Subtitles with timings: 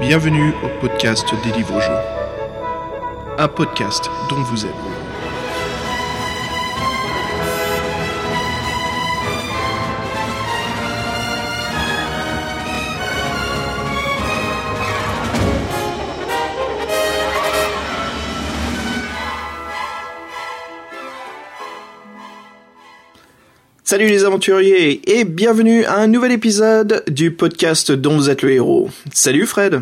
[0.00, 3.38] bienvenue au podcast des livres jeux.
[3.38, 5.07] Un podcast dont vous êtes.
[23.90, 28.52] Salut les aventuriers et bienvenue à un nouvel épisode du podcast dont vous êtes le
[28.52, 28.90] héros.
[29.14, 29.80] Salut Fred.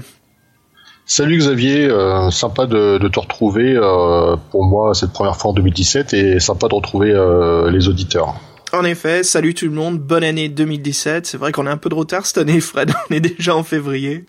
[1.07, 6.15] Salut Xavier, euh, sympa de, te retrouver euh, pour moi cette première fois en 2017
[6.15, 8.37] et sympa de retrouver euh, les auditeurs.
[8.73, 11.27] En effet, salut tout le monde, bonne année 2017.
[11.27, 13.65] C'est vrai qu'on a un peu de retard cette année Fred, on est déjà en
[13.65, 14.25] février.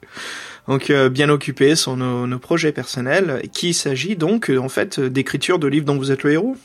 [0.67, 5.67] Donc bien occupé sur nos, nos projets personnels, qui s'agit donc en fait d'écriture de
[5.67, 6.55] livres dont vous êtes le héros?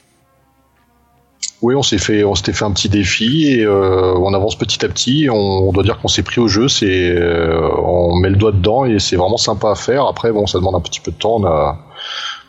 [1.63, 4.85] Oui, on s'est fait, on s'était fait un petit défi et euh, on avance petit
[4.85, 5.29] à petit.
[5.31, 6.67] On, doit dire qu'on s'est pris au jeu.
[6.67, 10.07] C'est, euh, on met le doigt dedans et c'est vraiment sympa à faire.
[10.07, 11.37] Après, bon, ça demande un petit peu de temps.
[11.37, 11.77] On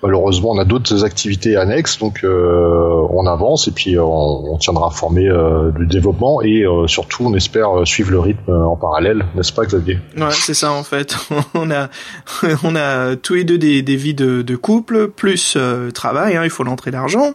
[0.03, 4.87] malheureusement, on a d'autres activités annexes, donc euh, on avance et puis euh, on, tiendra
[4.87, 9.65] informé euh, du développement et surtout, on espère suivre le rythme en parallèle, n'est-ce pas,
[9.65, 9.99] Xavier?
[10.17, 11.15] Ouais, c'est ça en fait.
[11.53, 11.89] on a,
[12.63, 15.57] on a tous les deux des, des vies de, de couple plus
[15.93, 16.35] travail.
[16.35, 17.31] Hein, il faut l'entrée d'argent.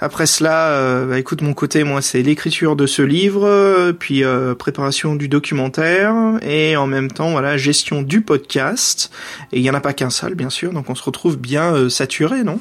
[0.00, 4.22] Après cela, bah, écoute, mon côté, moi, c'est l'écriture de ce livre, puis
[4.58, 9.10] préparation du documentaire et en même temps, voilà, gestion du podcast.
[9.52, 10.72] Et il y en a pas qu'un seul, bien sûr.
[10.72, 12.60] Donc on se retrouve bien saturé, non?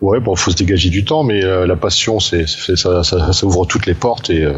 [0.00, 3.66] Ouais, bon, faut se dégager du temps, mais euh, la passion, c'est, ça, ça, ouvre
[3.66, 4.52] toutes les portes et, euh,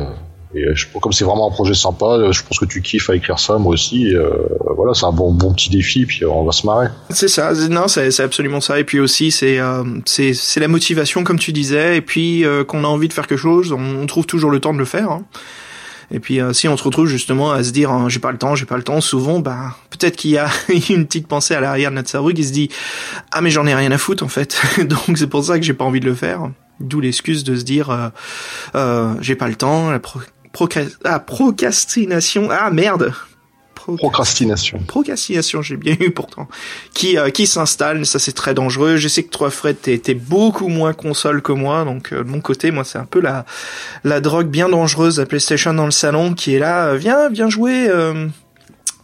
[0.55, 3.17] et je, comme c'est vraiment un projet sympa, euh, je pense que tu kiffes à
[3.17, 4.13] écrire ça, moi aussi.
[4.77, 6.89] voilà, c'est un bon, bon petit défi, puis on va se marrer.
[7.09, 8.79] C'est ça, non, c'est, absolument ça.
[8.79, 9.59] Et puis aussi, c'est,
[10.05, 13.39] c'est, c'est la motivation, comme tu disais, et puis qu'on a envie de faire quelque
[13.39, 15.11] chose, on, trouve toujours le temps de le faire.
[15.11, 15.25] Hein.
[16.13, 18.39] Et puis euh, si on se retrouve justement à se dire hein, j'ai pas le
[18.39, 20.49] temps, j'ai pas le temps, souvent bah peut-être qu'il y a
[20.91, 22.69] une petite pensée à l'arrière de notre cerveau qui se dit
[23.33, 24.61] ah mais j'en ai rien à foutre en fait.
[24.85, 26.51] Donc c'est pour ça que j'ai pas envie de le faire.
[26.81, 28.09] D'où l'excuse de se dire euh,
[28.75, 30.01] euh, j'ai pas le temps, la
[31.05, 32.49] ah, procrastination.
[32.51, 33.13] Ah merde,
[33.97, 34.79] procrastination.
[34.87, 36.49] Procrastination, j'ai bien eu pourtant.
[36.95, 38.97] Qui euh, qui s'installe, ça c'est très dangereux.
[38.97, 42.29] Je sais que toi Fred t'es es beaucoup moins console que moi, donc euh, de
[42.29, 43.45] mon côté moi c'est un peu la
[44.05, 47.49] la drogue bien dangereuse, la PlayStation dans le salon qui est là, euh, viens viens
[47.49, 47.89] jouer.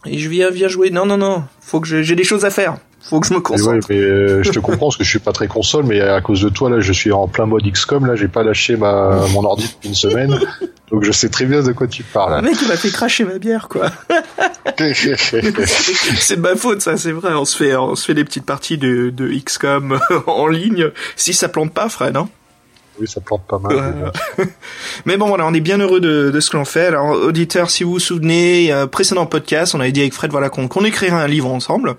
[0.05, 0.89] et je viens viens jouer.
[0.89, 2.77] Non non non, faut que j'ai des choses à faire
[3.09, 3.87] faut que je me concentre.
[3.89, 6.49] mais je te comprends parce que je suis pas très console, mais à cause de
[6.49, 9.67] toi là, je suis en plein mode XCOM là, j'ai pas lâché ma mon ordi
[9.67, 10.39] depuis une semaine.
[10.91, 12.35] Donc je sais très bien de quoi tu parles.
[12.41, 13.91] Le mec il m'a fait cracher ma bière quoi.
[14.77, 17.33] c'est de ma faute ça, c'est vrai.
[17.33, 20.91] On se fait on se fait des petites parties de, de XCOM en ligne.
[21.15, 22.29] Si ça plante pas, Fred, hein
[22.99, 24.11] oui, ça plante pas mal.
[25.05, 26.87] Mais bon, voilà, on est bien heureux de, de ce que l'on fait.
[26.87, 30.49] Alors, auditeur, si vous vous souvenez, euh, précédent podcast, on avait dit avec Fred, voilà,
[30.49, 31.95] qu'on qu'on écrirait un livre ensemble.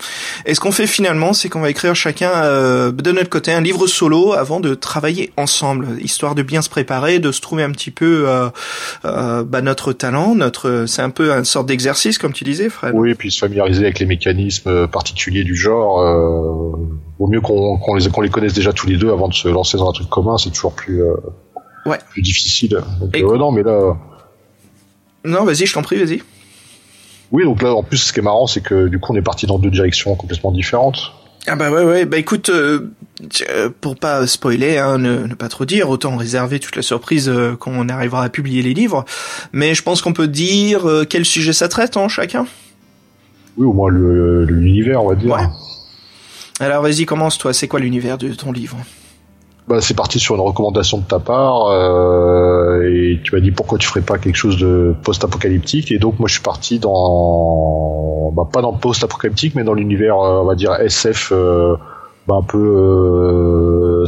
[0.46, 3.60] Et ce qu'on fait finalement, c'est qu'on va écrire chacun euh, de notre côté un
[3.60, 7.70] livre solo avant de travailler ensemble, histoire de bien se préparer, de se trouver un
[7.70, 8.48] petit peu euh,
[9.04, 10.84] euh bah, notre talent, notre.
[10.86, 12.92] C'est un peu une sorte d'exercice, comme tu disais, Fred.
[12.94, 16.00] Oui, et puis se familiariser avec les mécanismes particuliers du genre.
[17.18, 19.48] Euh, vaut mieux qu'on les, qu'on les connaisse déjà tous les deux avant de se
[19.48, 20.38] lancer dans un truc commun.
[20.38, 21.14] C'est toujours plus euh,
[21.86, 21.98] ouais.
[22.10, 22.80] plus difficile.
[23.14, 23.96] Euh, non, mais là.
[25.24, 26.22] Non, vas-y, je t'en prie, vas-y.
[27.30, 29.22] Oui, donc là, en plus, ce qui est marrant, c'est que du coup, on est
[29.22, 31.12] parti dans deux directions complètement différentes.
[31.46, 32.04] Ah bah ouais, ouais.
[32.04, 32.90] Bah écoute, euh,
[33.80, 37.88] pour pas spoiler, hein, ne, pas trop dire, autant réserver toute la surprise quand on
[37.88, 39.04] arrivera à publier les livres.
[39.52, 42.46] Mais je pense qu'on peut dire quel sujet ça traite, hein, chacun?
[43.56, 45.50] Oui, au moins l'univers, on va dire.
[46.60, 47.52] Alors vas-y, commence toi.
[47.52, 48.78] C'est quoi l'univers de ton livre
[49.68, 53.76] bah, c'est parti sur une recommandation de ta part euh, et tu m'as dit pourquoi
[53.76, 58.48] tu ferais pas quelque chose de post-apocalyptique et donc moi je suis parti dans bah,
[58.50, 61.76] pas dans le post-apocalyptique mais dans l'univers euh, on va dire SF euh,
[62.26, 64.06] bah, un peu euh,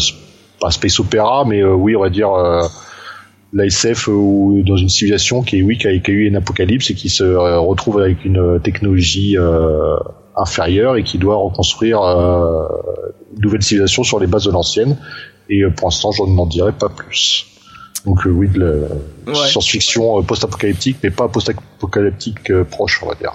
[0.63, 2.31] pas space opéra mais euh, oui on va dire
[3.53, 6.91] la SF ou dans une civilisation qui oui qui a, qui a, eu une apocalypse
[6.91, 9.37] et qui se retrouve avec une technologie
[10.37, 14.97] inférieure et qui doit reconstruire une nouvelle civilisation sur les bases de l'ancienne
[15.51, 17.47] et euh, pour l'instant, je n'en dirai pas plus.
[18.07, 18.87] Donc euh, oui, de
[19.27, 23.35] la science-fiction euh, post-apocalyptique, mais pas post-apocalyptique proche, on va dire.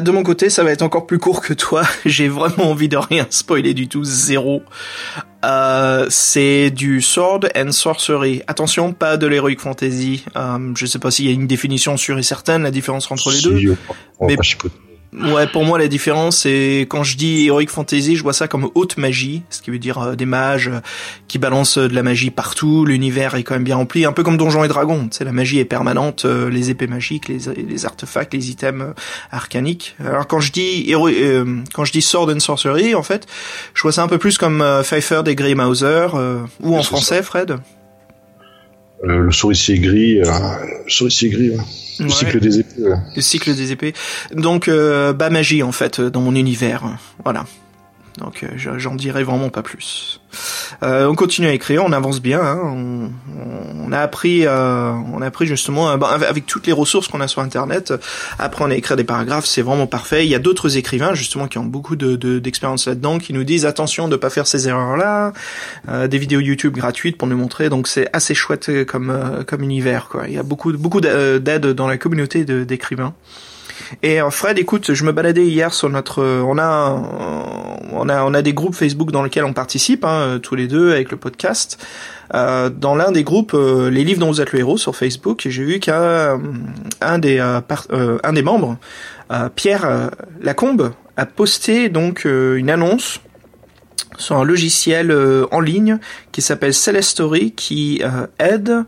[0.00, 1.82] de mon côté, ça va être encore plus court que toi.
[2.06, 4.62] J'ai vraiment envie de rien spoiler du tout, zéro.
[5.44, 8.42] Euh, c'est du sword and sorcery.
[8.46, 10.24] Attention, pas de l'heroic fantasy.
[10.36, 13.32] Euh, je sais pas s'il y a une définition sûre et certaine, la différence entre
[13.32, 13.76] les deux.
[14.20, 14.36] mais
[15.16, 18.68] Ouais, pour moi la différence c'est quand je dis heroic fantasy, je vois ça comme
[18.74, 20.80] haute magie, ce qui veut dire euh, des mages euh,
[21.26, 24.36] qui balancent de la magie partout, l'univers est quand même bien rempli, un peu comme
[24.36, 28.34] Donjons et Dragons, c'est la magie est permanente, euh, les épées magiques, les, les artefacts,
[28.34, 28.94] les items
[29.30, 29.96] arcaniques.
[30.04, 30.92] Alors quand je dis
[31.72, 33.26] quand je dis sword and sorcery, en fait,
[33.72, 36.08] je vois ça un peu plus comme Pfeiffer des Grey Mauser
[36.60, 37.58] ou en français, Fred.
[39.02, 41.50] Le souricier gris, le souricier gris.
[41.50, 41.64] Ouais.
[41.98, 42.82] Le cycle des épées.
[43.14, 43.94] Le cycle des épées.
[44.32, 46.98] Donc, euh, bas magie en fait dans mon univers.
[47.24, 47.46] Voilà.
[48.18, 50.20] Donc euh, j'en dirai vraiment pas plus.
[50.82, 52.40] Euh, on continue à écrire, on avance bien.
[52.40, 53.10] Hein, on,
[53.86, 57.28] on, a appris, euh, on a appris justement euh, avec toutes les ressources qu'on a
[57.28, 57.92] sur Internet.
[58.38, 60.24] Apprendre à écrire des paragraphes, c'est vraiment parfait.
[60.24, 63.66] Il y a d'autres écrivains justement qui ont beaucoup de d'expérience là-dedans, qui nous disent
[63.66, 65.32] attention de pas faire ces erreurs-là.
[66.08, 67.68] Des vidéos YouTube gratuites pour nous montrer.
[67.68, 70.08] Donc c'est assez chouette comme comme univers.
[70.08, 70.24] Quoi.
[70.28, 73.14] Il y a beaucoup beaucoup d'aide dans la communauté d'écrivains.
[74.02, 76.90] Et euh, Fred, écoute, je me baladais hier sur notre, euh, on a,
[77.92, 80.92] on a, on a des groupes Facebook dans lesquels on participe, hein, tous les deux
[80.92, 81.84] avec le podcast.
[82.34, 85.46] Euh, dans l'un des groupes, euh, les livres dont vous êtes le héros sur Facebook,
[85.48, 86.40] j'ai vu qu'un
[87.00, 88.76] un des, un des membres,
[89.54, 90.10] Pierre
[90.40, 93.20] Lacombe, a posté donc une annonce
[94.18, 95.14] sur un logiciel
[95.50, 95.98] en ligne
[96.32, 98.02] qui s'appelle Celestory qui
[98.38, 98.84] aide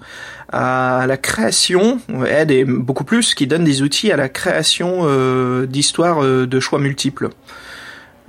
[0.51, 5.67] à la création, aide et beaucoup plus, qui donne des outils à la création euh,
[5.67, 7.29] d'histoires euh, de choix multiples.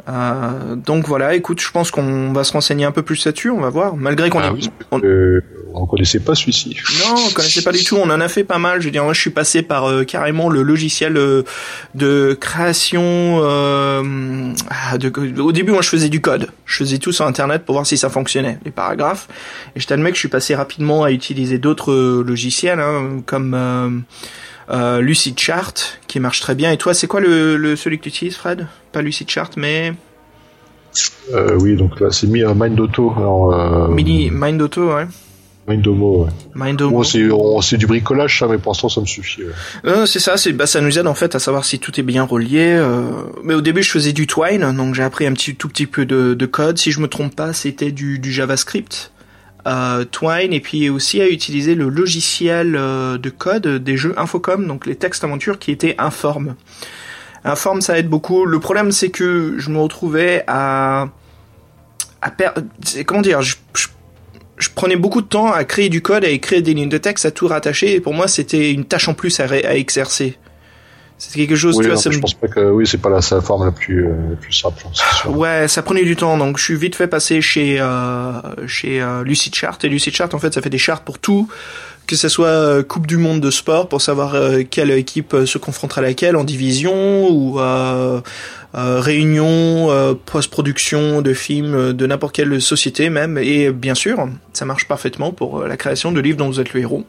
[0.07, 3.59] Euh, donc voilà, écoute, je pense qu'on va se renseigner un peu plus là-dessus, on
[3.59, 3.95] va voir.
[3.95, 4.53] Malgré qu'on ah
[4.91, 4.99] on...
[5.03, 5.41] Euh,
[5.73, 6.77] on connaissait pas celui-ci.
[6.99, 7.95] Non, on connaissait pas du tout.
[7.95, 8.81] On en a fait pas mal.
[8.81, 13.39] Je veux dire, moi, je suis passé par euh, carrément le logiciel de création.
[13.43, 15.39] Ah, de...
[15.39, 16.47] Au début, moi, je faisais du code.
[16.65, 19.27] Je faisais tout sur Internet pour voir si ça fonctionnait, les paragraphes.
[19.75, 24.03] Et je t'admets que je suis passé rapidement à utiliser d'autres logiciels, hein, comme
[24.69, 26.71] euh, Lucid Chart qui marche très bien.
[26.71, 28.67] Et toi, c'est quoi le, le, celui que tu utilises, Fred?
[28.91, 29.93] Pas Lucid Chart, mais
[31.33, 33.13] euh, oui, donc là c'est mis à Mindoto.
[33.51, 33.87] Euh...
[33.87, 35.05] Mini Mindoto, ouais.
[35.67, 36.31] Mindomo, ouais.
[36.55, 37.03] Mindomo.
[37.61, 39.43] c'est du bricolage, ça, mais pour l'instant, ça me suffit.
[39.85, 42.03] Euh, c'est ça, c'est bah, ça nous aide en fait à savoir si tout est
[42.03, 42.75] bien relié.
[42.79, 43.03] Euh...
[43.43, 46.07] Mais au début, je faisais du Twine, donc j'ai appris un petit tout petit peu
[46.07, 46.79] de, de code.
[46.79, 49.11] Si je me trompe pas, c'était du, du JavaScript.
[49.67, 54.65] Euh, Twine et puis aussi à utiliser le logiciel euh, de code des jeux Infocom,
[54.65, 56.55] donc les textes aventures qui étaient Inform.
[57.43, 58.45] Inform ça aide beaucoup.
[58.45, 61.09] Le problème c'est que je me retrouvais à
[62.21, 62.61] à perdre
[63.05, 63.55] comment dire je,
[64.75, 67.31] prenais beaucoup de temps à créer du code, à écrire des lignes de texte, à
[67.31, 70.37] tout rattacher et pour moi c'était une tâche en plus à exercer.
[71.19, 71.99] C'est quelque chose, oui, tu vois.
[71.99, 74.81] ça je pense pas que, oui, c'est pas la, forme la plus, euh, plus simple.
[75.27, 78.31] Ouais, ça prenait du temps, donc je suis vite fait passer chez, euh,
[78.67, 79.77] chez euh, Lucid Chart.
[79.83, 81.49] Et Lucid Chart, en fait, ça fait des charts pour tout,
[82.07, 84.33] que ce soit euh, Coupe du Monde de sport, pour savoir
[84.71, 87.59] quelle équipe se confrontera à laquelle en division, ou
[88.73, 93.37] réunion, post-production de films de n'importe quelle société même.
[93.37, 96.79] Et bien sûr, ça marche parfaitement pour la création de livres dont vous êtes le
[96.79, 97.03] héros.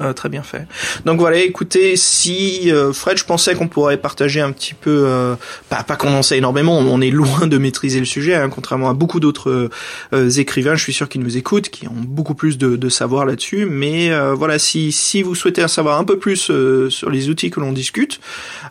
[0.00, 0.66] Euh, très bien fait.
[1.04, 5.34] Donc voilà, écoutez, si euh, Fred, je pensais qu'on pourrait partager un petit peu, euh,
[5.68, 8.88] pas, pas qu'on en sait énormément, on est loin de maîtriser le sujet, hein, contrairement
[8.88, 9.68] à beaucoup d'autres
[10.38, 13.66] écrivains, je suis sûr qu'ils nous écoutent, qui ont beaucoup plus de, de savoir là-dessus.
[13.66, 16.52] Mais voilà, si si vous souhaitez en savoir un peu plus
[16.88, 18.20] sur les outils que l'on discute,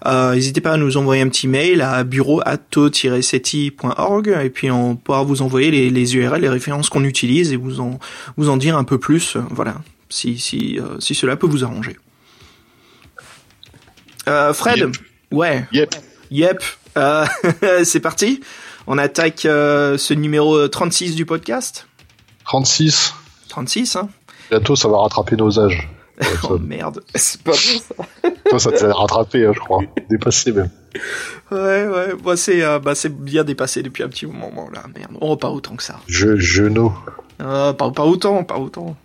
[0.06, 5.42] n'hésitez pas à nous envoyer un petit mail à bureau@to-seti.org et puis on pourra vous
[5.42, 8.00] envoyer les, les URL, les références qu'on utilise et vous en
[8.38, 9.38] vous en dire un peu plus.
[9.52, 9.76] Voilà
[10.10, 11.98] si, si, euh, si cela peut vous arranger.
[14.28, 14.92] Euh, Fred?
[15.32, 15.66] Ouais.
[15.72, 15.96] Yep.
[16.32, 16.64] Yep.
[16.98, 17.26] Euh,
[17.84, 18.42] c'est parti.
[18.88, 21.88] On attaque ce numéro 36 du podcast.
[22.46, 23.14] 36.
[23.48, 24.10] 36, hein.
[24.50, 25.88] Bientôt, ça va rattraper nos âges.
[26.50, 28.30] oh merde, c'est pas bon ça.
[28.50, 29.80] Toi, ça t'a rattrapé, hein, je crois.
[30.10, 30.70] Dépassé même.
[31.50, 32.14] Ouais, ouais.
[32.22, 34.84] Bah, c'est bah, bien dépassé depuis un petit moment là.
[34.94, 35.14] Merde.
[35.22, 36.00] Oh, pas autant que ça.
[36.08, 36.94] Je, genou.
[37.38, 38.98] pas, pas autant, pas autant.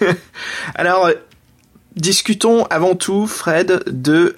[0.74, 1.10] Alors,
[1.96, 4.36] discutons avant tout, Fred, de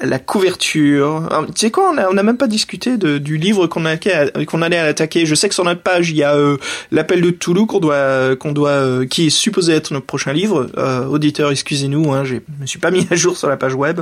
[0.00, 1.28] la couverture.
[1.48, 5.26] tu sais quoi, on n'a même pas discuté du livre qu'on allait attaquer.
[5.26, 6.56] Je sais que sur notre page, il y a euh,
[6.90, 10.68] l'appel de Toulouse qu'on doit, doit, euh, qui est supposé être notre prochain livre.
[10.76, 14.00] Euh, auditeur, excusez-nous, hein, je me suis pas mis à jour sur la page web.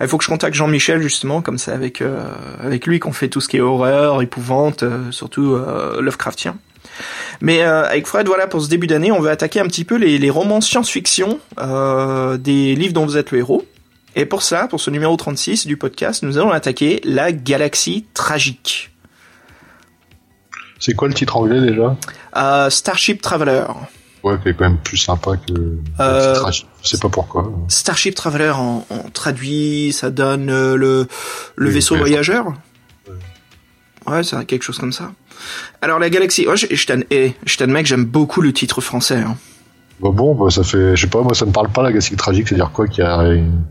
[0.00, 2.02] Il faut que je contacte Jean-Michel justement, comme ça avec
[2.60, 5.58] avec lui qu'on fait tout ce qui est horreur, épouvante, surtout
[6.00, 6.56] Lovecraftien.
[7.40, 9.96] Mais euh, avec Fred, voilà, pour ce début d'année, on veut attaquer un petit peu
[9.96, 13.64] les, les romans science-fiction euh, des livres dont vous êtes le héros.
[14.16, 18.90] Et pour ça, pour ce numéro 36 du podcast, nous allons attaquer la galaxie tragique.
[20.78, 21.96] C'est quoi le titre anglais déjà?
[22.36, 23.64] Euh, Starship Traveler.
[24.22, 25.52] Ouais, qui est quand même plus sympa que
[26.00, 26.66] Euh, Starship.
[26.82, 27.52] Je sais pas pourquoi.
[27.68, 31.06] Starship Traveler en, en traduit, ça donne le,
[31.56, 32.52] le vaisseau voyageur.
[34.06, 35.12] Ouais, c'est quelque chose comme ça.
[35.82, 39.16] Alors la galaxie, ouais, je, t'admets, que j'aime beaucoup le titre français.
[39.16, 39.36] hein.
[40.00, 42.16] Bah bon, bah ça fait, je sais pas, moi ça me parle pas la galaxie
[42.16, 43.64] tragique, c'est-à-dire quoi qu'il y a une,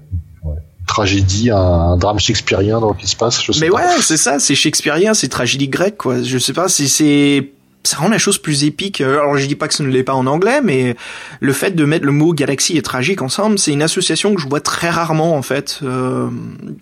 [0.44, 3.78] ouais, une tragédie, un, un drame shakespearien dans qui se passe, je sais Mais pas.
[3.78, 6.22] ouais, c'est ça, c'est shakespearien, c'est tragédie grecque, quoi.
[6.22, 7.50] Je sais pas, c'est, c'est,
[7.84, 9.02] ça rend la chose plus épique.
[9.02, 10.96] Alors je dis pas que ce ne l'est pas en anglais, mais
[11.40, 14.48] le fait de mettre le mot galaxie et tragique ensemble, c'est une association que je
[14.48, 15.80] vois très rarement en fait.
[15.82, 16.30] Euh,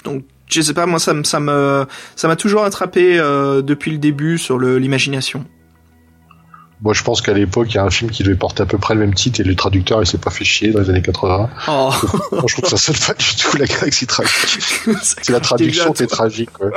[0.04, 1.86] donc je sais pas, moi ça me, ça me,
[2.16, 5.46] ça m'a toujours attrapé euh, depuis le début sur l'imagination.
[6.82, 8.78] Moi je pense qu'à l'époque, il y a un film qui devait porter à peu
[8.78, 11.02] près le même titre et le traducteur il s'est pas fait chier dans les années
[11.02, 11.50] 80.
[11.68, 11.92] Oh,
[12.32, 14.70] Moi je trouve que ça sonne pas du tout la galaxie tragique.
[15.02, 16.70] C'est la traduction qui est tragique, ouais.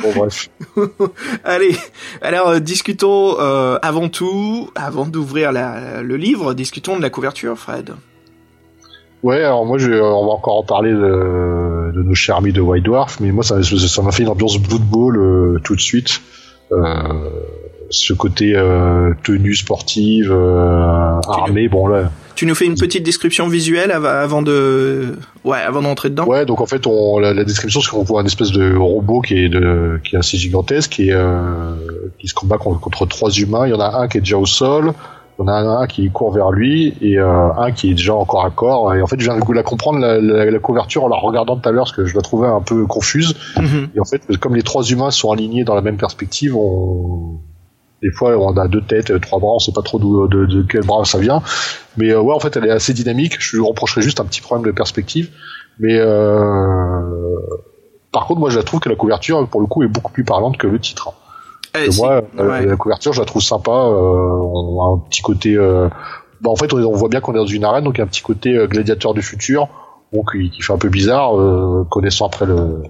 [0.00, 0.48] Bon bref.
[1.44, 1.76] Allez,
[2.22, 7.96] alors euh, discutons euh, avant tout, avant d'ouvrir le livre, discutons de la couverture, Fred.
[9.22, 12.60] Ouais, alors moi, je, on va encore en parler de, de nos chers amis de
[12.60, 15.80] White Dwarf, mais moi, ça ça m'a fait une ambiance Blood Bowl euh, tout de
[15.80, 16.20] suite.
[16.72, 16.84] Euh,
[17.90, 22.10] ce côté euh, tenue sportive, euh, armée, bon là.
[22.36, 26.24] Tu nous fais une petite description visuelle av- avant de, ouais, avant d'entrer dedans?
[26.26, 29.20] Ouais, donc en fait, on, la, la description, c'est qu'on voit une espèce de robot
[29.20, 31.74] qui est de, qui est assez gigantesque, euh,
[32.18, 33.66] qui se combat contre, contre trois humains.
[33.66, 34.92] Il y en a un qui est déjà au sol.
[35.40, 38.50] En a un qui court vers lui et euh, un qui est déjà encore à
[38.50, 38.94] corps.
[38.94, 41.56] Et en fait, je viens de la comprendre la, la, la couverture en la regardant
[41.56, 43.34] tout à l'heure, parce que je la trouvais un peu confuse.
[43.56, 43.88] Mhm.
[43.96, 47.38] Et en fait, comme les trois humains sont alignés dans la même perspective, on...
[48.02, 50.84] des fois on a deux têtes, trois bras, on sait pas trop de, de quel
[50.84, 51.40] bras ça vient.
[51.96, 53.36] Mais euh, ouais, en fait, elle est assez dynamique.
[53.38, 55.30] Je lui reprocherais juste un petit problème de perspective.
[55.78, 57.00] Mais euh...
[58.12, 60.24] par contre, moi, je la trouve que la couverture, pour le coup, est beaucoup plus
[60.24, 61.14] parlante que le titre.
[61.74, 62.00] Eh, si.
[62.00, 62.66] moi, euh, Ouais.
[62.66, 63.70] la couverture, je la trouve sympa.
[63.70, 65.54] Euh, on a un petit côté.
[65.56, 65.88] Euh...
[66.40, 68.00] Bah, en fait, on, on voit bien qu'on est dans une arène, donc il y
[68.02, 69.68] a un petit côté gladiateur du futur,
[70.12, 71.32] donc qui, qui fait un peu bizarre,
[71.90, 72.82] connaissant après le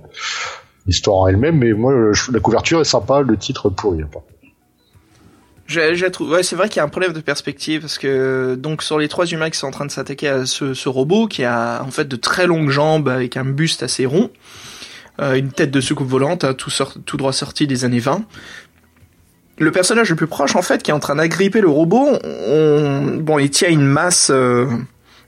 [0.86, 1.58] l'histoire en elle-même.
[1.58, 1.92] Mais moi,
[2.32, 4.00] la couverture est sympa, le titre pourri.
[5.66, 8.82] Je, trouve, ouais, c'est vrai qu'il y a un problème de perspective parce que donc
[8.82, 11.44] sur les trois humains qui sont en train de s'attaquer à ce, ce robot qui
[11.44, 14.30] a en fait de très longues jambes avec un buste assez rond,
[15.20, 18.22] euh, une tête de soucoupe volante, hein, tout, sort- tout droit sorti des années 20.
[19.60, 23.18] Le personnage le plus proche en fait qui est en train d'agripper le robot, on,
[23.20, 24.66] bon, il tient une masse euh,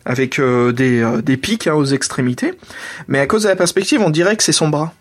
[0.06, 2.54] avec euh, des, euh, des pics hein, aux extrémités,
[3.08, 4.94] mais à cause de la perspective, on dirait que c'est son bras.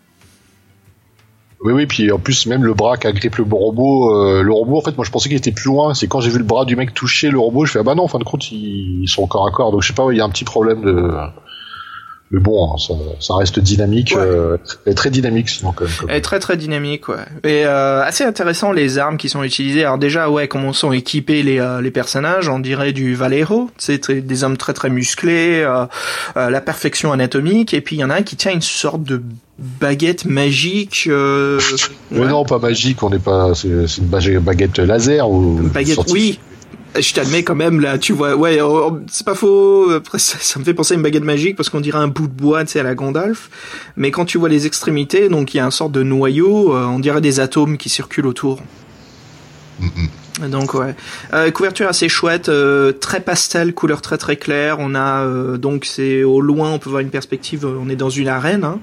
[1.64, 4.82] Oui, oui, puis en plus, même le bras qui agrippe le robot, le robot, en
[4.82, 5.94] fait, moi je pensais qu'il était plus loin.
[5.94, 7.94] C'est quand j'ai vu le bras du mec toucher le robot, je fais, ah bah
[7.94, 9.70] non, en fin de compte, ils, ils sont corps à corps.
[9.70, 11.10] Donc je sais pas, il y a un petit problème de.
[12.34, 14.22] Mais bon, ça, ça reste dynamique, Ouais.
[14.24, 14.56] euh,
[14.96, 15.92] très dynamique sinon quand même.
[16.00, 17.16] comme- est très très dynamique, ouais.
[17.44, 19.84] Et euh, assez intéressant les armes qui sont utilisées.
[19.84, 22.48] Alors déjà, ouais, comment sont équipés les euh, les personnages?
[22.48, 25.84] On dirait du Valero, c'est des hommes très très musclés, euh,
[26.38, 27.74] euh, la perfection anatomique.
[27.74, 29.22] Et puis il y en a un qui tient une sorte de
[29.58, 31.04] baguette magique.
[31.08, 31.60] Euh,
[32.10, 33.52] Mais non, pas magique, on n'est pas.
[33.54, 35.58] C'est une bague- baguette laser ou.
[35.60, 36.38] Une baguette, sortie- oui.
[36.98, 39.90] Je t'admets quand même là, tu vois, ouais, oh, oh, c'est pas faux.
[39.90, 42.32] Après, ça, me fait penser à une baguette magique parce qu'on dirait un bout de
[42.32, 43.48] bois, tu sais, à la Gandalf.
[43.96, 46.84] Mais quand tu vois les extrémités, donc il y a un sorte de noyau, euh,
[46.84, 48.60] on dirait des atomes qui circulent autour.
[50.48, 50.94] Donc ouais,
[51.34, 54.78] euh, couverture assez chouette, euh, très pastel, couleur très très claire.
[54.80, 57.66] On a euh, donc c'est au loin, on peut voir une perspective.
[57.66, 58.80] euh, On est dans une arène hein.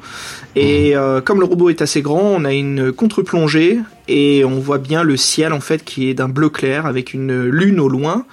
[0.56, 4.77] et euh, comme le robot est assez grand, on a une contre-plongée et on voit
[4.77, 8.25] bien le ciel en fait qui est d'un bleu clair avec une lune au loin,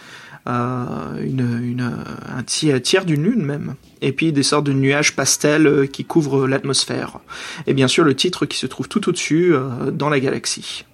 [0.46, 0.84] euh,
[1.24, 1.90] une, une
[2.36, 3.76] un tiers, tiers d'une lune même.
[4.02, 7.18] Et puis des sortes de nuages pastels qui couvrent l'atmosphère.
[7.66, 10.84] Et bien sûr le titre qui se trouve tout au-dessus euh, dans la galaxie.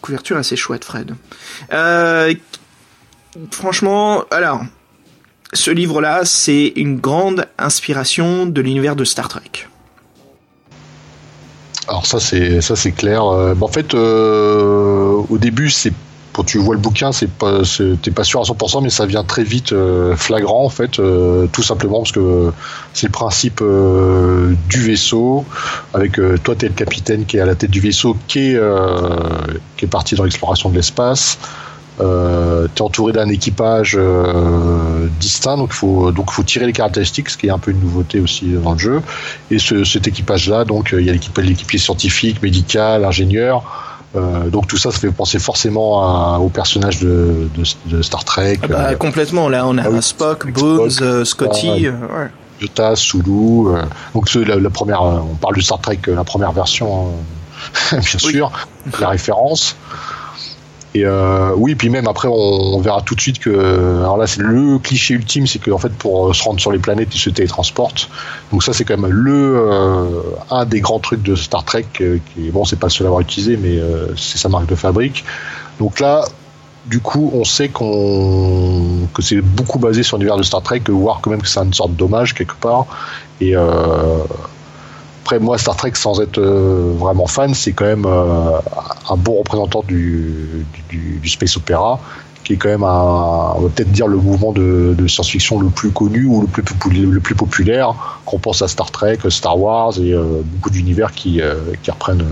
[0.00, 1.14] Couverture assez chouette, Fred.
[1.72, 2.34] Euh,
[3.50, 4.62] franchement, alors,
[5.52, 9.66] ce livre-là, c'est une grande inspiration de l'univers de Star Trek.
[11.88, 13.24] Alors ça c'est ça c'est clair.
[13.24, 15.92] Euh, bah, en fait, euh, au début c'est
[16.38, 17.62] quand tu vois le bouquin, c'est pas
[18.00, 21.48] t'es pas sûr à 100%, mais ça vient très vite euh, flagrant en fait, euh,
[21.50, 22.52] tout simplement parce que
[22.94, 25.44] c'est le principe euh, du vaisseau.
[25.94, 26.12] Avec
[26.44, 30.22] toi t'es le capitaine qui est à la tête du vaisseau, qui est parti dans
[30.22, 31.40] l'exploration de l'espace.
[32.00, 33.98] Euh, t'es entouré d'un équipage
[35.18, 37.80] distinct, donc il faut donc faut tirer les caractéristiques, ce qui est un peu une
[37.80, 39.02] nouveauté aussi dans le jeu.
[39.50, 43.87] Et ce, cet équipage-là, donc il y a l'équipier scientifique, médical, ingénieur.
[44.16, 47.62] Euh, donc tout ça, ça fait penser forcément à- au personnage de, de,
[47.96, 50.00] de Star Trek, Ah bah, euh, complètement, là, on a ah.
[50.00, 51.02] Spock, Bones, Spock.
[51.06, 51.88] euh, Scotty.
[51.90, 52.28] Ouais.
[52.60, 53.66] Jota, Sulu.
[54.14, 57.12] donc la, la première, on parle de Star Trek, la première version,
[57.92, 58.30] euh, bien Oui.
[58.32, 58.50] sûr,
[58.98, 59.76] la référence.
[60.94, 63.50] Et euh, oui, puis même après, on, verra tout de suite que.
[63.98, 67.14] Alors là, c'est le cliché ultime, c'est qu'en fait, pour se rendre sur les planètes,
[67.14, 68.08] ils se télétransportent.
[68.52, 71.86] Donc ça, c'est quand même le euh, un des grands trucs de Star Trek.
[72.00, 73.78] Euh, qui bon, c'est pas le seul à avoir utilisé, mais
[74.16, 75.24] c'est sa marque de fabrique.
[75.78, 76.24] Donc là,
[76.86, 81.20] du coup, on sait qu'on que c'est beaucoup basé sur l'univers de Star Trek, voire
[81.20, 82.86] quand même que c'est une sorte d'hommage quelque part.
[83.40, 83.54] Et
[85.28, 88.56] après, moi, Star Trek, sans être euh, vraiment fan, c'est quand même euh,
[89.10, 92.00] un bon représentant du, du, space opéra,
[92.44, 95.90] qui est quand même, un, on va peut-être dire, le mouvement de, science-fiction le plus
[95.90, 97.94] connu ou le plus, le plus populaire,
[98.24, 101.42] qu'on pense à Star Trek, Star Wars et euh, beaucoup d'univers qui,
[101.82, 102.24] qui reprennent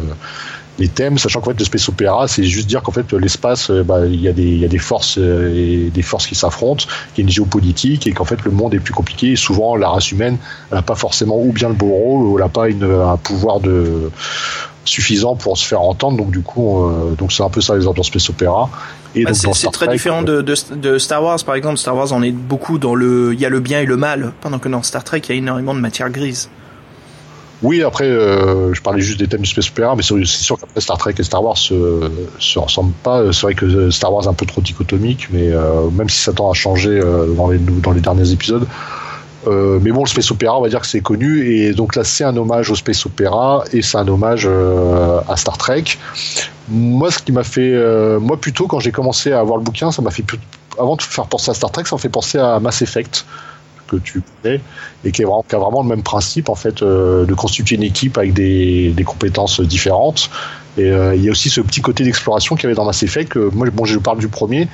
[0.78, 3.82] les thèmes, sachant qu'en fait le space opéra, c'est juste dire qu'en fait l'espace, euh,
[3.82, 6.84] bah, il y, a des, y a des forces euh, et des forces qui s'affrontent,
[7.14, 9.32] qu'il y a une géopolitique et qu'en fait le monde est plus compliqué.
[9.32, 10.38] Et souvent la race humaine
[10.72, 14.10] n'a pas forcément ou bien le beau rôle ou n'a pas une, un pouvoir de
[14.84, 16.16] suffisant pour se faire entendre.
[16.16, 18.70] Donc du coup, euh, donc c'est un peu ça les ambiances space opéra.
[19.14, 21.78] Et bah, c'est très différent de, de, de, Star Wars par exemple.
[21.78, 24.32] Star Wars, on est beaucoup dans le, il y a le bien et le mal,
[24.40, 26.50] pendant que dans Star Trek, il y a énormément de matière grise.
[27.62, 30.80] Oui, après, euh, je parlais juste des thèmes du space opéra, mais c'est sûr qu'après
[30.80, 33.32] Star Trek et Star Wars se, se ressemblent pas.
[33.32, 36.32] C'est vrai que Star Wars est un peu trop dichotomique, mais euh, même si ça
[36.32, 38.66] tend à changer euh, dans, les, dans les derniers épisodes.
[39.46, 42.24] mais bon, le space opéra, on va dire que c'est connu, et donc là, c'est
[42.24, 44.46] un hommage au space opéra et c'est un hommage
[45.28, 45.84] à Star Trek.
[46.68, 47.72] Moi, ce qui m'a fait,
[48.20, 50.24] moi plutôt, quand j'ai commencé à voir le bouquin, ça m'a fait
[50.78, 53.24] avant de faire penser à Star Trek, ça m'a fait penser à Mass Effect
[53.86, 54.60] que tu connais
[55.04, 58.32] et qui, a vraiment le même principe en fait euh, de constituer une équipe avec
[58.32, 60.30] des, compétences différentes.
[60.78, 63.02] Et euh, il y a aussi ce petit côté d'exploration qu'il y avait dans Mass
[63.02, 63.30] Effect.
[63.30, 64.68] Que, moi, bon, je parle du premier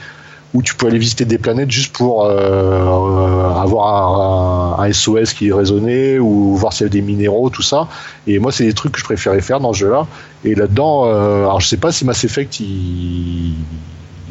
[0.54, 6.18] où tu peux aller visiter des planètes juste pour euh, avoir un, SOS qui résonnait
[6.18, 7.88] ou voir s'il y avait des minéraux, tout ça.
[8.26, 10.06] Et moi, c'est des trucs que je préférais faire dans ce jeu-là.
[10.44, 13.54] Et là-dedans, alors je sais pas si Mass Effect il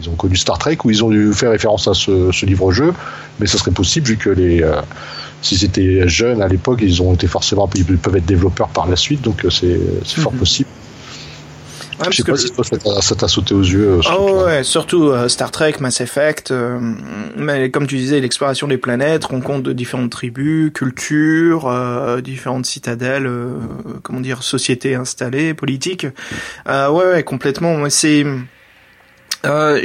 [0.02, 2.94] ils ont connu Star Trek où ils ont dû faire référence à ce, livre-jeu,
[3.40, 4.82] mais ce serait possible vu que les euh,
[5.42, 8.96] s'ils étaient jeunes à l'époque, ils ont été forcément ils peuvent être développeurs par la
[8.96, 10.40] suite, donc euh, c'est fort mhm.
[10.40, 10.70] possible.
[12.10, 14.00] je sais pas si toi, ça t'a sauté aux yeux.
[14.00, 16.54] Euh, oh ouais, surtout Star Trek, Mass Effect.
[17.36, 21.72] mais comme tu disais, l'exploration des planètes, rencontre de différentes tribus, cultures,
[22.24, 23.30] différentes citadelles,
[24.04, 26.08] comment dire, sociétés installées, politiques.
[26.68, 27.90] ouais, ouais, complètement.
[27.90, 28.26] C'est
[29.46, 29.82] euh,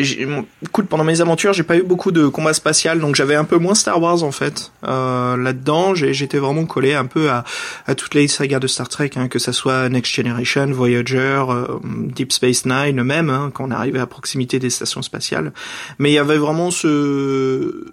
[0.63, 3.57] écoute, pendant mes aventures, j'ai pas eu beaucoup de combats spatial, donc j'avais un peu
[3.57, 4.73] moins Star Wars en fait.
[4.85, 7.45] Euh, Là-dedans, j'étais vraiment collé un peu à,
[7.87, 11.67] à toutes les sagas de Star Trek, hein, que ça soit Next Generation, Voyager, euh,
[11.85, 15.53] Deep Space Nine, même, hein, quand on arrivait à proximité des stations spatiales.
[15.99, 17.87] Mais il y avait vraiment ce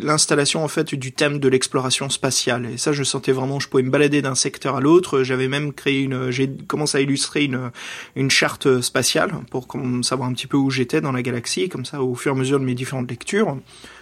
[0.00, 3.82] l'installation en fait du thème de l'exploration spatiale, et ça, je sentais vraiment, je pouvais
[3.82, 5.22] me balader d'un secteur à l'autre.
[5.22, 7.70] J'avais même créé une, j'ai commencé à illustrer une
[8.16, 9.66] une charte spatiale pour
[10.02, 12.38] savoir un petit peu où j'étais dans la galaxie, comme ça, au fur et à
[12.38, 13.56] mesure de mes différentes lectures,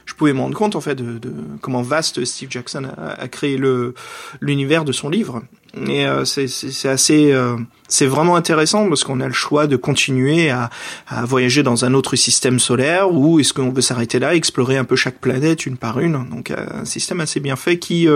[0.07, 3.29] je pouvais me rendre compte en fait de, de comment vaste Steve Jackson a, a
[3.29, 3.95] créé le
[4.41, 5.43] l'univers de son livre.
[5.87, 7.57] Et euh, c'est assez, euh,
[7.89, 10.71] c'est vraiment intéressant parce qu'on a le choix de continuer à,
[11.07, 14.85] à, voyager dans un autre système solaire ou est-ce qu'on veut s'arrêter là, explorer un
[14.85, 16.27] peu chaque planète une par une.
[16.31, 18.09] Donc euh, un système assez bien fait qui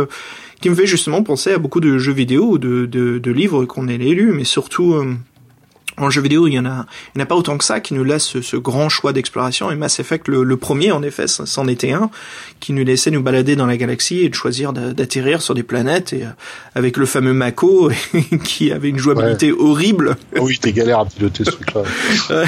[0.60, 3.64] qui me fait justement penser à beaucoup de jeux vidéo ou de, de, de livres
[3.64, 4.94] qu'on ait lus, mais surtout
[6.02, 7.94] en jeu vidéo, il y en a, il n'y a pas autant que ça qui
[7.94, 9.70] nous laisse ce, grand choix d'exploration.
[9.70, 12.10] Et Mass Effect, le, premier, en effet, c'en était un
[12.60, 16.12] qui nous laissait nous balader dans la galaxie et de choisir d'atterrir sur des planètes
[16.12, 16.28] et euh,
[16.74, 17.90] avec le fameux Mako
[18.44, 20.16] qui avait une jouabilité horrible.
[20.36, 21.82] Ah oui, t'es galère à piloter ce truc-là.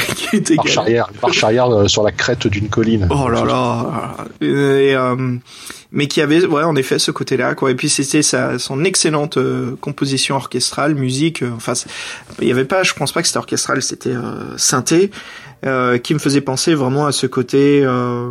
[0.14, 3.09] qui était marche arrière, marche arrière euh, sur la crête d'une colline.
[3.11, 4.17] Oh là là.
[4.40, 5.37] Et, euh,
[5.92, 7.70] mais qui avait ouais en effet ce côté-là quoi.
[7.70, 11.75] Et puis c'était sa son excellente euh, composition orchestrale musique euh, enfin
[12.40, 15.11] il y avait pas je pense pas que c'était orchestral c'était euh, synthé
[15.64, 18.31] euh, qui me faisait penser vraiment à ce côté euh,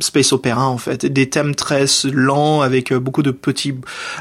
[0.00, 3.74] space opéra en fait, des thèmes très lents avec euh, beaucoup de petits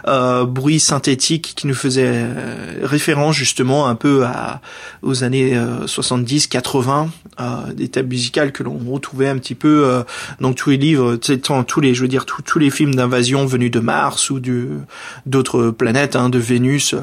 [0.07, 2.25] euh, bruits synthétiques qui nous faisaient
[2.81, 4.62] référence justement un peu à
[5.01, 7.07] aux années 70-80,
[7.73, 10.03] des thèmes musicales que l'on retrouvait un petit peu
[10.39, 13.79] dans tous les livres, tous les, je veux dire tous, les films d'invasion venus de
[13.79, 14.67] Mars ou de
[15.25, 16.95] d'autres planètes, hein, de Vénus,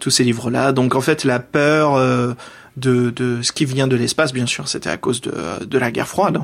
[0.00, 0.72] tous ces livres-là.
[0.72, 1.96] Donc en fait la peur
[2.76, 5.32] de, de ce qui vient de l'espace, bien sûr, c'était à cause de,
[5.64, 6.40] de la guerre froide.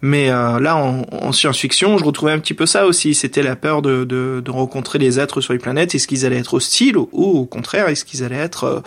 [0.00, 3.14] Mais euh, là, en, en science-fiction, je retrouvais un petit peu ça aussi.
[3.14, 5.94] C'était la peur de, de, de, rencontrer les êtres sur les planètes.
[5.94, 8.80] Est-ce qu'ils allaient être hostiles ou, au contraire, est-ce qu'ils allaient être euh,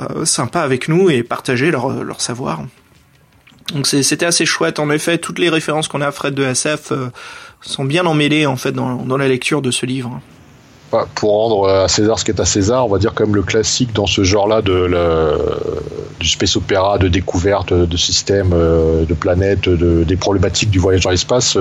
[0.00, 2.62] euh, sympas avec nous et partager leur, leur savoir?
[3.72, 4.78] Donc c'était assez chouette.
[4.78, 6.92] En effet, toutes les références qu'on a à Fred de SF
[7.62, 10.20] sont bien emmêlées en fait dans, dans la lecture de ce livre
[11.14, 13.92] pour rendre à César ce qui est à César, on va dire même le classique
[13.92, 14.90] dans ce genre-là de
[16.20, 21.10] du space opéra, de découverte de systèmes, de planètes, de, des problématiques du voyage dans
[21.10, 21.58] l'espace.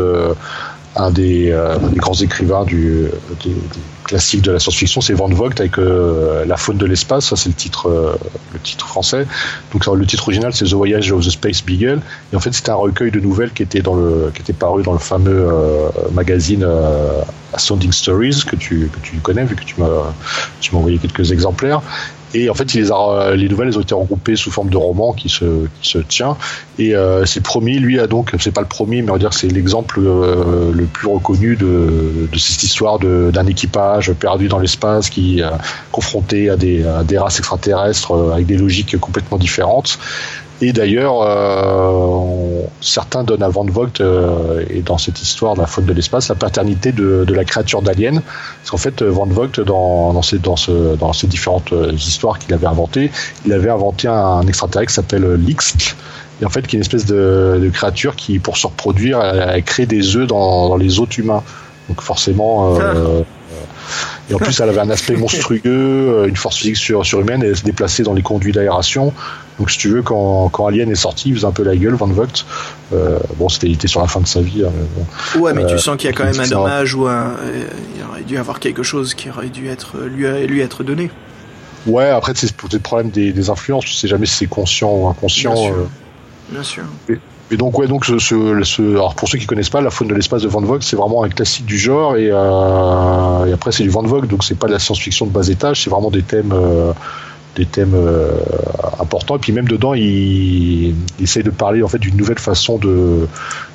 [0.95, 1.55] Un des,
[1.95, 3.07] grands écrivains du,
[3.43, 3.55] des,
[4.03, 7.49] classique de la science-fiction, c'est Van Vogt avec euh, La faune de l'espace, ça c'est
[7.49, 8.15] le titre, euh,
[8.53, 9.25] le titre français.
[9.71, 12.01] Donc le titre original c'est The Voyage of the Space Beagle.
[12.31, 14.83] Et en fait c'était un recueil de nouvelles qui était dans le, qui était paru
[14.83, 16.67] dans le fameux euh, magazine
[17.57, 20.13] Sounding Stories que tu, que tu connais vu que tu m'as
[20.73, 21.81] envoyé quelques exemplaires.
[22.33, 24.77] Et en fait, il les, a, les nouvelles elles ont été regroupées sous forme de
[24.77, 26.37] roman qui se, qui se tient.
[26.79, 29.29] Et euh, c'est premier, lui a donc, c'est pas le premier, mais on va dire
[29.29, 34.59] que c'est l'exemple euh, le plus reconnu de, de cette histoire d'un équipage perdu dans
[34.59, 35.45] l'espace qui est
[35.91, 39.99] confronté à des, à des races extraterrestres euh, avec des logiques complètement différentes.
[40.61, 45.67] Et d'ailleurs, euh, certains donnent à Van Vogt, euh, et dans cette histoire de la
[45.67, 48.21] faute de l'espace, la paternité de, la créature d'Alien.
[48.21, 52.39] Parce qu'en fait, Van Vogt, dans, dans, ces, dans, ce, dans ces différentes euh, histoires
[52.39, 53.11] qu'il avait inventées,
[53.45, 55.75] il avait inventé un, extraterrestre qui s'appelle Lix,
[56.41, 59.85] et en fait, qui est une espèce de, créature qui, pour se reproduire, elle, crée
[59.85, 61.43] des œufs dans, les hôtes humains.
[61.89, 62.77] Donc forcément,
[64.29, 67.57] et en plus, elle avait un aspect monstrueux, une force physique sur, surhumaine, et elle
[67.57, 69.13] se déplaçait dans les conduits d'aération.
[69.59, 71.93] Donc, si tu veux, quand, quand, Alien est sorti, il faisait un peu la gueule,
[71.93, 72.45] Van Vogt.
[72.93, 74.63] Euh, bon, c'était il était sur la fin de sa vie.
[74.65, 77.35] Hein, ouais, mais tu euh, sens qu'il y a quand même un dommage ou un,
[77.95, 81.11] il aurait dû avoir quelque chose qui aurait dû être lui, lui être donné.
[81.85, 83.85] Ouais, après, c'est peut-être le problème des, des, influences.
[83.85, 85.53] Tu sais jamais si c'est conscient ou inconscient.
[85.53, 85.75] Bien sûr.
[85.75, 85.87] Euh.
[86.49, 86.83] Bien sûr.
[87.53, 90.15] Et, donc, ouais, donc, ce, ce, alors pour ceux qui connaissent pas, la faune de
[90.15, 92.17] l'espace de Van Vogt, c'est vraiment un classique du genre.
[92.17, 95.31] Et, euh, et après, c'est du Van Vogt, donc c'est pas de la science-fiction de
[95.31, 96.51] bas étage, c'est vraiment des thèmes.
[96.51, 96.93] Euh,
[97.55, 98.31] des thèmes euh,
[98.99, 99.35] importants.
[99.35, 103.27] Et puis même dedans, il, il, essaye de parler en fait d'une nouvelle façon de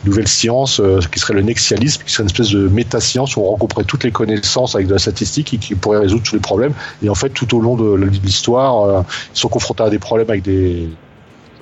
[0.04, 3.52] nouvelle science euh, qui serait le nexialisme, qui serait une espèce de méta-science où on
[3.52, 6.72] regrouperait toutes les connaissances avec de la statistique et qui pourrait résoudre tous les problèmes.
[7.02, 9.02] Et en fait, tout au long de l'histoire, euh,
[9.34, 10.88] ils sont confrontés à des problèmes avec des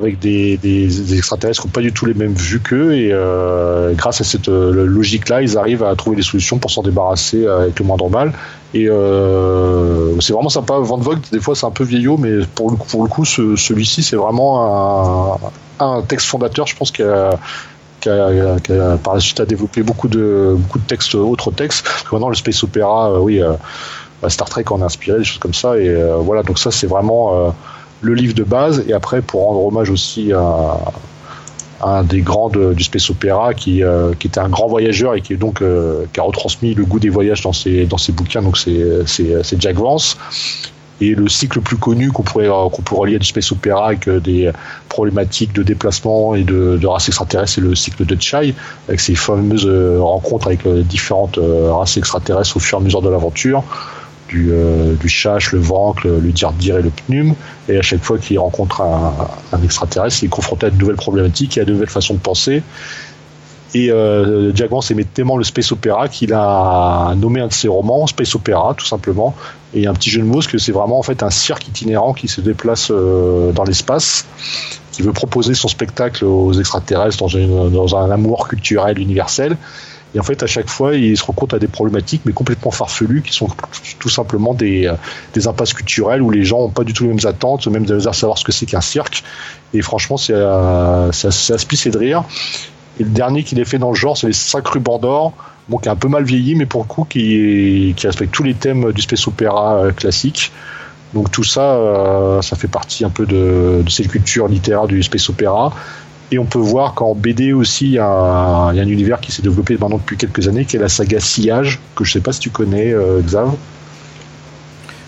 [0.00, 3.94] avec des, des, extraterrestres qui n'ont pas du tout les mêmes vues qu'eux et euh,
[3.94, 7.78] grâce à cette euh, logique-là, ils arrivent à trouver des solutions pour s'en débarrasser avec
[7.78, 8.32] le moindre mal.
[8.74, 10.78] Et euh, c'est vraiment sympa.
[10.78, 13.56] Van Vogt, des fois, c'est un peu vieillot, mais pour le, pour le coup, ce,
[13.56, 15.38] celui-ci, c'est vraiment
[15.80, 17.38] un, un, texte fondateur, je pense, qui a,
[18.00, 21.50] qui a, qui a, par la suite a développé beaucoup de, beaucoup de textes, autres
[21.52, 21.84] textes.
[21.84, 23.54] Parce que maintenant, le space opéra, euh, oui, euh,
[24.28, 25.78] Star Trek en a inspiré, des choses comme ça.
[25.78, 27.54] Et euh, voilà, donc ça, c'est vraiment
[28.02, 30.78] le livre de base, et après pour rendre hommage aussi à,
[31.82, 35.36] un des grands du space opéra qui, euh, qui était un grand voyageur et qui
[35.36, 38.56] donc euh, qui a retransmis le goût des voyages dans ses dans ses bouquins donc
[38.56, 40.16] c'est Jack Vance.
[41.02, 43.88] Et le cycle le plus connu qu'on pourrait qu'on pourrait relier à du space opéra
[43.88, 44.50] avec euh, des
[44.88, 48.54] problématiques de déplacement et de, de races extraterrestres c'est le cycle de Chai
[48.88, 49.68] avec ses fameuses
[50.00, 53.62] rencontres avec différentes races extraterrestres au fur et à mesure de l'aventure
[54.28, 55.08] du, euh, du
[55.52, 57.34] le ventre, le, dire et le pnum.
[57.68, 59.14] Et à chaque fois qu'il rencontre un,
[59.52, 62.20] un, extraterrestre, il est confronté à de nouvelles problématiques et à de nouvelles façons de
[62.20, 62.62] penser.
[63.74, 68.06] Et euh, Vance aimait tellement le space opéra qu'il a nommé un de ses romans
[68.06, 69.34] Space Opera, tout simplement.
[69.74, 72.28] Et un petit jeu de mots, que c'est vraiment en fait un cirque itinérant qui
[72.28, 74.24] se déplace euh, dans l'espace,
[74.92, 79.56] qui veut proposer son spectacle aux extraterrestres dans, une, dans un amour culturel universel.
[80.16, 82.70] Et en fait, à chaque fois, il se rend compte à des problématiques, mais complètement
[82.70, 83.48] farfelues, qui sont
[83.98, 84.94] tout simplement des, euh,
[85.34, 87.98] des impasses culturelles où les gens n'ont pas du tout les mêmes attentes, même de
[87.98, 89.22] savoir ce que c'est qu'un cirque.
[89.74, 92.24] Et franchement, c'est à, se pisser de rire.
[92.98, 95.34] Et le dernier qu'il ait fait dans le genre, c'est les 5 rubans d'or,
[95.68, 98.42] bon, qui est un peu mal vieilli, mais pour le coup, qui, qui respecte tous
[98.42, 100.50] les thèmes du space opéra euh, classique.
[101.12, 105.02] Donc tout ça, euh, ça fait partie un peu de, de cette culture littéraire du
[105.02, 105.74] space opéra.
[106.32, 109.76] Et on peut voir qu'en BD aussi, il y, a un, univers qui s'est développé
[109.78, 112.50] maintenant depuis quelques années, qui est la saga Sillage, que je sais pas si tu
[112.50, 113.54] connais, euh, Xav.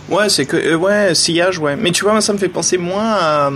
[0.09, 1.77] Ouais, c'est que euh, ouais, Sillage, ouais.
[1.77, 3.51] Mais tu vois, ça me fait penser moins à,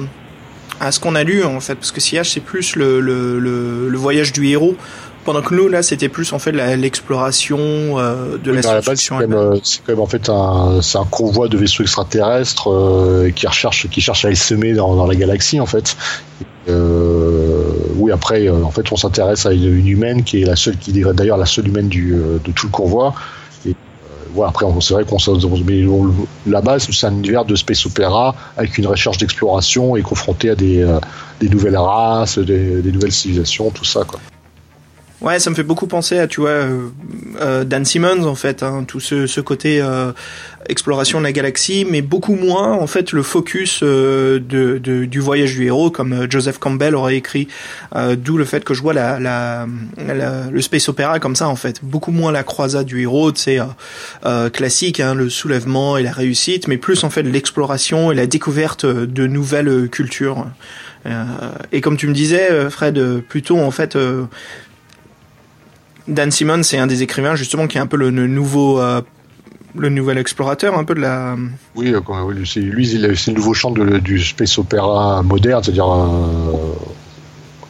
[0.80, 3.98] à ce qu'on a lu en fait, parce que Sillage c'est plus le, le, le,
[3.98, 4.76] voyage du héros.
[5.24, 9.18] Pendant que nous là, c'était plus en fait l'exploration euh, de la science-fiction.
[9.62, 13.88] C'est quand, même en fait un, c'est un convoi de vaisseaux extraterrestres euh, qui recherche,
[13.88, 15.96] qui cherche à essaimer dans, dans la galaxie en fait.
[16.68, 20.76] Euh, oui, après, euh, en fait, on s'intéresse à une, humaine qui est la seule,
[20.76, 23.14] qui est d'ailleurs la seule humaine du, euh, de tout le convoi.
[23.66, 23.74] Et
[24.32, 25.18] voilà, après, c'est vrai qu'on
[25.66, 25.84] mais
[26.46, 30.54] la base, c'est un univers de space opéra avec une recherche d'exploration et confronté à
[30.54, 30.86] des,
[31.40, 34.20] des nouvelles races, des, des, nouvelles civilisations, tout ça, quoi.
[35.22, 36.88] Ouais, ça me fait beaucoup penser à, tu vois, euh,
[37.40, 40.10] euh, Dan Simmons, en fait, hein, tout ce, ce côté euh,
[40.68, 45.54] exploration de la galaxie, mais beaucoup moins, en fait, le focus de, de, du voyage
[45.54, 47.46] du héros, comme Joseph Campbell aurait écrit,
[48.16, 49.66] d'où le fait que je vois la, la,
[50.50, 51.84] le space opéra comme ça, en fait.
[51.84, 53.58] Beaucoup moins la croisade du héros, c'est
[54.52, 58.86] classique, hein, le soulèvement et la réussite, mais plus, en fait, l'exploration et la découverte
[58.86, 60.46] de nouvelles cultures.
[61.72, 63.96] et comme tu me disais, Fred, plutôt, en fait
[66.08, 69.02] Dan Simmons, c'est un des écrivains justement qui est un peu le, nouveau euh,
[69.76, 71.36] le nouvel explorateur un peu de la.
[71.74, 72.00] Oui, euh,
[72.56, 76.74] lui, c'est le nouveau champ du space opéra moderne, c'est-à-dire euh,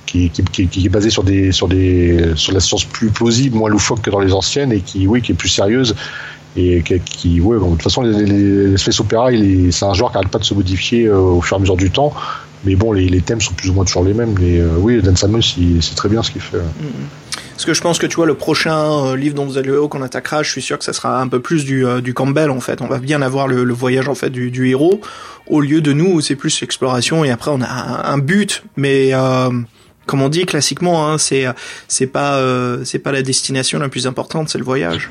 [0.06, 4.02] qui, qui, est basé sur des sur des sur la science plus plausible, moins loufoque
[4.02, 5.94] que dans les anciennes et qui oui qui est plus sérieuse
[6.54, 9.30] et qui, ouais, de toute façon les, space opéra
[9.70, 11.90] c'est un genre qui n'arrête pas de se modifier au fur et à mesure du
[11.90, 12.12] temps
[12.64, 15.40] mais bon les, thèmes sont plus ou moins toujours les mêmes mais oui Dan Simmons
[15.80, 17.21] c'est très bien ce qu'il fait mm-hmm.
[17.52, 20.02] Parce que je pense que tu vois le prochain euh, livre dont vous allez qu'on
[20.02, 22.60] attaquera, je suis sûr que ça sera un peu plus du, euh, du Campbell en
[22.60, 22.80] fait.
[22.80, 25.00] On va bien avoir le, voyage en fait du, du, héros
[25.46, 29.10] au lieu de nous où c'est plus l'exploration et après on a un, but, mais
[29.12, 29.50] euh,
[30.06, 31.46] comme on dit classiquement, hein, c'est
[31.88, 32.40] c'est pas
[32.84, 35.10] c'est pas la destination la plus importante, c'est le voyage.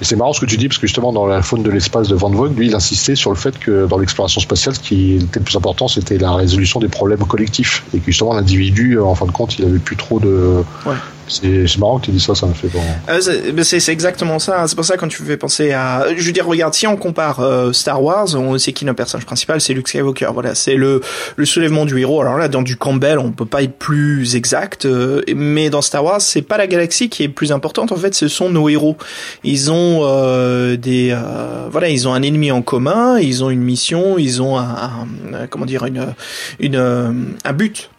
[0.00, 2.08] Et c'est marrant ce que tu dis, parce que justement, dans la faune de l'espace
[2.08, 5.16] de Van Vogt, lui, il insistait sur le fait que dans l'exploration spatiale, ce qui
[5.16, 7.84] était le plus important, c'était la résolution des problèmes collectifs.
[7.92, 10.94] Et que justement, l'individu, en fin de compte, il avait plus trop de, ouais.
[11.30, 12.80] C'est marrant que tu dis ça, ça me fait bon.
[13.08, 14.62] Euh, c'est exactement ça.
[14.62, 14.66] Hein.
[14.66, 17.40] C'est pour ça quand tu fais penser à, je veux dire, regarde, si on compare
[17.40, 20.30] euh, Star Wars, on sait qui notre personnage principal, c'est Luke Skywalker.
[20.34, 21.00] Voilà, c'est le
[21.36, 22.20] le soulèvement du héros.
[22.20, 26.04] Alors là, dans du Campbell, on peut pas être plus exact, euh, mais dans Star
[26.04, 27.92] Wars, c'est pas la galaxie qui est plus importante.
[27.92, 28.96] En fait, ce sont nos héros.
[29.44, 31.16] Ils ont euh, des,
[31.70, 35.46] voilà, ils ont un ennemi en commun, ils ont une mission, ils ont un, un
[35.48, 36.06] comment dire, une
[36.58, 37.90] une un but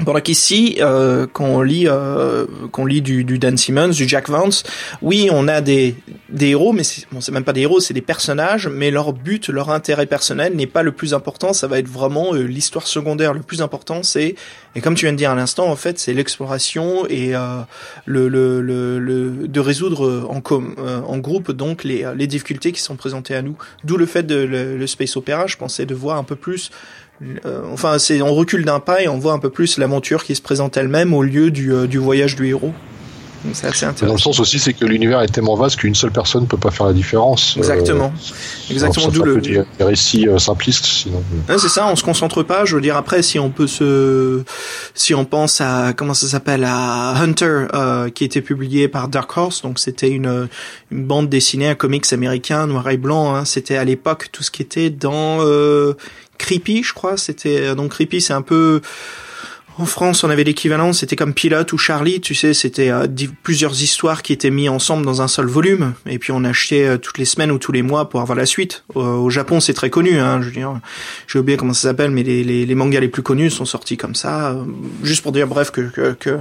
[0.00, 4.62] voilà qu'ici, euh, quand lit, euh, qu'on lit du, du, Dan Simmons, du Jack Vance,
[5.00, 5.94] oui, on a des,
[6.28, 9.48] des héros, mais c'est bon, même pas des héros, c'est des personnages, mais leur but,
[9.48, 11.54] leur intérêt personnel n'est pas le plus important.
[11.54, 13.32] Ça va être vraiment euh, l'histoire secondaire.
[13.32, 14.34] Le plus important, c'est
[14.74, 17.60] et comme tu viens de dire à l'instant, en fait, c'est l'exploration et euh,
[18.04, 22.82] le, le, le, de résoudre en, com, euh, en groupe donc les, les difficultés qui
[22.82, 23.56] sont présentées à nous.
[23.84, 25.46] D'où le fait de le, le space opéra.
[25.46, 26.70] Je pensais de voir un peu plus
[27.22, 30.34] euh, enfin, c'est on recule d'un pas et on voit un peu plus l'aventure qui
[30.34, 32.72] se présente elle-même au lieu du, euh, du voyage du héros.
[33.52, 34.06] C'est assez intéressant.
[34.06, 36.56] Dans le sens aussi, c'est que l'univers est tellement vaste qu'une seule personne ne peut
[36.56, 37.56] pas faire la différence.
[37.56, 38.12] Euh, Exactement.
[38.70, 39.08] Exactement.
[39.08, 40.84] D'où le des, récits simplistes.
[40.84, 41.22] Sinon.
[41.46, 41.86] c'est ça.
[41.86, 42.64] On se concentre pas.
[42.64, 44.42] Je veux dire après, si on peut se,
[44.94, 49.36] si on pense à comment ça s'appelle à Hunter, euh, qui était publié par Dark
[49.36, 49.62] Horse.
[49.62, 50.48] Donc c'était une
[50.90, 53.34] une bande dessinée, un comics américain noir et blanc.
[53.34, 53.44] Hein.
[53.44, 55.94] C'était à l'époque tout ce qui était dans euh,
[56.38, 57.16] Creepy, je crois.
[57.16, 58.80] C'était donc Creepy, c'est un peu
[59.78, 63.06] en France, on avait l'équivalent, c'était comme Pilote ou Charlie, tu sais, c'était euh,
[63.42, 66.96] plusieurs histoires qui étaient mises ensemble dans un seul volume, et puis on achetait euh,
[66.96, 68.84] toutes les semaines ou tous les mois pour avoir la suite.
[68.94, 70.80] au Japon, c'est très connu, hein, je veux dire,
[71.26, 73.98] j'ai oublié comment ça s'appelle, mais les, les, les, mangas les plus connus sont sortis
[73.98, 74.52] comme ça.
[74.52, 74.64] Euh,
[75.02, 76.38] juste pour dire, bref, que, que, que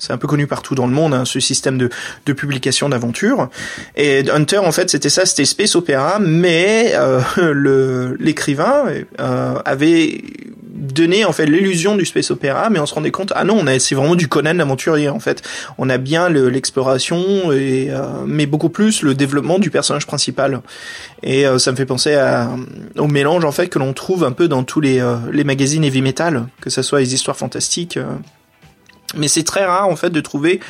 [0.00, 1.90] c'est un peu connu partout dans le monde, hein, ce système de,
[2.26, 3.48] de publication d'aventures.
[3.96, 7.20] Et Hunter, en fait, c'était ça, c'était space opéra, mais euh,
[7.52, 8.84] le l'écrivain
[9.20, 10.22] euh, avait
[10.64, 13.94] donné en fait l'illusion du space opéra, mais on se rendait compte, ah non, c'est
[13.94, 15.42] vraiment du Conan l'aventurier en fait.
[15.78, 20.62] On a bien l'exploration et euh, mais beaucoup plus le développement du personnage principal.
[21.22, 22.50] Et euh, ça me fait penser à,
[22.96, 26.00] au mélange en fait que l'on trouve un peu dans tous les les magazines heavy
[26.02, 27.98] metal, que ce soit les histoires fantastiques.
[29.16, 30.60] Mais c'est très rare en fait de trouver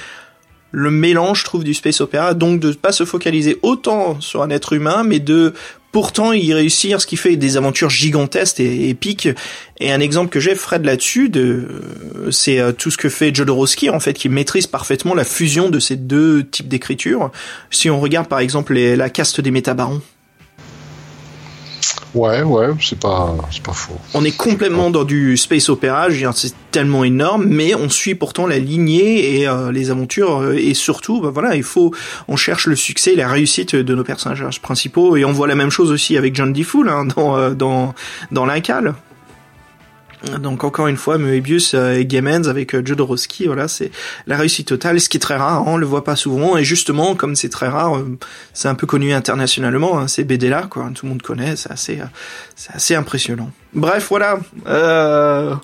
[0.73, 4.51] le mélange, je trouve, du space opéra, donc de pas se focaliser autant sur un
[4.51, 5.53] être humain, mais de
[5.93, 9.29] pourtant y réussir, ce qui fait des aventures gigantesques et épiques.
[9.81, 11.67] Et un exemple que j'ai, Fred, là-dessus, de,
[12.31, 15.81] c'est euh, tout ce que fait Jodorowsky, en fait, qui maîtrise parfaitement la fusion de
[15.81, 17.33] ces deux types d'écriture.
[17.71, 20.01] Si on regarde, par exemple, la caste des métabarons,
[22.15, 23.95] Ouais, ouais, c'est pas, c'est pas faux.
[24.15, 28.59] On est complètement dans du space opéra, c'est tellement énorme, mais on suit pourtant la
[28.59, 31.93] lignée et euh, les aventures euh, et surtout, bah voilà, il faut,
[32.27, 35.71] on cherche le succès, la réussite de nos personnages principaux et on voit la même
[35.71, 36.67] chose aussi avec John D.
[36.89, 37.95] hein, dans euh, dans
[38.31, 38.47] dans.
[40.41, 43.91] Donc encore une fois, Moebius euh, et Gamens avec euh, Jodorowsky, voilà, c'est
[44.27, 46.65] la réussite totale, ce qui est très rare, hein, on le voit pas souvent, et
[46.65, 48.19] justement, comme c'est très rare, euh,
[48.53, 51.71] c'est un peu connu internationalement, hein, ces BD là, quoi, tout le monde connaît, c'est
[51.71, 52.01] assez,
[52.55, 53.51] c'est assez impressionnant.
[53.73, 55.55] Bref, voilà, euh,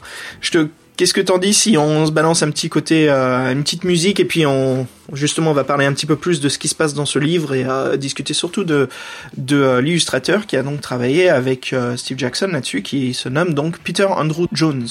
[0.40, 3.62] je te Qu'est-ce que t'en dis si on se balance un petit côté, euh, une
[3.62, 6.58] petite musique et puis on justement on va parler un petit peu plus de ce
[6.58, 8.88] qui se passe dans ce livre et euh, discuter surtout de
[9.36, 13.78] de euh, l'illustrateur qui a donc travaillé avec Steve Jackson là-dessus, qui se nomme donc
[13.80, 14.88] Peter Andrew Jones.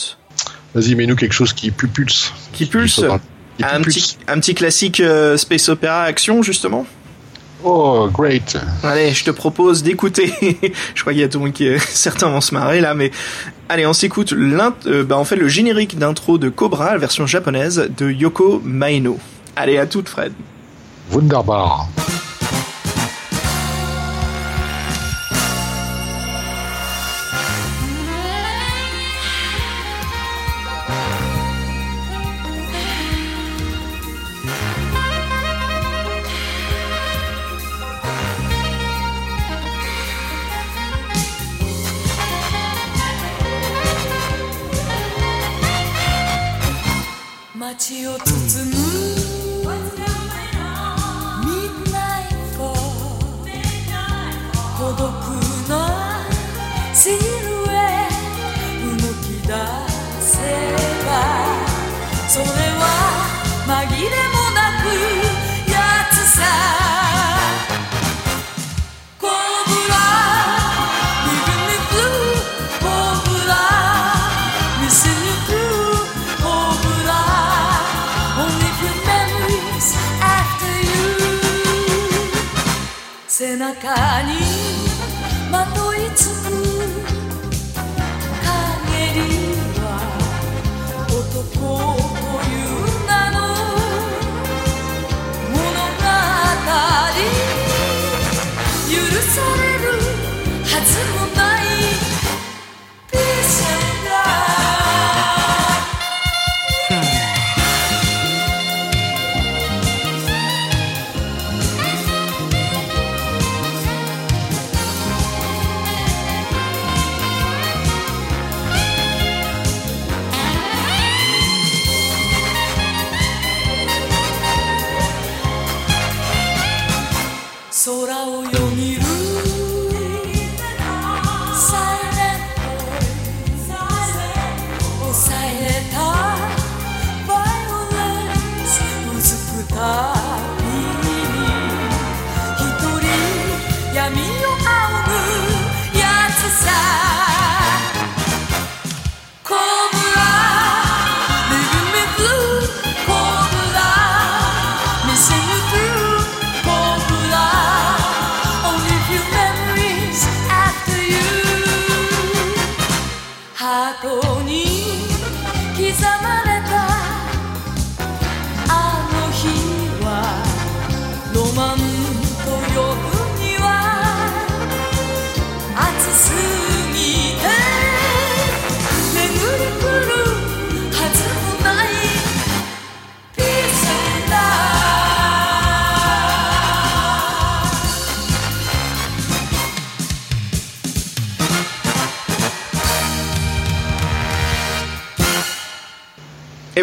[0.75, 2.33] Vas-y, mets-nous quelque chose qui pulse.
[2.53, 3.03] Qui pulse.
[3.63, 5.01] Un petit, un petit classique
[5.37, 6.85] space opéra action justement.
[7.67, 8.57] Oh, great.
[8.83, 10.31] Allez, je te propose d'écouter.
[10.95, 13.09] je crois qu'il y a tout le monde qui, certains vont se marrer là, mais
[13.69, 17.89] allez, on s'écoute euh, bah, en fait le générique d'intro de Cobra, la version japonaise
[17.97, 19.17] de Yoko Maino.
[19.55, 20.33] Allez, à toute Fred.
[21.11, 21.87] Wunderbar.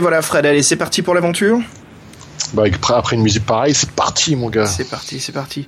[0.02, 1.60] Voilà Fred, allez c'est parti pour l'aventure
[2.54, 4.66] bah, après une musique pareille, c'est parti, mon gars.
[4.66, 5.66] C'est parti, c'est parti.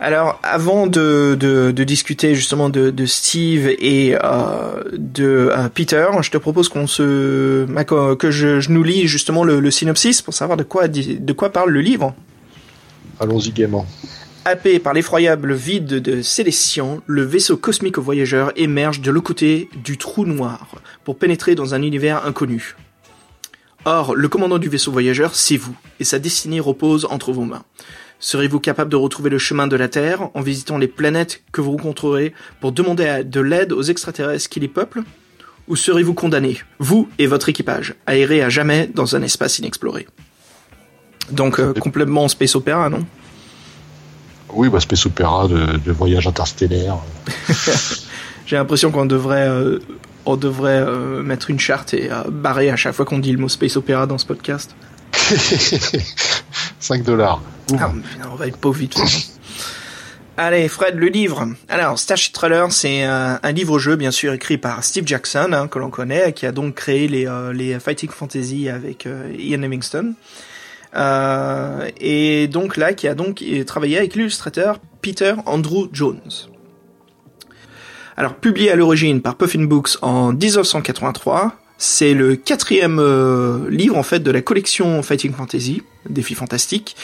[0.00, 6.06] Alors, avant de, de, de discuter justement de, de Steve et euh, de euh, Peter,
[6.22, 7.66] je te propose qu'on se
[8.16, 11.50] que je, je, nous lis justement le, le, synopsis pour savoir de quoi de quoi
[11.50, 12.14] parle le livre.
[13.20, 13.86] Allons-y gaiement.
[14.44, 19.68] Happé par l'effroyable vide de Célestian, le vaisseau cosmique aux voyageurs émerge de l'autre côté
[19.84, 20.66] du trou noir
[21.04, 22.74] pour pénétrer dans un univers inconnu.
[23.86, 27.64] Or, le commandant du vaisseau voyageur, c'est vous, et sa destinée repose entre vos mains.
[28.18, 31.72] Serez-vous capable de retrouver le chemin de la Terre en visitant les planètes que vous
[31.72, 35.02] rencontrerez pour demander de l'aide aux extraterrestres qui les peuplent?
[35.68, 40.06] Ou serez-vous condamné, vous et votre équipage, à errer à jamais dans un espace inexploré?
[41.30, 43.04] Donc, euh, complètement space opéra, non?
[44.50, 46.98] Oui, bah space opéra de, de voyage interstellaire.
[48.46, 49.80] J'ai l'impression qu'on devrait euh,
[50.26, 53.38] on devrait euh, mettre une charte et euh, barrer à chaque fois qu'on dit le
[53.38, 54.74] mot space opéra dans ce podcast.
[56.80, 57.40] 5 dollars.
[57.78, 57.90] Ah,
[58.30, 58.96] on va être pauvre vite.
[60.36, 61.46] Allez, Fred, le livre.
[61.68, 65.90] Alors, Starship Trailer, c'est un, livre-jeu, bien sûr, écrit par Steve Jackson, hein, que l'on
[65.90, 69.06] connaît, qui a donc créé les, euh, les Fighting Fantasy avec
[69.38, 70.14] Ian Livingstone.
[72.00, 76.48] et donc là, qui a donc travaillé avec l'illustrateur Peter Andrew Jones.
[78.16, 84.02] Alors, publié à l'origine par Puffin Books en 1983, c'est le quatrième euh, livre en
[84.02, 86.96] fait de la collection Fighting Fantasy, Défi Fantastique,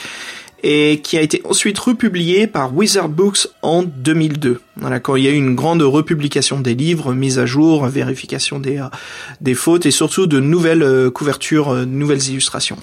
[0.62, 4.60] et qui a été ensuite republié par Wizard Books en 2002.
[4.76, 8.60] Voilà, quand il y a eu une grande republication des livres, mise à jour, vérification
[8.60, 8.84] des, euh,
[9.40, 12.76] des fautes et surtout de nouvelles euh, couvertures, nouvelles illustrations.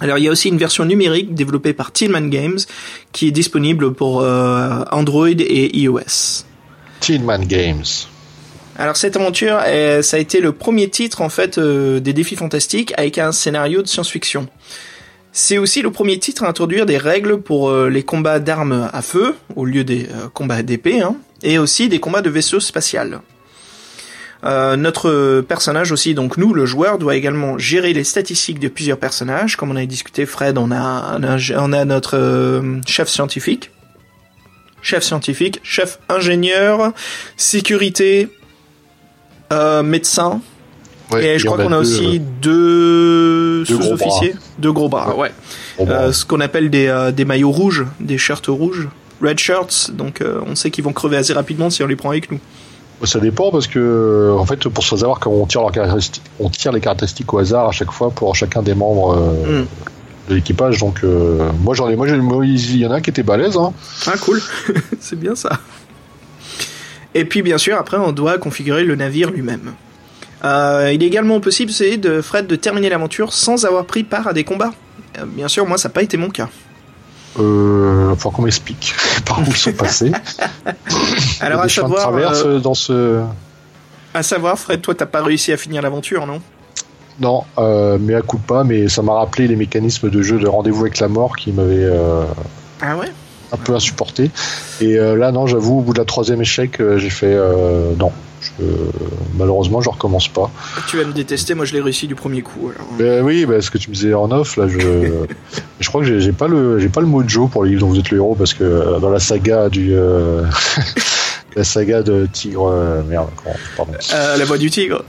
[0.00, 2.58] Alors il y a aussi une version numérique développée par Tillman Games
[3.12, 6.44] qui est disponible pour euh, Android et iOS.
[7.00, 7.84] Tillman Games.
[8.76, 12.36] Alors cette aventure, euh, ça a été le premier titre en fait euh, des défis
[12.36, 14.48] fantastiques avec un scénario de science-fiction.
[15.32, 19.02] C'est aussi le premier titre à introduire des règles pour euh, les combats d'armes à
[19.02, 23.20] feu au lieu des combats d'épée, hein, et aussi des combats de vaisseaux spatials.
[24.44, 28.98] Euh, notre personnage aussi, donc nous, le joueur, doit également gérer les statistiques de plusieurs
[28.98, 29.56] personnages.
[29.56, 33.70] Comme on a discuté, Fred, on a, on a, notre chef scientifique,
[34.82, 36.92] chef scientifique, chef ingénieur,
[37.36, 38.28] sécurité,
[39.52, 40.40] euh, médecin,
[41.12, 45.32] Ouais, et je crois qu'on a deux, aussi deux, deux sous-officiers, deux gros bras, ouais.
[45.80, 48.88] euh, Euh, ce qu'on appelle des, euh, des maillots rouges, des shirts rouges,
[49.20, 49.90] red shirts.
[49.92, 52.38] Donc euh, on sait qu'ils vont crever assez rapidement si on les prend avec nous.
[53.02, 56.70] Ça dépend parce que, en fait, pour savoir comment on tire, leurs caractéristiques, on tire
[56.70, 59.66] les caractéristiques au hasard à chaque fois pour chacun des membres euh, Mm.
[60.28, 60.78] De l'équipage.
[60.78, 63.56] Donc, euh, moi, j'en ai, moi, il y en a un qui était balèze.
[63.56, 63.72] Hein.
[64.06, 64.40] Ah cool,
[65.00, 65.60] c'est bien ça.
[67.14, 69.74] Et puis bien sûr après on doit configurer le navire lui-même.
[70.44, 74.28] Euh, il est également possible c'est de Fred de terminer l'aventure sans avoir pris part
[74.28, 74.72] à des combats.
[75.18, 76.48] Euh, bien sûr moi ça n'a pas été mon cas.
[77.38, 78.94] Euh, faut qu'on m'explique
[79.26, 80.12] par où ils sont passés.
[81.40, 83.22] Alors à savoir, traverse dans ce.
[84.14, 86.40] à savoir Fred toi t'as pas réussi à finir l'aventure non?
[87.20, 90.38] Non, euh, mais à coup de pas, mais ça m'a rappelé les mécanismes de jeu
[90.38, 92.24] de rendez-vous avec la mort qui m'avaient euh,
[92.80, 93.08] Ah ouais
[93.52, 94.30] un peu insupporté.
[94.80, 97.36] Et euh, là, non, j'avoue, au bout de la troisième échec, j'ai fait
[97.98, 98.12] non.
[98.40, 98.64] Je-
[99.36, 100.50] malheureusement, je recommence pas.
[100.88, 102.70] Tu vas me détester, moi je l'ai réussi du premier coup.
[102.74, 102.86] Alors.
[102.98, 104.78] Mais oui, bah, ce que tu me disais en off, là, je,
[105.80, 107.98] je crois que j'ai pas le, j'ai pas le mojo pour les livres dont vous
[107.98, 109.94] êtes le héros parce que dans la saga du,
[111.56, 112.72] la saga de Tigre,
[113.08, 113.28] merde,
[113.76, 115.02] pardon, la voix du tigre.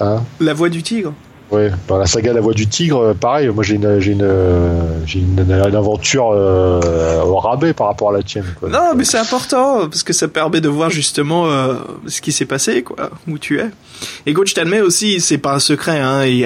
[0.00, 1.12] Hein, La voix du tigre.
[1.50, 4.28] Ouais, dans la saga La Voix du Tigre, euh, pareil, moi j'ai une, j'ai une,
[5.06, 8.44] j'ai une, une aventure euh, au rabais par rapport à la tienne.
[8.58, 8.68] Quoi.
[8.68, 11.74] Non, mais c'est important parce que ça permet de voir justement euh,
[12.06, 13.66] ce qui s'est passé, quoi, où tu es.
[14.26, 16.22] Et coach, je t'admets aussi, c'est pas un secret, hein.
[16.28, 16.44] Et,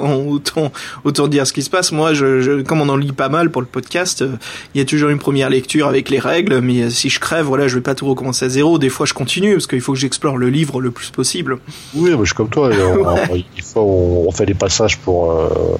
[0.00, 0.72] on- autant,
[1.04, 1.92] autant dire ce qui se passe.
[1.92, 4.32] Moi, je, je, comme on en lit pas mal pour le podcast, euh,
[4.74, 6.60] il y a toujours une première lecture avec les règles.
[6.60, 8.78] Mais euh, si je crève, voilà, je vais pas tout recommencer à zéro.
[8.78, 11.58] Des fois, je continue parce qu'il faut que j'explore le livre le plus possible.
[11.94, 12.70] Oui, moi, je suis comme toi.
[12.72, 15.78] et on- on- Des fois, on, on fait des passages pour euh,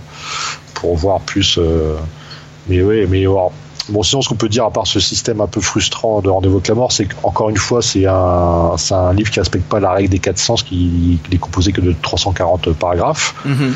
[0.74, 1.58] pour voir plus.
[1.58, 1.96] euh,
[2.68, 3.52] mais oui, mais alors,
[3.88, 6.56] bon, sinon, ce qu'on peut dire à part ce système un peu frustrant de rendez-vous
[6.56, 9.92] avec la mort, c'est qu'encore une fois, c'est un un livre qui respecte pas la
[9.92, 10.64] règle des 400, qui,
[11.22, 13.34] qui n'est composé que de 340 paragraphes.
[13.44, 13.74] Mhm.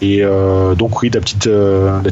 [0.00, 2.10] Et euh, donc oui, la petite, euh, la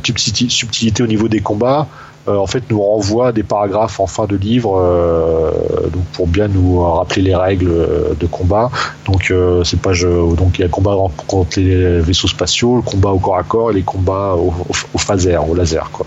[0.49, 1.89] subtilité au niveau des combats,
[2.27, 5.51] en fait, nous renvoie des paragraphes en fin de livre, euh,
[5.93, 8.71] donc pour bien nous rappeler les règles euh, de combat.
[9.07, 10.07] Donc euh, c'est pas je,
[10.37, 10.97] donc il y a combat
[11.27, 15.37] contre les vaisseaux spatiaux, le combat au corps à corps et les combats au, phaser,
[15.37, 16.07] au laser, quoi.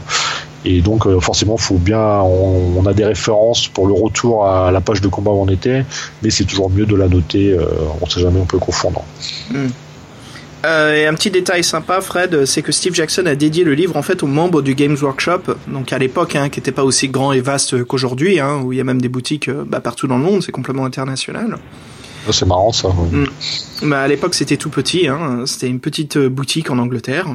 [0.68, 4.72] Et donc euh, forcément, faut bien, on, on a des références pour le retour à
[4.72, 5.86] la page de combat où on était,
[6.24, 7.52] mais c'est toujours mieux de la noter.
[7.52, 7.66] euh,
[8.02, 9.04] on sait jamais, on peut confondre.
[10.66, 13.96] Euh, et un petit détail sympa, Fred, c'est que Steve Jackson a dédié le livre
[13.98, 17.08] en fait aux membres du Games Workshop, donc à l'époque, hein, qui n'était pas aussi
[17.08, 20.08] grand et vaste qu'aujourd'hui, hein, où il y a même des boutiques euh, bah, partout
[20.08, 21.58] dans le monde, c'est complètement international.
[22.26, 22.88] Ça, C'est marrant ça.
[22.88, 23.26] ouais.
[23.84, 27.28] Bah, à l'époque, c'était tout petit, hein, c'était une petite euh, boutique en Angleterre.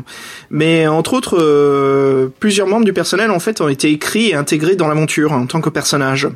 [0.51, 4.74] Mais entre autres, euh, plusieurs membres du personnel en fait ont été écrits et intégrés
[4.74, 6.28] dans l'aventure en tant que personnages.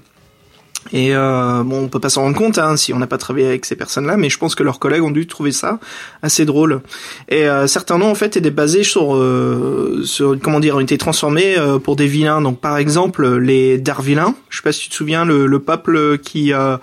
[0.93, 3.47] Et euh, bon, on peut pas s'en rendre compte hein, si on n'a pas travaillé
[3.47, 5.79] avec ces personnes-là, mais je pense que leurs collègues ont dû trouver ça
[6.23, 6.83] assez drôle.
[7.29, 10.99] Et euh, certains noms en fait étaient basés sur, euh, sur comment dire, ont été
[10.99, 12.43] transformés euh, pour des vilains.
[12.43, 14.35] Donc par exemple les Darvilains.
[14.51, 16.77] Je sais pas si tu te souviens le, le peuple qui euh,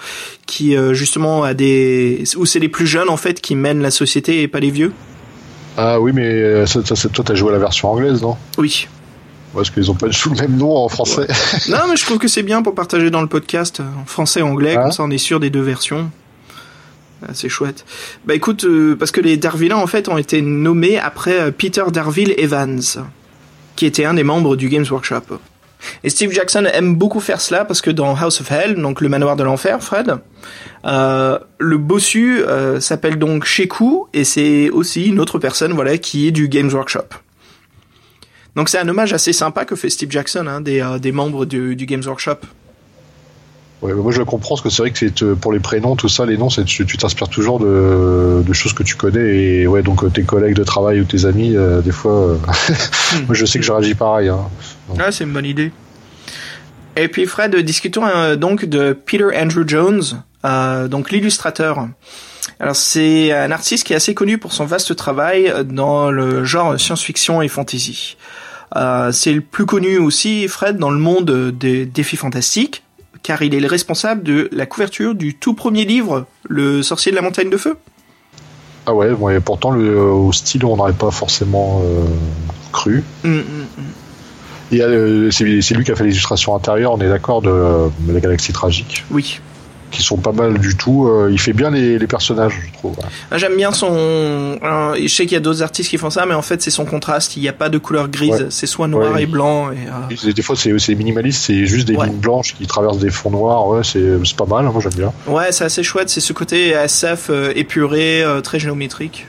[0.48, 3.92] qui euh, justement a des où c'est les plus jeunes en fait qui mènent la
[3.92, 4.92] société et pas les vieux.
[5.78, 8.36] Ah oui, mais euh, ça, ça, c'est- toi, t'as joué à la version anglaise, non?
[8.58, 8.88] Oui.
[9.54, 11.28] Parce qu'ils ont pas du tout le même nom en français.
[11.70, 14.40] non mais je trouve que c'est bien pour partager dans le podcast euh, en français
[14.40, 14.84] et anglais, Ah.
[14.84, 16.10] comme ça on est sûr des deux versions.
[17.24, 17.86] Ah, C'est chouette.
[18.26, 21.84] Bah écoute, euh, parce que les Darvillains en fait ont été nommés après euh, Peter
[21.92, 22.82] Darville Evans,
[23.76, 25.40] qui était un des membres du Games Workshop.
[26.04, 29.10] Et Steve Jackson aime beaucoup faire cela parce que dans House of Hell, donc le
[29.10, 30.16] manoir de l'enfer, Fred,
[30.86, 36.28] euh, le bossu euh, s'appelle donc Sheku et c'est aussi une autre personne, voilà, qui
[36.28, 37.06] est du Games Workshop.
[38.56, 41.46] Donc c'est un hommage assez sympa que fait Steve Jackson, hein, des, euh, des membres
[41.46, 42.40] du, du Games Workshop.
[43.82, 45.96] Ouais, mais moi je comprends parce que c'est vrai que c'est euh, pour les prénoms,
[45.96, 49.68] tout ça, les noms, c'est tu t'inspires toujours de, de choses que tu connais et
[49.68, 52.38] ouais donc euh, tes collègues de travail ou tes amis, euh, des fois, euh,
[53.26, 54.30] moi je sais que je réagis pareil.
[54.30, 54.50] Hein.
[55.00, 55.72] Ah, c'est une bonne idée.
[56.96, 60.04] Et puis Fred, discutons donc de Peter Andrew Jones,
[60.90, 61.88] donc l'illustrateur.
[62.60, 66.80] Alors c'est un artiste qui est assez connu pour son vaste travail dans le genre
[66.80, 68.18] science-fiction et fantasy.
[68.76, 72.84] Euh, c'est le plus connu aussi, Fred, dans le monde des défis fantastiques,
[73.24, 77.16] car il est le responsable de la couverture du tout premier livre, Le sorcier de
[77.16, 77.78] la montagne de feu.
[78.86, 82.04] Ah ouais, ouais pourtant le, au style on n'aurait pas forcément euh,
[82.72, 83.04] cru.
[83.24, 84.74] Mm, mm, mm.
[84.74, 87.90] Et euh, c'est lui qui a fait les illustrations intérieures, on est d'accord, de, euh,
[88.00, 89.40] de la galaxie tragique, Oui.
[89.92, 91.08] Qui sont pas mal du tout.
[91.08, 92.96] euh, il fait bien les, les personnages, je trouve.
[93.30, 94.58] Ah, J'aime bien son.
[94.62, 96.72] alors, je sais qu'il y a d'autres artistes qui font ça, mais en fait c'est
[96.72, 97.36] son contraste.
[97.38, 98.32] Il n'y a pas de couleur grise.
[98.32, 98.48] Ouais.
[98.50, 99.24] C'est soit noir Ouais.
[99.24, 99.72] et blanc.
[99.72, 102.08] Et, euh, Et Des fois c'est minimaliste, c'est juste des Ouais.
[102.08, 103.68] lignes blanches qui traversent des fonds noirs.
[103.68, 105.14] Ouais, c'est c'est pas mal, hein, moi j'aime bien.
[105.28, 106.10] Ouais, c'est assez chouette.
[106.10, 109.28] C'est ce côté SF euh, épuré, euh, très géométrique.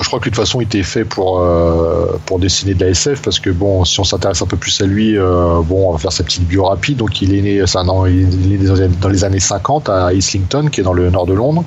[0.00, 2.90] Je crois que de toute façon, il était fait pour euh, pour dessiner de la
[2.90, 5.92] SF parce que bon, si on s'intéresse un peu plus à lui, euh, bon, on
[5.92, 6.98] va faire sa petite bio rapide.
[6.98, 10.80] Donc, il est né, un il est né dans les- années 50 à Islington, qui
[10.80, 11.64] est dans le nord de Londres.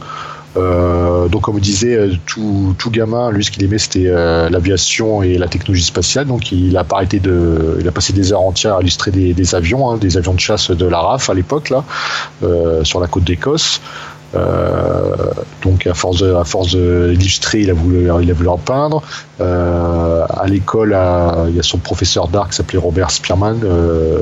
[0.57, 4.49] Euh, donc, comme on disait, euh, tout, tout gamin, lui, ce qu'il aimait, c'était euh,
[4.49, 6.25] l'aviation et la technologie spatiale.
[6.25, 9.55] Donc, il a arrêté de, il a passé des heures entières à illustrer des, des
[9.55, 11.83] avions, hein, des avions de chasse de la RAF à l'époque là,
[12.43, 13.79] euh, sur la côte d'Écosse.
[14.35, 15.15] Euh,
[15.63, 19.01] donc à force de, à force d'illustrer, il a voulu il a voulu en peindre.
[19.41, 20.97] Euh, à l'école,
[21.47, 24.19] il y a son professeur d'art qui s'appelait Robert Spearman, euh,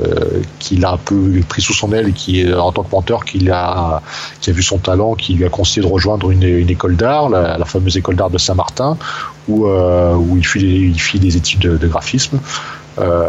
[0.58, 3.48] qui l'a un peu pris sous son aile et qui, en tant que menteur, qui
[3.50, 4.02] a
[4.40, 7.28] qui a vu son talent, qui lui a conseillé de rejoindre une, une école d'art,
[7.28, 8.96] la, fameuse école d'art de Saint-Martin,
[9.48, 12.38] où euh, où il fit il fit des études de, de graphisme.
[12.98, 13.28] Euh,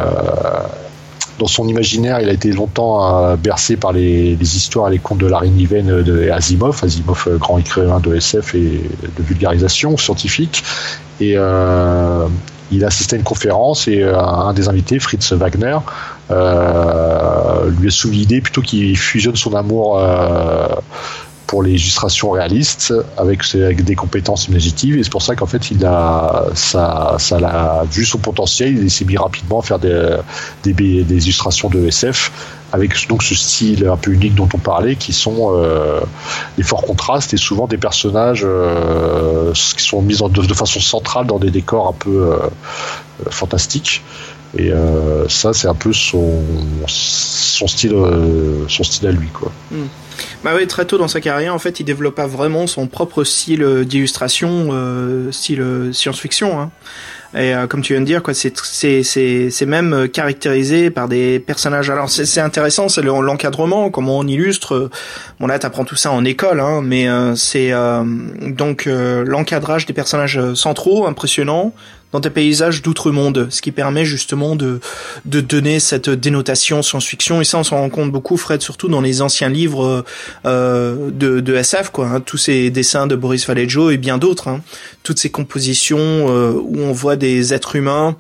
[1.40, 5.18] dans son imaginaire, il a été longtemps euh, bercé par les, histoires et les contes
[5.18, 8.82] de Larry Niven de Asimov, Asimov, euh, grand écrivain de SF et
[9.18, 10.64] de vulgarisation scientifique.
[11.20, 12.28] Et euh,
[12.72, 15.78] il a assisté à une conférence et euh, un des invités, Fritz Wagner,
[16.32, 20.68] euh, lui a soumis l'idée plutôt qu'il fusionne son amour euh,
[21.50, 25.48] pour les illustrations réalistes avec, ses- avec des compétences imaginatives et c'est pour ça qu'en
[25.48, 26.44] fait il a
[27.92, 28.78] vu son potentiel.
[28.78, 30.20] Il s'est mis rapidement à faire des,
[30.64, 32.32] illustrations de SF
[32.72, 36.02] avec donc ce style un peu unique dont on parlait qui sont euh,
[36.58, 40.80] des forts contrastes et souvent des personnages euh, qui sont mis en- de, de façon
[40.80, 42.36] centrale dans des décors un peu euh,
[43.26, 44.04] euh, fantastiques
[44.58, 46.42] et euh, ça c'est un peu son
[46.88, 49.52] son style euh, son style à lui quoi
[50.44, 53.64] Bah oui, très tôt dans sa carrière, en fait, il développa vraiment son propre style
[53.64, 56.60] euh, d'illustration, euh, style euh, science-fiction.
[56.60, 56.72] Hein.
[57.36, 61.90] Et euh, comme tu viens de dire, quoi, c'est même euh, caractérisé par des personnages.
[61.90, 64.90] Alors c'est intéressant, c'est le- l'encadrement, comment on illustre.
[65.40, 68.04] Bon là, t'apprends tout ça en école, hein, mais euh, c'est euh,
[68.48, 71.74] donc l'encadrage des personnages centraux, impressionnant,
[72.12, 74.80] dans des paysages d'outre-monde, ce qui permet justement de
[75.26, 77.42] de donner cette dénotation science-fiction.
[77.42, 80.06] Et ça, on s'en rend compte beaucoup, Fred, surtout dans les anciens livres
[80.46, 82.08] euh, de, de SF, quoi.
[82.08, 84.48] hein, tous ces dessins de Boris Vallejo et bien d'autres.
[84.48, 84.62] hein,
[85.04, 88.16] toutes ces compositions euh, où on voit des êtres humains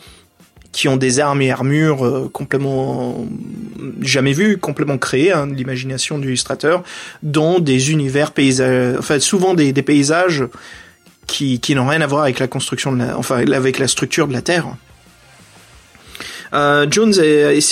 [0.71, 3.27] qui ont des armes et armures euh, complètement
[4.01, 6.83] jamais vues, complètement créées, hein, de l'imagination de l'illustrateur,
[7.23, 10.43] dans des univers paysages, enfin souvent des, des paysages
[11.29, 14.33] qui, qui n'ont rien à voir avec la construction de enfin avec la structure de
[14.33, 14.67] la Terre.
[16.53, 17.13] Euh, Jones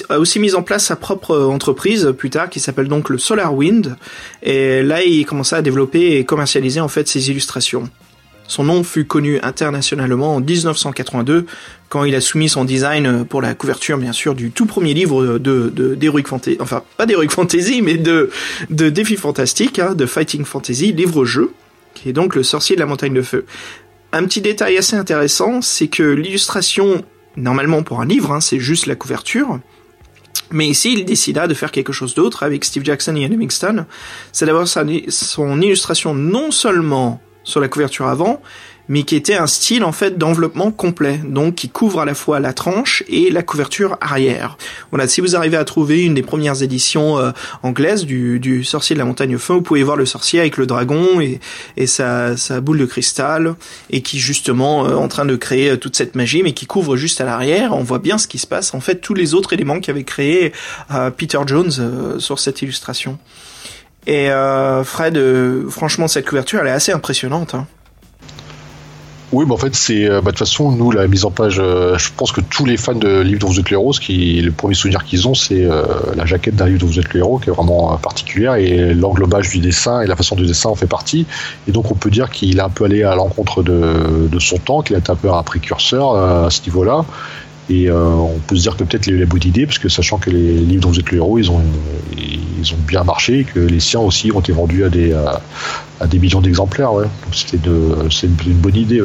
[0.09, 3.55] a, aussi mis en place sa propre entreprise plus tard qui s'appelle donc le Solar
[3.55, 3.95] Wind
[4.43, 7.89] et là il commença à développer et commercialiser en fait ses illustrations.
[8.49, 11.47] Son nom fut connu internationalement en 1982
[11.89, 15.39] quand il a soumis son design pour la couverture bien sûr du tout premier livre
[15.39, 18.29] de de- d'Heroic Fantasy, enfin pas d'Heroic Fantasy mais de
[18.69, 21.51] de défi fantastique, hein, de Fighting Fantasy, livre-jeu,
[21.97, 23.45] qui est donc le sorcier de la montagne de feu.
[24.13, 27.03] Un petit détail assez intéressant, c'est que l'illustration,
[27.35, 29.59] normalement pour un livre, hein, c'est juste la couverture.
[30.51, 33.85] Mais ici, il décida de faire quelque chose d'autre avec Steve Jackson et Ian.
[34.31, 38.41] C'est d'avoir son illustration non seulement sur la couverture avant,
[38.89, 42.39] mais qui était un style en fait d'enveloppement complet, donc qui couvre à la fois
[42.39, 44.57] la tranche et la couverture arrière.
[44.91, 47.31] Voilà, si vous arrivez à trouver une des premières éditions euh,
[47.63, 50.65] anglaises du, du Sorcier de la Montagne Feu, vous pouvez voir le sorcier avec le
[50.65, 51.39] dragon et,
[51.75, 53.55] et sa, sa boule de cristal,
[53.89, 56.97] et qui justement euh, en train de créer euh, toute cette magie, mais qui couvre
[56.97, 57.73] juste à l'arrière.
[57.73, 58.73] On voit bien ce qui se passe.
[58.73, 60.53] En fait, tous les autres éléments qu'avait créé
[60.91, 63.17] euh, Peter Jones euh, sur cette illustration.
[64.05, 65.19] Et euh, Fred,
[65.69, 67.55] franchement, cette couverture, elle est assez impressionnante.
[67.55, 67.67] Hein.
[69.33, 71.59] Oui, bah en fait, c'est euh, bah, de toute façon, nous, la mise en page,
[71.59, 73.99] euh, je pense que tous les fans de Livre dont vous êtes le héros, ce
[73.99, 75.83] qui, le premier souvenir qu'ils ont, c'est euh,
[76.15, 78.93] la jaquette d'un livre dont vous êtes le héros, qui est vraiment euh, particulière, et
[78.93, 81.25] l'englobage du dessin et la façon du dessin en fait partie.
[81.67, 84.59] Et donc, on peut dire qu'il est un peu allé à l'encontre de, de son
[84.59, 87.03] temps, qu'il a été un peu un précurseur euh, à ce niveau-là.
[87.69, 89.89] Et on peut se dire que peut-être il a eu la bonne idée, parce que
[89.89, 91.61] sachant que les livres dont vous êtes le héros, ils ont,
[92.59, 95.41] ils ont bien marché que les siens aussi ont été vendus à des, à,
[95.99, 96.91] à des millions d'exemplaires.
[97.31, 99.01] C'était de, c'est une, bonne idée.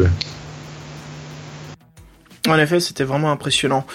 [2.49, 3.87] En effet, c'était vraiment impressionnant.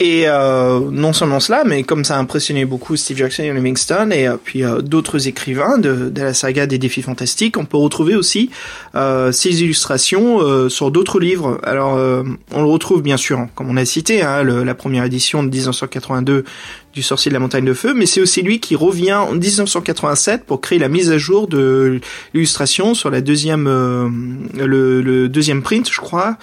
[0.00, 4.10] Et euh, non seulement cela, mais comme ça a impressionné beaucoup Steve Jackson et Livingston
[4.10, 7.76] et euh, puis euh, d'autres écrivains de, de, la saga des défis fantastiques, on peut
[7.76, 8.50] retrouver aussi
[8.96, 11.60] euh, ces illustrations euh, sur d'autres livres.
[11.62, 15.44] Alors, euh, on le retrouve bien sûr, comme on a cité, hein, la première édition
[15.44, 16.44] de 1982
[16.92, 20.44] du Sorcier de la Montagne de Feu, mais c'est aussi lui qui revient en 1987
[20.44, 22.00] pour créer la mise à jour de
[22.34, 26.36] l'illustration sur la deuxième, le, le, deuxième print, je crois,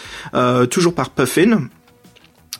[0.70, 1.70] toujours par Puffin.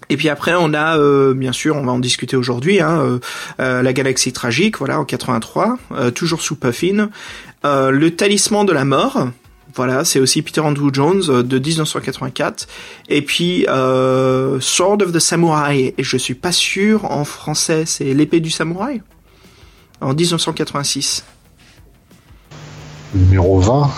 [0.10, 3.20] Et puis après, on a, euh, bien sûr, on va en discuter aujourd'hui, hein, euh,
[3.60, 5.78] euh, la Galaxie Tragique, voilà, en 83,
[6.16, 7.10] toujours sous Puffin.
[7.64, 9.30] le Talisman de la Mort,
[9.76, 12.68] voilà, c'est aussi Peter Andrew Jones de 1984.
[13.08, 18.40] Et puis Sword of the Samurai, et je suis pas sûr en français, c'est l'épée
[18.40, 19.02] du samouraï?
[20.02, 21.26] En 1986.
[23.14, 23.92] Numéro 20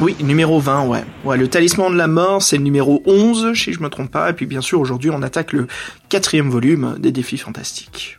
[0.00, 1.04] oui, numéro 20, ouais.
[1.22, 4.30] Ouais, le talisman de la mort, c'est le numéro 11, si je me trompe pas.
[4.30, 5.68] Et puis bien sûr, aujourd'hui, on attaque le
[6.08, 8.18] quatrième volume des défis fantastiques.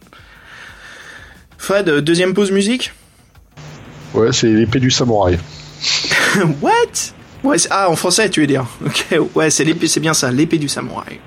[1.57, 2.93] Fred, deuxième pause musique?
[4.13, 5.39] Ouais, c'est l'épée du samouraï.
[6.61, 7.13] What?
[7.43, 8.65] Ouais, ah, en français, tu veux dire.
[8.85, 11.19] Ok, ouais, c'est l'épée, c'est bien ça, l'épée du samouraï.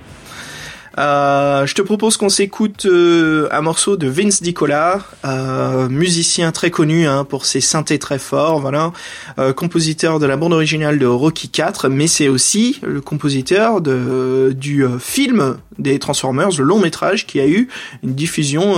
[0.99, 6.71] Euh, je te propose qu'on s'écoute euh, un morceau de Vince Dicola, euh, musicien très
[6.71, 8.93] connu hein, pour ses synthés très forts, voilà,
[9.39, 14.55] euh, compositeur de la bande originale de Rocky 4, mais c'est aussi le compositeur de,
[14.59, 17.69] du euh, film des Transformers, le long métrage qui a eu
[18.03, 18.77] une diffusion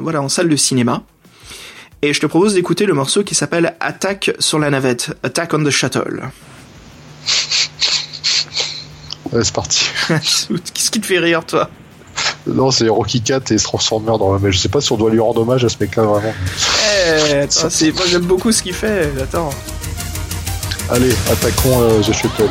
[0.00, 1.04] voilà en salle de cinéma.
[2.02, 5.64] Et je te propose d'écouter le morceau qui s'appelle Attaque sur la navette, Attack on
[5.64, 6.22] the Shuttle.
[9.32, 9.90] Ouais, c'est parti.
[10.08, 11.68] Qu'est-ce qui te fait rire, toi?
[12.46, 14.38] Non, c'est Rocky Cat et Transformer dans le.
[14.38, 16.32] Mais je sais pas si on doit lui rendre hommage à ce mec-là vraiment.
[17.08, 17.90] Eh, attends, c'est...
[17.92, 19.10] moi j'aime beaucoup ce qu'il fait.
[19.20, 19.50] Attends.
[20.88, 22.48] Allez, attaquons euh, The Shuttle.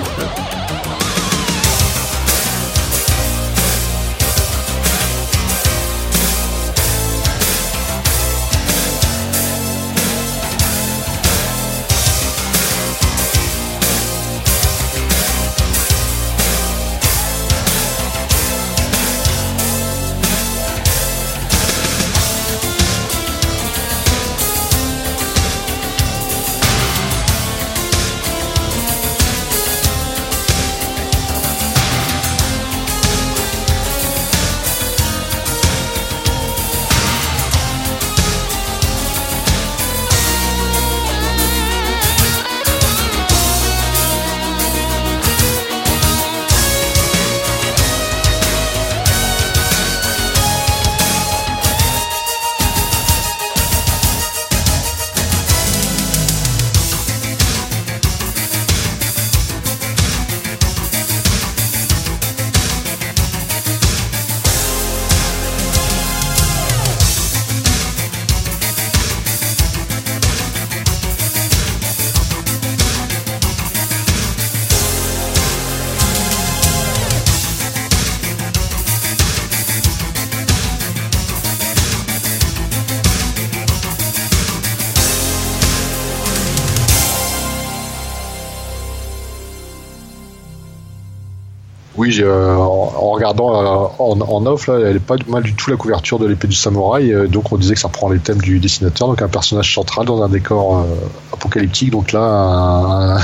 [92.05, 95.55] Oui, euh, en, en, regardant euh, en, en, off, là, elle est pas mal du
[95.55, 97.11] tout la couverture de l'épée du samouraï.
[97.11, 100.05] Euh, donc on disait que ça prend les thèmes du dessinateur, donc un personnage central
[100.05, 100.85] dans un décor
[101.33, 101.89] apocalyptique.
[101.89, 103.17] Donc là, un,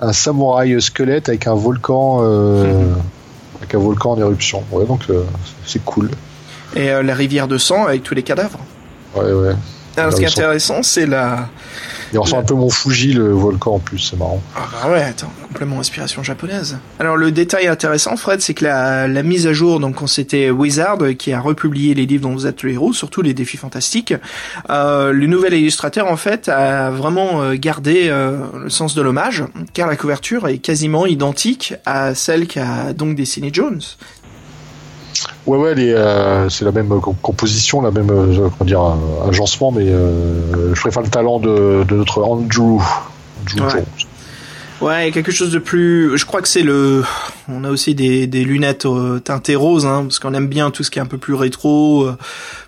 [0.00, 2.96] un, samouraï squelette avec un volcan, mmh.
[3.58, 4.62] avec un volcan en éruption.
[4.72, 5.06] Ouais, donc
[5.64, 6.10] c'est cool.
[6.76, 8.60] Et la rivière de sang avec tous les cadavres.
[9.16, 9.54] Ouais, ouais.
[9.96, 11.48] Alors, ce qui est intéressant, c'est la
[12.12, 14.42] il ressemble un peu mon Fuji, le volcan en plus, c'est marrant.
[14.56, 16.78] Ah bah ouais, attends, complètement inspiration japonaise.
[16.98, 20.50] Alors le détail intéressant, Fred, c'est que la, la, mise à jour, donc quand c'était
[20.50, 24.14] Wizard qui a republié les livres dont vous êtes le héros, surtout les défis fantastiques,
[24.70, 29.44] euh, le nouvel illustrateur en fait a vraiment euh, gardé euh, le sens de l'hommage,
[29.72, 33.80] car la couverture est quasiment identique à celle qu'a donc dessiné Jones.
[35.46, 36.88] Ouais, ouais, euh, c'est la même
[37.22, 38.82] composition, la même euh, comment dire,
[39.26, 42.80] agencement, mais euh, je préfère le talent de, de notre Andrew,
[43.42, 43.70] Andrew ouais.
[43.70, 43.84] Jones.
[44.82, 46.16] Ouais, quelque chose de plus.
[46.16, 47.04] Je crois que c'est le.
[47.48, 48.86] On a aussi des, des lunettes
[49.24, 52.08] teintées roses, hein, parce qu'on aime bien tout ce qui est un peu plus rétro,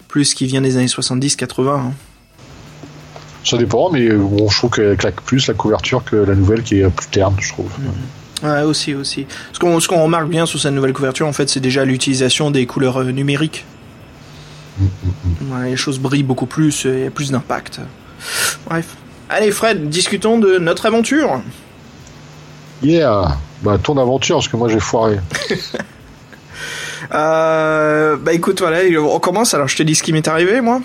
[0.08, 1.68] plus ce qui vient des années 70-80.
[1.68, 1.92] Hein.
[3.44, 6.80] Ça dépend, mais bon, je trouve qu'elle claque plus la couverture que la nouvelle qui
[6.80, 7.70] est plus terne, je trouve.
[7.78, 8.21] Mm -hmm.
[8.42, 9.26] Ouais, aussi, aussi.
[9.52, 13.00] Ce qu'on, remarque bien sur cette nouvelle couverture, en fait, c'est déjà l'utilisation des couleurs
[13.00, 13.64] euh, numériques.
[14.80, 17.80] Ouais, les choses brillent beaucoup plus, il y a plus d'impact.
[18.66, 18.96] Bref.
[19.28, 21.40] Allez Fred, discutons de notre aventure.
[22.82, 25.18] Yeah Bah ton aventure, parce que moi j'ai foiré.
[27.12, 29.52] Euh, bah écoute, voilà, on commence.
[29.52, 30.80] Alors je te dis ce qui m'est arrivé, moi.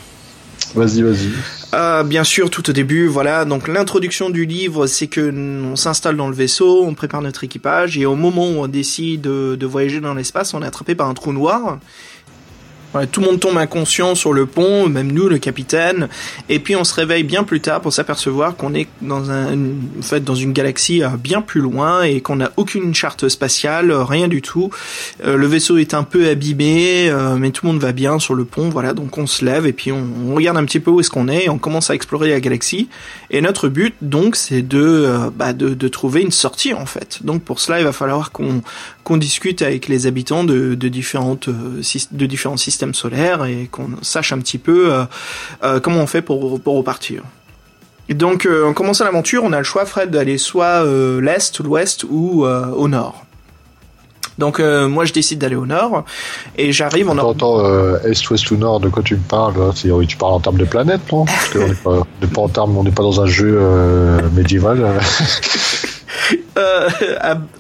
[0.75, 1.31] Vas-y, vas-y.
[1.73, 3.43] Euh, bien sûr, tout au début, voilà.
[3.43, 7.97] Donc l'introduction du livre, c'est que on s'installe dans le vaisseau, on prépare notre équipage,
[7.97, 11.09] et au moment où on décide de, de voyager dans l'espace, on est attrapé par
[11.09, 11.79] un trou noir.
[13.05, 16.07] Tout le monde tombe inconscient sur le pont, même nous, le capitaine.
[16.49, 20.01] Et puis on se réveille bien plus tard pour s'apercevoir qu'on est dans un, en
[20.01, 24.27] fait, dans une galaxie euh, bien plus loin et qu'on n'a aucune charte spatiale, rien
[24.27, 24.69] du tout.
[25.25, 28.33] Euh, le vaisseau est un peu abîmé, euh, mais tout le monde va bien sur
[28.33, 28.69] le pont.
[28.69, 31.09] Voilà, donc on se lève et puis on, on regarde un petit peu où est-ce
[31.09, 31.45] qu'on est.
[31.45, 32.89] Et on commence à explorer la galaxie.
[33.29, 37.19] Et notre but, donc, c'est de, euh, bah, de, de trouver une sortie en fait.
[37.23, 38.61] Donc pour cela, il va falloir qu'on
[39.07, 41.81] qu'on discute avec les habitants de, de différentes euh,
[42.11, 45.05] de différents systèmes solaires et qu'on sache un petit peu euh,
[45.63, 47.23] euh, comment on fait pour pour repartir.
[48.09, 51.57] Et donc euh, en commençant l'aventure, on a le choix Fred d'aller soit euh, l'est,
[51.61, 53.23] l'ouest ou euh, au nord.
[54.39, 56.03] Donc moi je décide d'aller au nord
[56.57, 59.55] et j'arrive en attends, euh, est, ouest ou nord, de quoi tu me parles
[59.85, 61.25] oui, Tu parles en termes de planète, non?
[61.25, 63.59] Parce qu'on n'est pas, on n'est pas en termes, on n'est pas dans un jeu
[64.35, 64.99] médiéval.
[66.57, 66.89] Euh,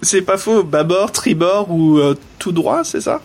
[0.01, 3.21] c'est pas faux, bâbord, tribord ou euh, tout droit, c'est ça?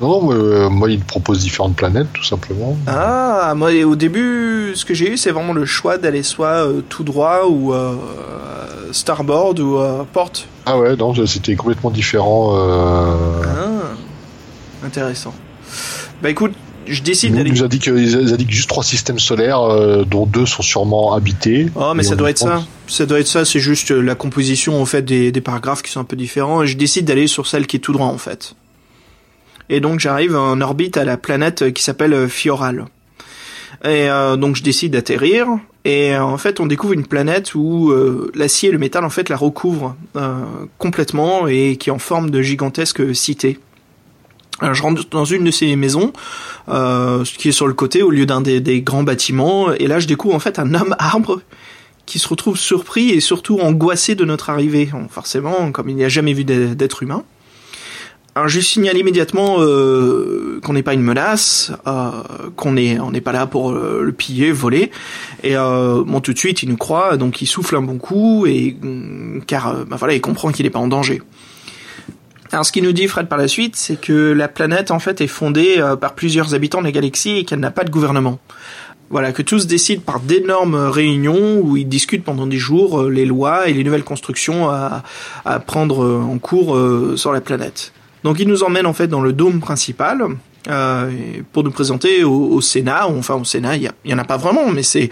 [0.00, 2.76] Non, euh, moi, il propose différentes planètes, tout simplement.
[2.88, 7.04] Ah, moi au début, ce que j'ai eu, c'est vraiment le choix d'aller soit tout
[7.04, 7.72] droit ou
[8.90, 9.78] starboard ou
[10.12, 10.48] porte.
[10.66, 12.56] Ah ouais, non, c'était complètement différent.
[12.56, 13.94] Ah,
[14.84, 15.34] intéressant.
[16.20, 16.54] Bah écoute,
[16.86, 17.50] je décide d'aller.
[17.50, 21.14] nous a dit que ils indiquent juste trois systèmes solaires, euh, dont deux sont sûrement
[21.14, 21.68] habités.
[21.74, 22.62] Oh, mais ça doit être ça.
[22.86, 23.44] Ça doit être ça.
[23.44, 26.62] C'est juste euh, la composition en fait des, des paragraphes qui sont un peu différents.
[26.62, 28.54] Et je décide d'aller sur celle qui est tout droit en fait.
[29.68, 32.86] Et donc j'arrive en orbite à la planète euh, qui s'appelle euh, Fioral.
[33.84, 35.46] Et euh, donc je décide d'atterrir.
[35.84, 39.10] Et euh, en fait, on découvre une planète où euh, l'acier et le métal en
[39.10, 40.44] fait la recouvrent euh,
[40.78, 43.58] complètement et qui est en forme de gigantesque cité.
[44.72, 46.12] Je rentre dans une de ces maisons,
[46.68, 50.06] euh, qui est sur le côté au lieu d'un des, grands bâtiments, et là je
[50.06, 51.40] découvre en fait un homme arbre
[52.06, 54.90] qui se retrouve surpris et surtout angoissé de notre arrivée.
[55.10, 57.24] Forcément, comme il n'y a jamais vu d'être humain.
[58.34, 62.10] Alors je signale immédiatement euh, qu'on n'est pas une menace, euh,
[62.56, 64.90] qu'on est on n'est pas là pour le piller, voler.
[65.42, 68.46] Et euh, bon tout de suite il nous croit, donc il souffle un bon coup
[68.46, 71.20] et mm, car bah, voilà il comprend qu'il n'est pas en danger.
[72.52, 75.22] Alors ce qu'il nous dit Fred par la suite, c'est que la planète en fait
[75.22, 78.38] est fondée euh, par plusieurs habitants de la galaxie et qu'elle n'a pas de gouvernement.
[79.08, 83.24] Voilà, que tous décident par d'énormes réunions où ils discutent pendant des jours euh, les
[83.24, 85.02] lois et les nouvelles constructions à,
[85.66, 86.78] prendre euh, en cours
[87.16, 87.94] sur la planète.
[88.22, 90.26] Donc il nous emmène en fait dans le dôme principal
[91.52, 93.06] pour nous présenter au, au Sénat.
[93.08, 95.10] Enfin au Sénat, il y, a- il y en a pas vraiment, mais c'est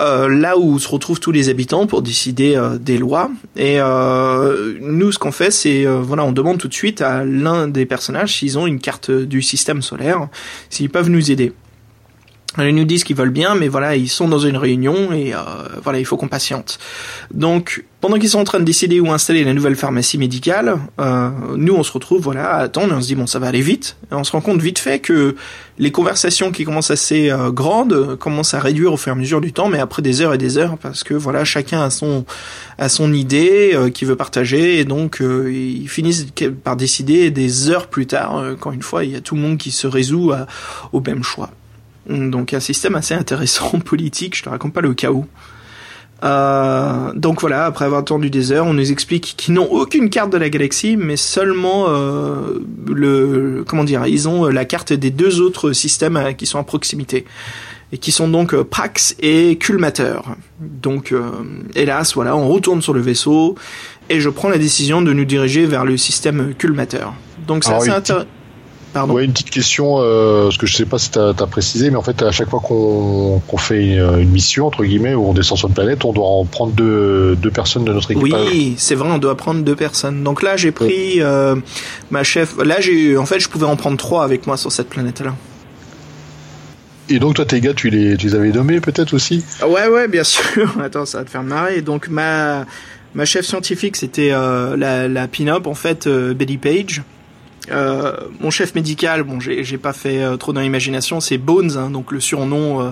[0.00, 3.30] euh, là où se retrouvent tous les habitants pour décider euh, des lois.
[3.56, 7.24] Et euh, nous, ce qu'on fait, c'est euh, voilà, on demande tout de suite à
[7.24, 10.28] l'un des personnages s'ils ont une carte du système solaire,
[10.70, 11.52] s'ils peuvent nous aider.
[12.58, 15.38] Ils nous disent qu'ils veulent bien, mais voilà, ils sont dans une réunion et euh,
[15.82, 16.78] voilà, il faut qu'on patiente.
[17.32, 21.30] Donc, pendant qu'ils sont en train de décider où installer la nouvelle pharmacie médicale, euh,
[21.56, 23.62] nous on se retrouve voilà à attendre et on se dit bon ça va aller
[23.62, 23.96] vite.
[24.10, 25.34] Et on se rend compte vite fait que
[25.78, 29.18] les conversations qui commencent assez euh, grandes euh, commencent à réduire au fur et à
[29.18, 31.88] mesure du temps, mais après des heures et des heures parce que voilà chacun a
[31.88, 32.26] son
[32.76, 36.26] a son idée euh, qu'il veut partager et donc euh, ils finissent
[36.64, 39.56] par décider des heures plus tard quand une fois il y a tout le monde
[39.56, 40.46] qui se résout à-
[40.92, 41.50] au même choix.
[42.08, 45.26] Donc un système assez intéressant politique, je te raconte pas le chaos.
[46.24, 50.30] Euh, donc voilà, après avoir attendu des heures, on nous explique qu'ils n'ont aucune carte
[50.30, 55.40] de la galaxie, mais seulement euh, le comment dire, ils ont la carte des deux
[55.40, 57.24] autres systèmes euh, qui sont à proximité
[57.92, 60.36] et qui sont donc euh, Prax et Culmateur.
[60.60, 61.30] Donc euh,
[61.74, 63.54] hélas, voilà, on retourne sur le vaisseau
[64.08, 67.14] et je prends la décision de nous diriger vers le système Culmateur.
[67.46, 68.26] Donc c'est Alors, assez une intéressant.
[68.92, 69.14] Pardon.
[69.14, 71.96] Ouais, une petite question, euh, parce que je sais pas si t'as as précisé, mais
[71.96, 75.56] en fait, à chaque fois qu'on fait une, une mission, entre guillemets, où on descend
[75.56, 78.48] sur une planète, on doit en prendre deux, deux personnes de notre équipage.
[78.50, 80.22] Oui, c'est vrai, on doit prendre deux personnes.
[80.22, 81.56] Donc là, j'ai pris euh,
[82.10, 82.54] ma chef.
[82.62, 85.34] Là, j'ai, en fait, je pouvais en prendre trois avec moi sur cette planète-là.
[87.08, 89.44] Et donc, toi, tes gars, tu les, tu les avais nommés peut-être aussi?
[89.66, 90.74] Ouais, ouais, bien sûr.
[90.82, 91.80] Attends, ça va te faire marrer.
[91.80, 92.66] Donc ma
[93.14, 97.02] ma chef scientifique, c'était euh, la la pin-up en fait, euh, Betty Page.
[97.70, 101.90] Euh, mon chef médical, bon, j'ai pas fait euh, trop dans l'imagination, c'est Bones, hein,
[101.90, 102.90] donc le surnom euh,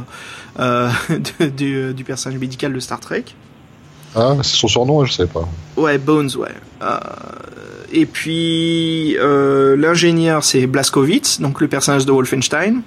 [0.61, 0.89] euh
[1.57, 3.25] du, du, personnage médical de Star Trek.
[4.15, 5.49] Ah, c'est son surnom, je sais pas.
[5.77, 6.55] Ouais, Bones, ouais.
[7.93, 12.83] et puis l'ingénieur, c'est Blaskowitz, donc le personnage de Wolfenstein.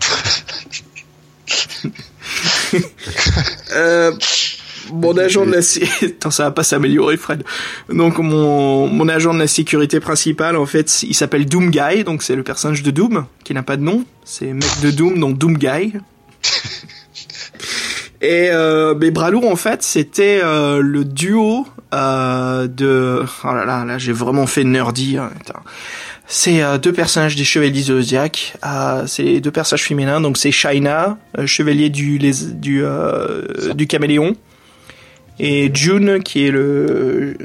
[4.92, 5.58] mon agent de la
[6.08, 7.44] Attends, ça va pas s'améliorer, Fred.
[7.92, 12.22] Donc mon mon agent de la sécurité principale, en fait, il s'appelle Doom Guy, donc
[12.22, 14.04] c'est le personnage de Doom qui n'a pas de nom.
[14.24, 15.94] C'est mec de Doom, donc Doom Guy.
[18.20, 23.22] Et euh, mais bras lourd, en fait, c'était euh, le duo euh, de.
[23.44, 25.18] Oh là là, là, j'ai vraiment fait nerdy.
[25.18, 25.30] hein.
[26.26, 28.56] C'est euh, deux personnages des Chevaliers du Zodiac.
[28.66, 30.20] Euh, c'est les deux personnages féminins.
[30.20, 34.34] Donc c'est Shaina, euh, chevalier du les, du euh, du caméléon,
[35.38, 37.36] et June qui est le.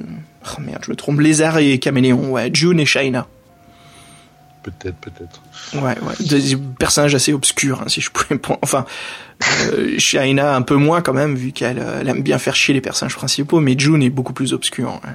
[0.46, 1.20] Oh merde, je me trompe.
[1.20, 2.32] Lézard et caméléon.
[2.32, 3.28] Ouais, June et Shaina.
[4.64, 5.42] Peut-être, peut-être.
[5.74, 6.16] Ouais, ouais.
[6.22, 8.40] Des personnages assez obscurs, hein, si je pouvais.
[8.62, 8.86] Enfin,
[9.74, 12.82] euh, Shaina un peu moins quand même, vu qu'elle euh, aime bien faire chier les
[12.82, 15.02] personnages principaux, mais June est beaucoup plus obscur.
[15.04, 15.12] ouais.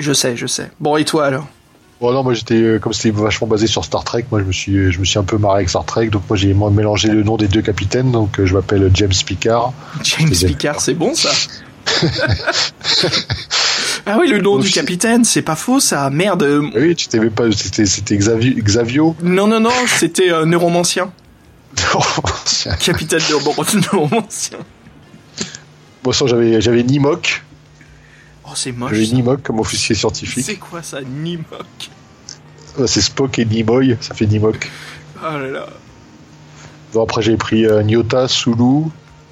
[0.00, 0.70] Je sais, je sais.
[0.80, 1.48] Bon, et toi alors?
[2.00, 4.52] Bon non, moi j'étais euh, comme c'était vachement basé sur Star Trek, moi je me
[4.52, 7.24] suis je me suis un peu marré avec Star Trek, donc moi j'ai mélangé le
[7.24, 9.72] nom des deux capitaines, donc euh, je m'appelle James Picard.
[10.04, 10.30] James.
[10.30, 11.30] Picard, c'est bon ça
[14.06, 16.08] Ah oui, le nom du capitaine, c'est pas faux ça.
[16.10, 16.42] Merde.
[16.44, 19.16] euh, Oui, tu t'aimais pas, c'était c'était Xavi- Xavio.
[19.22, 21.10] Non, non, non, c'était euh, Neuromancien.
[22.80, 24.58] Capitaine Neuro- Neuromancien.
[26.04, 27.42] Moi ça j'avais j'avais Nimok,
[28.48, 28.92] Oh, c'est moche.
[28.92, 29.14] ça.
[29.14, 30.44] Nimok comme officier scientifique.
[30.44, 30.98] C'est quoi ça,
[32.78, 34.70] Ouais, C'est Spock et Nimoy, ça fait Nimok.
[35.20, 35.66] Oh là là.
[36.92, 38.84] Bon, après j'ai pris euh, Nyota, Sulu.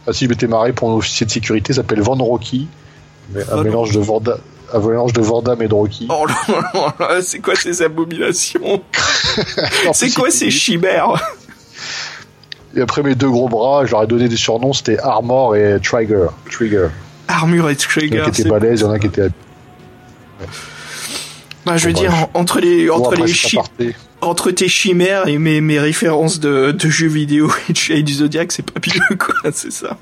[0.07, 2.69] Ah si, je m'étais marré pour un officier de sécurité, ça s'appelle Van Rocky.
[3.33, 4.39] Mais un mélange de Vorda,
[4.73, 6.07] un mélange de Vordam et de Rocky.
[6.11, 6.35] Oh là
[6.75, 8.83] là là, c'est quoi ces abominations?
[9.93, 11.15] C'est quoi ces chimères?
[12.77, 15.79] Et après mes deux gros bras, je leur ai donné des surnoms, c'était Armor et
[15.83, 16.27] Trigger.
[16.51, 16.89] Trigger.
[17.29, 19.29] Armure et Il y en a qui étaient balèzes, il y en a qui étaient.
[21.65, 22.27] Bah, je veux Bon, dire, bref.
[22.35, 23.59] entre les, Bon, entre après, les chi-
[24.21, 28.53] entre tes chimères et mes, mes références de, de jeux vidéo et de du Zodiac,
[28.53, 29.99] c'est papilleux, quoi, c'est ça.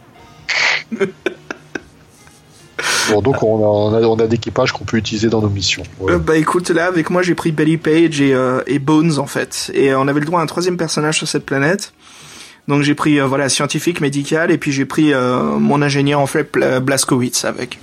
[3.11, 4.27] Bon, donc on a, on a, on a
[4.73, 5.83] qu'on peut utiliser dans nos missions.
[6.09, 9.27] Euh, bah écoute, là, avec moi, j'ai pris Belly Page et, euh, et Bones, en
[9.27, 9.71] fait.
[9.75, 11.93] Et euh, on avait le droit à un troisième personnage sur cette planète.
[12.69, 16.27] Donc j'ai pris, euh, voilà, scientifique, médical, et puis j'ai pris euh, mon ingénieur, en
[16.27, 17.79] fait, Bla- Blaskowitz, avec.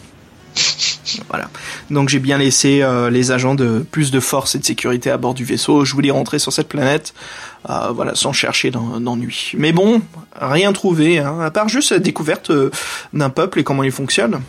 [1.29, 1.49] Voilà.
[1.89, 5.17] Donc j'ai bien laissé euh, les agents de plus de force et de sécurité à
[5.17, 5.85] bord du vaisseau.
[5.85, 7.13] Je voulais rentrer sur cette planète,
[7.69, 9.51] euh, voilà, sans chercher d'en- d'ennui.
[9.57, 10.01] Mais bon,
[10.39, 12.69] rien trouvé, hein, à part juste la découverte euh,
[13.13, 14.41] d'un peuple et comment il fonctionne.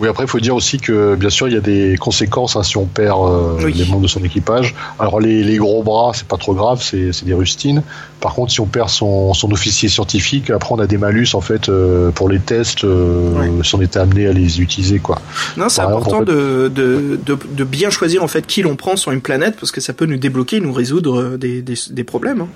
[0.00, 2.64] Oui, après, il faut dire aussi que, bien sûr, il y a des conséquences hein,
[2.64, 3.72] si on perd euh, Oui.
[3.74, 4.74] les membres de son équipage.
[4.98, 7.82] Alors, les, les gros bras, c'est pas trop grave, c'est des rustines.
[8.20, 11.40] Par contre, si on perd son, son officier scientifique, après, on a des malus, en
[11.40, 15.20] fait, euh, pour les tests, euh, si on était amené à les utiliser, quoi.
[15.56, 18.74] Non, c'est important en fait- de, de, de, de bien choisir en fait qui l'on
[18.74, 22.04] prend sur une planète parce que ça peut nous débloquer, nous résoudre des, des, des
[22.04, 22.40] problèmes.
[22.40, 22.48] hein.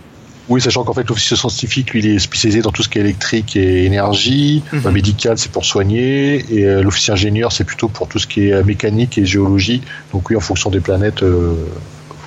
[0.49, 3.03] Oui, sachant qu'en fait, l'officier scientifique, lui, il est spécialisé dans tout ce qui est
[3.03, 4.63] électrique et énergie.
[4.73, 4.83] Mhm.
[4.85, 6.45] Le médical, c'est pour soigner.
[6.51, 9.83] Et euh, l'officier ingénieur, c'est plutôt pour tout ce qui est euh, mécanique et géologie.
[10.13, 11.55] Donc oui, en fonction des planètes, euh,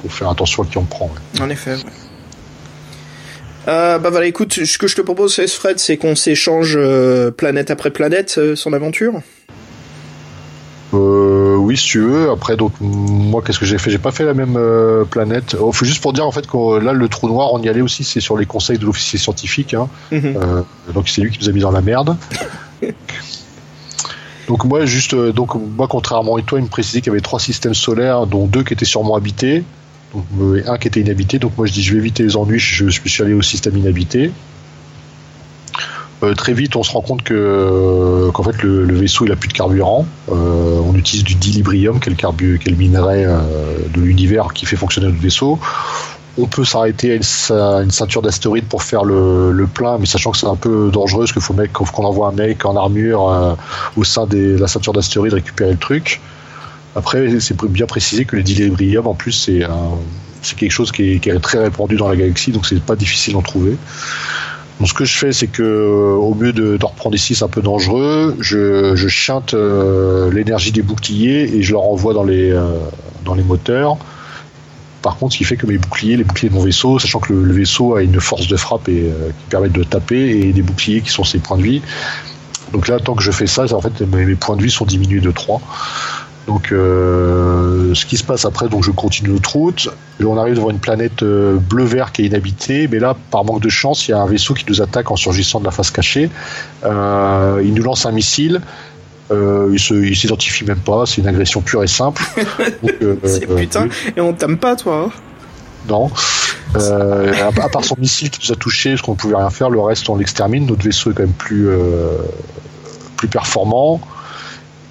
[0.02, 1.06] faut faire attention à qui on prend.
[1.36, 1.42] ouais.
[1.42, 1.76] En effet.
[1.76, 1.92] ouais.
[3.68, 7.70] Euh, bah voilà, écoute, ce que je te propose, Fred, c'est qu'on s'échange euh, planète
[7.70, 9.22] après planète euh, son aventure.
[11.62, 12.32] Oui, si tu veux.
[12.32, 13.92] Après, donc moi, qu'est-ce que j'ai fait?
[13.92, 15.56] J'ai pas fait la même euh, planète.
[15.60, 17.82] Oh, faut juste pour dire en fait que là, le trou noir, on y allait
[17.82, 18.04] aussi.
[18.04, 19.74] C'est sur les conseils de l'officier scientifique.
[19.74, 19.88] Hein.
[20.12, 20.38] Mhm.
[20.38, 20.62] Euh,
[20.94, 22.18] donc c'est lui qui nous a mis dans la merde.
[24.48, 27.22] donc moi, juste, euh, donc moi, contrairement à toi, il me précisait qu'il y avait
[27.22, 29.64] trois systèmes solaires, dont deux qui étaient sûrement habités.
[30.14, 30.26] Donc,
[30.58, 31.40] et un qui était inhabité.
[31.40, 32.60] Donc moi, je dis, je vais éviter les ennuis.
[32.60, 34.32] Je, je suis allé au système inhabité.
[36.24, 39.36] Euh, très vite, on se rend compte que euh, qu'en fait le, vaisseau il a
[39.36, 40.06] plus de carburant.
[40.32, 45.20] Euh, on utilise du dilibrium, qui est le, minerai de l'univers qui fait fonctionner notre
[45.22, 45.60] vaisseau.
[46.38, 47.54] On peut s'arrêter à une, ce-
[47.84, 51.22] une ceinture d'astéroïdes pour faire le, le plein, mais sachant que c'est un peu dangereux,
[51.24, 53.58] parce qu'il faut mec- qu'on envoie un mec en armure
[53.98, 56.22] au sein de la ceinture d'astéroïdes récupérer le truc.
[56.96, 59.62] Après, c'est bien précisé que le dilibrium, en plus, c'est
[60.44, 62.96] c'est quelque chose qui est, qui est très répandu dans la galaxie, donc c'est pas
[62.96, 63.78] difficile d'en trouver.
[64.82, 67.50] Donc ce que je fais, c'est que euh, au mieux de, reprendre ici, c'est un
[67.50, 68.36] peu dangereux.
[68.40, 72.80] Je, je euh, l'énergie des boucliers et je leur envoie dans les euh,
[73.24, 73.98] dans les moteurs.
[75.04, 77.32] Par contre, ce qui fait que mes boucliers, les boucliers de mon vaisseau, sachant que
[77.32, 81.02] le, vaisseau a une force de frappe et qui permet de taper et des boucliers
[81.02, 81.84] qui sont ses points de vie.
[82.74, 84.86] Donc là, tant que je fais ça, en fait, mes, mes points de vie sont
[84.86, 85.62] diminués de 3.
[86.48, 89.90] Donc, euh, ce qui se passe après, donc je continue notre route.
[90.20, 93.62] Et on arrive devant une planète euh, bleu-vert qui est inhabitée, mais là, par manque
[93.62, 95.92] de chance, il y a un vaisseau qui nous attaque en surgissant de la face
[95.92, 96.30] cachée.
[96.84, 98.62] Euh, il nous lance un missile.
[99.34, 101.06] Il s'identifie même pas.
[101.06, 102.22] C'est une agression pure et simple.
[102.84, 102.92] Donc,
[103.24, 103.88] C'est putain.
[104.18, 105.06] Et on t'aime pas, toi.
[105.06, 105.12] hein
[105.88, 106.12] Non.
[106.76, 110.10] À, part son missile qui nous a touché, ce qu'on pouvait rien faire, le reste
[110.10, 110.66] on l'extermine.
[110.66, 111.70] Notre vaisseau est quand même plus
[113.16, 114.02] plus performant.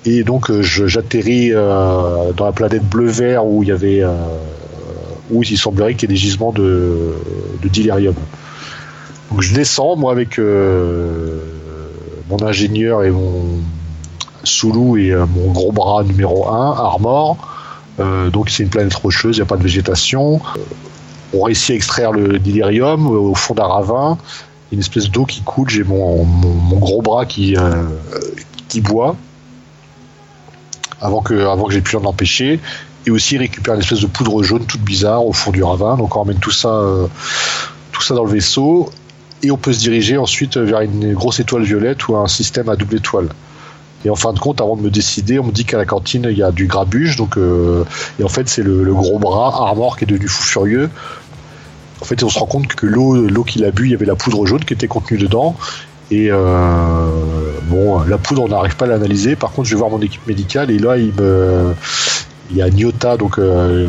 [0.06, 4.14] Et donc euh, j'atterris euh, dans la planète bleu-vert où il y avait euh,
[5.30, 7.14] où il semblerait qu'il y ait des gisements de,
[7.62, 7.68] de.
[9.30, 10.38] Donc je descends moi avec
[12.28, 13.44] mon ingénieur et mon
[14.42, 17.36] Soulou et mon gros bras numéro 1, Armor.
[17.98, 20.40] Donc c'est une planète rocheuse, il n'y a pas de végétation.
[21.32, 24.18] On réussit à extraire le dilérium euh, au fond d'un ravin.
[24.72, 27.56] Une espèce d'eau qui coule, j'ai mon, mon, gros bras qui,
[28.68, 29.16] qui boit
[31.00, 32.60] avant que, avant que j'ai pu l'en empêcher.
[33.06, 35.96] Et aussi il récupère une espèce de poudre jaune toute bizarre au fond du ravin.
[35.96, 37.06] Donc on emmène tout ça, euh,
[37.92, 38.90] tout ça dans le vaisseau.
[39.42, 42.76] Et on peut se diriger ensuite vers une grosse étoile violette ou un système à
[42.76, 43.28] double étoile.
[44.04, 46.26] Et en fin de compte, avant de me décider, on me dit qu'à la cantine,
[46.30, 47.16] il y a du grabuge.
[47.16, 47.84] Donc, euh,
[48.18, 50.90] et en fait, c'est le, le gros bras, Armor, qui est devenu fou furieux.
[52.00, 54.06] En fait, on se rend compte que l'eau, l'eau qu'il a bu, il y avait
[54.06, 55.54] la poudre jaune qui était contenue dedans.
[56.10, 57.06] Et euh,
[57.64, 59.36] bon, la poudre, on n'arrive pas à l'analyser.
[59.36, 61.72] Par contre, je vais voir mon équipe médicale et là, il me,
[62.50, 63.86] il y a Nyota, donc euh,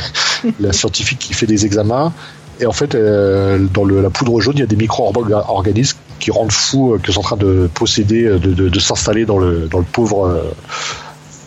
[0.60, 2.12] la scientifique qui fait des examens.
[2.60, 6.52] Et en fait, euh, dans la poudre jaune, il y a des micro-organismes qui rendent
[6.52, 10.42] fous, euh, qui sont en train de posséder, de, s'installer dans le, dans le pauvre.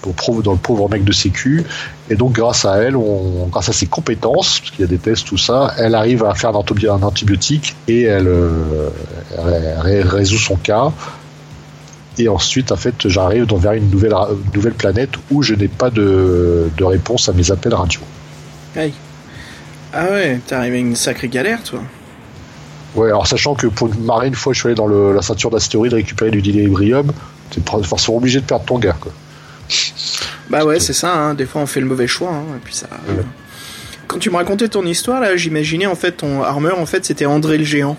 [0.06, 1.64] Au pauvre- dans le pauvre mec de sécu
[2.10, 4.98] et donc grâce à elle on, grâce à ses compétences parce qu'il y a des
[4.98, 8.90] tests tout ça elle arrive à faire un, antibi- un antibiotique et elle, euh,
[9.86, 10.92] elle résout son cas
[12.20, 15.90] et ensuite en fait j'arrive vers une nouvelle, une nouvelle planète où je n'ai pas
[15.90, 18.00] de, de réponse à mes appels radio
[18.76, 18.94] Aïe.
[19.94, 21.80] Ah ouais, t'es arrivé à une sacrée galère, toi.
[22.96, 25.22] Ouais, alors sachant que pour une marée, une fois je suis allé dans le- la
[25.22, 27.12] ceinture d'astéroïdes récupérer du dilithium,
[27.50, 28.96] t'es forcément obligé de perdre ton gars.
[29.00, 29.12] Quoi.
[30.50, 31.34] Bah ouais, c'est ça, hein.
[31.34, 32.88] des fois on fait le mauvais choix, hein, et puis ça.
[34.08, 37.26] Quand tu me racontais ton histoire, là, j'imaginais en fait ton armeur, en fait, c'était
[37.26, 37.98] André le Géant.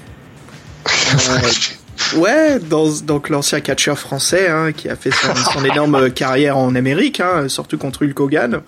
[0.87, 6.57] Euh, ouais, dans, donc l'ancien catcheur français, hein, qui a fait son, son énorme carrière
[6.57, 8.63] en Amérique, surtout contre Hulk Hogan.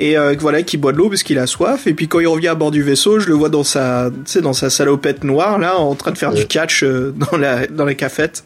[0.00, 1.86] Et euh, voilà, qui boit de l'eau parce qu'il a soif.
[1.86, 4.32] Et puis quand il revient à bord du vaisseau, je le vois dans sa, tu
[4.32, 7.66] sais, dans sa salopette noire, là, en train de faire du catch euh, dans la,
[7.66, 8.42] dans la cafette.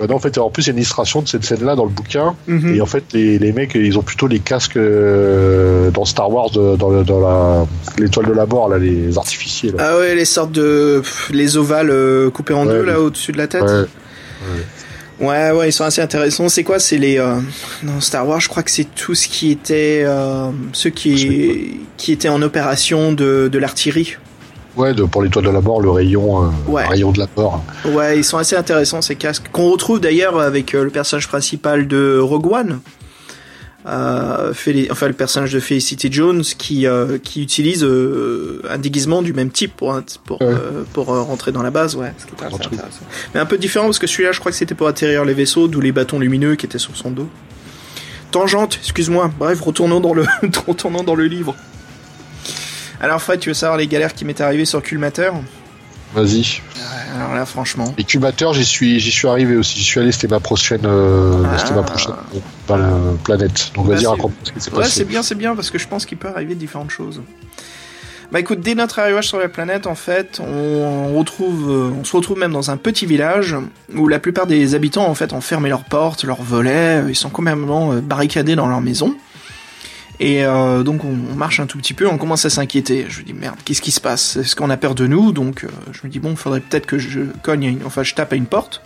[0.00, 1.84] Bah non, en fait, en plus, il y a une illustration de cette scène-là dans
[1.84, 2.34] le bouquin.
[2.48, 2.74] Mhm.
[2.74, 6.50] Et en fait, les, les mecs, ils ont plutôt les casques euh, dans Star Wars,
[6.50, 7.66] de- dans, le- dans la-
[7.98, 9.72] l'étoile de la mort, là, les artificiers.
[9.72, 9.76] Là.
[9.90, 13.32] Ah ouais, les sortes de les ovales euh, coupés en Ouais, deux les- là au-dessus
[13.32, 13.62] de la tête.
[13.62, 13.84] Ouais.
[15.20, 16.48] Ouais, ouais, ils sont assez intéressants.
[16.48, 17.34] C'est quoi C'est les euh,
[17.82, 20.06] dans Star Wars, je crois que c'est tout ce qui était
[20.72, 24.16] ceux qui qui étaient en opération de de l'artillerie.
[24.76, 26.86] Ouais, de- pour l'étoile de la mort, le rayon, euh, Ouais.
[26.86, 27.62] rayon de la mort.
[27.86, 31.88] Ouais, ils sont assez intéressants ces casques qu'on retrouve d'ailleurs avec euh, le personnage principal
[31.88, 32.80] de Rogue One.
[33.86, 34.52] Euh,
[34.90, 36.84] enfin le personnage de Felicity Jones qui
[37.22, 40.54] qui utilise un déguisement du même type pour pour Ouais.
[40.92, 42.74] pour rentrer dans la base ouais ce qui est assez Un truc.
[42.74, 43.00] intéressant.
[43.34, 45.66] mais un peu différent parce que celui-là je crois que c'était pour atterrir les vaisseaux
[45.66, 47.26] d'où les bâtons lumineux qui étaient sur son dos
[48.32, 50.26] tangente excuse-moi bref retournons dans le
[50.66, 51.56] retournons dans le livre
[53.00, 55.30] alors Fred tu veux savoir les galères qui m'est arrivé sur Culmater
[56.12, 56.60] Vas-y.
[57.16, 59.78] alors là franchement Et Cubateur, j'y suis, j'y suis arrivé aussi.
[59.78, 61.56] J'y suis allé, c'était ma prochaine, euh, Ah.
[61.58, 62.78] c'était ma prochaine euh, pla-
[63.22, 63.70] planète.
[63.76, 64.90] Donc Bah, vas-y, c'est- raconte ce qui s'est Ouais, passé.
[64.90, 67.20] c'est bien, c'est bien, parce que je pense qu'il peut arriver différentes choses.
[68.32, 72.16] Bah écoute, dès notre arrivage sur la planète, en fait, on retrouve, euh, on se
[72.16, 73.54] retrouve même dans un petit village
[73.94, 77.30] où la plupart des habitants, en fait, ont fermé leurs portes, leurs volets, ils sont
[77.30, 79.14] complètement euh, barricadés dans leur maison.
[80.22, 83.06] Et euh, donc on, marche un tout petit peu, on commence à s'inquiéter.
[83.08, 84.36] Je me dis merde, qu'est-ce qui se passe?
[84.36, 85.32] Est-ce qu'on a peur de nous?
[85.32, 88.34] Donc euh, je me dis bon, faudrait peut-être que je cogne, une- enfin je tape
[88.34, 88.82] à une porte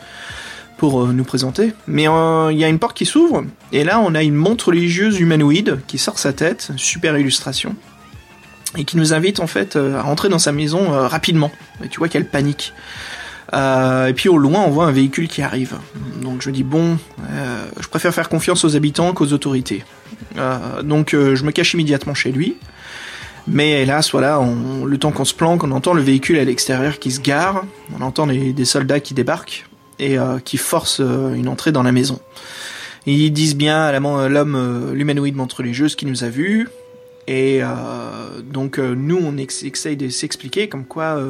[0.79, 1.73] pour euh, nous présenter.
[1.89, 5.19] Mais il y a une porte qui s'ouvre et là on a une montre religieuse
[5.19, 7.75] humanoïde qui sort sa tête, super illustration,
[8.79, 11.51] et qui nous invite en fait à rentrer dans sa maison rapidement.
[11.83, 12.75] Et tu vois qu'elle panique.
[13.53, 15.75] Et puis au loin on voit un véhicule qui arrive.
[16.23, 16.97] Donc je me dis bon,
[17.81, 19.85] je préfère faire confiance aux habitants qu'aux autorités.
[20.37, 22.57] Euh, donc euh, je me cache immédiatement chez lui.
[23.47, 24.41] Mais hélas, voilà,
[24.87, 28.01] le temps qu'on se planque, on entend le véhicule à l'extérieur qui se gare, on
[28.01, 29.67] entend des soldats qui débarquent
[29.99, 32.21] et euh, qui forcent euh, une entrée dans la maison.
[33.05, 33.99] Ils disent bien à
[34.31, 36.69] l'homme, l'humanoïde montre religieuse qui nous a vus.
[37.27, 37.61] Et
[38.51, 41.23] donc nous, on essaye de s'expliquer comme quoi,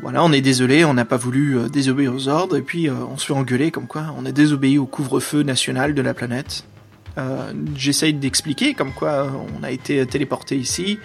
[0.00, 3.26] voilà, on est désolé, on n'a pas voulu désobéir aux ordres, et puis on se
[3.26, 6.64] fait engueuler comme quoi on a désobéi au couvre-feu national de la planète.
[7.18, 10.98] Euh, J'essaye d'expliquer comme quoi euh, on a été téléporté ici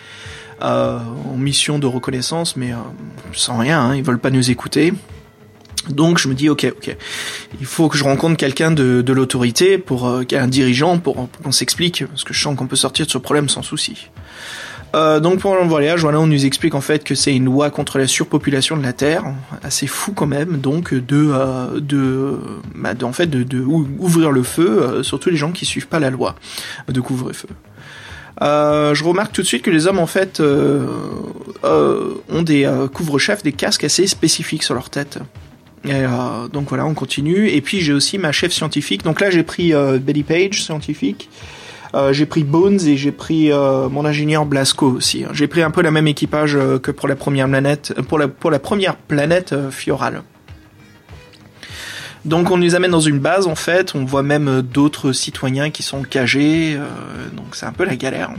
[0.62, 2.78] euh, en mission de reconnaissance, mais euh,
[3.34, 4.94] sans rien, hein, ils veulent pas nous écouter.
[5.90, 6.98] Donc je me dis ok ok,
[7.60, 11.44] il faut que je rencontre quelqu'un de, de l'autorité pour euh, un dirigeant pour, pour
[11.44, 14.10] qu'on s'explique parce que je sens qu'on peut sortir de ce problème sans souci.
[14.94, 17.70] Euh, donc pendant le voyage, voilà, on nous explique en fait que c'est une loi
[17.70, 19.24] contre la surpopulation de la Terre,
[19.62, 22.38] assez fou quand même, donc de, euh, de,
[22.74, 25.66] bah, en fait, de, de ou- ouvrir le feu euh, sur tous les gens qui
[25.66, 26.36] suivent pas la loi
[26.88, 27.50] de couvre-feu.
[28.42, 30.86] Euh, je remarque tout de suite que les hommes en fait euh,
[31.64, 35.20] euh, ont des couvre-chefs, des casques assez spécifiques sur leur tête.
[35.86, 37.50] Et, euh, donc voilà, on continue.
[37.50, 39.04] Et puis j'ai aussi ma chef scientifique.
[39.04, 41.30] Donc là j'ai pris euh, Betty Page, scientifique.
[41.96, 45.24] Euh, j'ai pris Bones et j'ai pris euh, mon ingénieur Blasco aussi.
[45.32, 48.28] J'ai pris un peu la même équipage euh, que pour la première planète, pour la
[48.28, 50.24] pour la première planète Fioral.
[52.26, 55.84] Donc on nous amène dans une base en fait, on voit même d'autres citoyens qui
[55.84, 56.76] sont cagés,
[57.34, 58.32] donc c'est un peu la galère.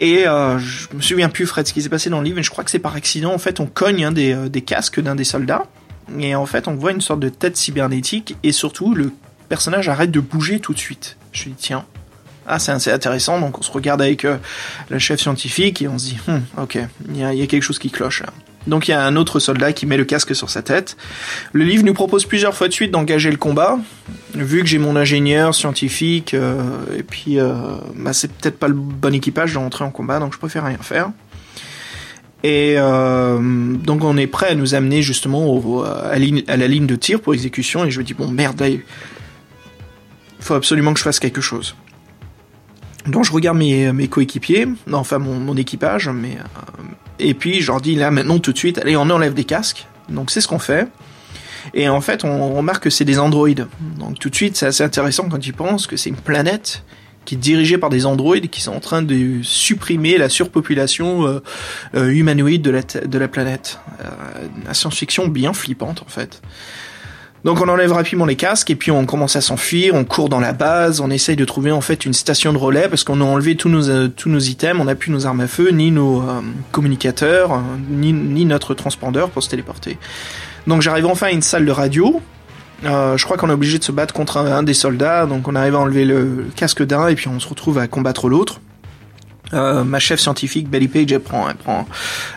[0.00, 2.42] Et euh, je me souviens plus Fred ce qui s'est passé dans le livre, mais
[2.42, 5.14] je crois que c'est par accident en fait on cogne un des, des casques d'un
[5.14, 5.62] des soldats,
[6.18, 9.12] et en fait on voit une sorte de tête cybernétique, et surtout le
[9.48, 11.16] personnage arrête de bouger tout de suite.
[11.30, 11.84] Je lui dis tiens,
[12.46, 14.36] ah c'est assez intéressant, donc on se regarde avec euh,
[14.90, 16.78] le chef scientifique et on se dit Hum, ok,
[17.08, 18.28] il y a, quelque chose qui cloche là.
[18.66, 20.96] Donc il y a un autre soldat qui met le casque sur sa tête.
[21.52, 23.78] Le livre nous propose plusieurs fois de suite d'engager le combat.
[24.34, 26.62] Vu que j'ai mon ingénieur scientifique, euh,
[26.98, 27.54] et puis euh,
[27.94, 31.10] bah, c'est peut-être pas le bon équipage d'entrer en combat, donc je préfère rien faire.
[32.42, 37.32] Et donc on est prêt à nous amener justement à, la ligne, de tir pour
[37.32, 38.82] exécution, et je me dis bon merde, il
[40.40, 41.74] faut absolument que je fasse quelque chose.
[43.06, 46.82] Donc je regarde mes, mes coéquipiers, enfin mon, équipage, mais euh,
[47.18, 49.86] et puis je leur dis là maintenant tout de suite, allez on enlève des casques.
[50.08, 50.88] Donc c'est ce qu'on fait.
[51.74, 53.66] Et en fait on remarque que c'est des androïdes.
[53.98, 56.82] Donc tout de suite c'est assez intéressant quand tu penses que c'est une planète
[57.26, 61.42] qui est dirigée par des androïdes qui sont en train de supprimer la surpopulation euh,
[61.94, 63.78] euh, humanoïde de la, de la planète.
[64.66, 66.42] La science-fiction bien flippante en fait.
[67.44, 70.40] Donc on enlève rapidement les casques et puis on commence à s'enfuir, on court dans
[70.40, 73.24] la base, on essaye de trouver en fait une station de relais parce qu'on a
[73.24, 75.90] enlevé tous nos euh, tous nos items, on n'a plus nos armes à feu, ni
[75.90, 76.40] nos euh,
[76.72, 77.58] communicateurs, euh,
[77.90, 79.98] ni, ni notre transpondeur pour se téléporter.
[80.66, 82.20] Donc j'arrive enfin à une salle de radio.
[82.82, 85.74] Je crois qu'on est obligé de se battre contre un, des soldats, donc on arrive
[85.74, 88.60] à enlever le, le casque d'un et puis on se retrouve à combattre l'autre.
[89.52, 91.86] Euh, ma chef scientifique, Belly Page, elle prend, elle prend,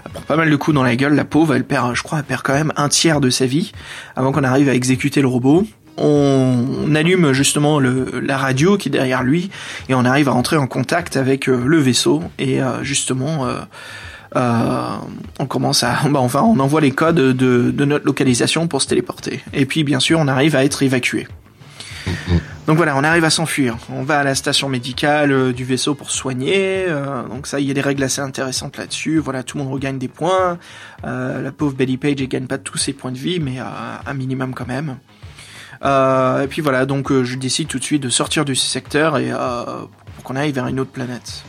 [0.05, 1.15] elle prend pas mal de coups dans la gueule.
[1.15, 3.71] La pauvre, elle perd, je crois, elle perd quand même un tiers de sa vie
[4.15, 5.65] avant qu'on arrive à exécuter le robot.
[5.97, 9.49] On, allume justement le, la radio qui est derrière lui
[9.89, 13.47] et on arrive à entrer en contact avec euh, le vaisseau et euh, justement
[14.35, 14.97] euh,
[15.39, 18.87] on commence à, bah enfin, on envoie les codes de, de notre localisation pour se
[18.87, 19.41] téléporter.
[19.53, 21.27] Et puis bien sûr, on arrive à être évacué.
[22.67, 23.77] Donc voilà, on arrive à s'enfuir.
[23.89, 26.85] On va à la station médicale euh, du vaisseau pour soigner.
[26.87, 29.19] euh, donc ça, il y a des règles assez intéressantes là-dessus.
[29.19, 30.57] Voilà, tout le monde regagne des points.
[31.05, 34.13] Euh, la pauvre Betty Page, elle gagne pas tous ses points de vie, mais un
[34.13, 34.97] minimum quand même.
[35.83, 39.17] Euh, et puis voilà, donc euh, je décide tout de suite de sortir du secteur
[39.17, 39.63] et euh,
[40.15, 41.43] pour qu'on aille vers une autre planète.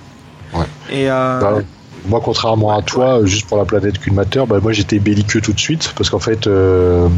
[0.53, 0.67] Ouais.
[0.91, 1.61] Et Bah,
[2.07, 5.61] moi, contrairement à toi, juste pour la planète Culmateur, bah, moi j'étais belliqueux tout de
[5.61, 7.09] suite parce qu'en fait, euh,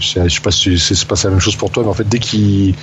[0.00, 2.18] je sais pas si c'est pas la même chose pour toi, mais en fait, dès
[2.18, 2.74] qu'ils,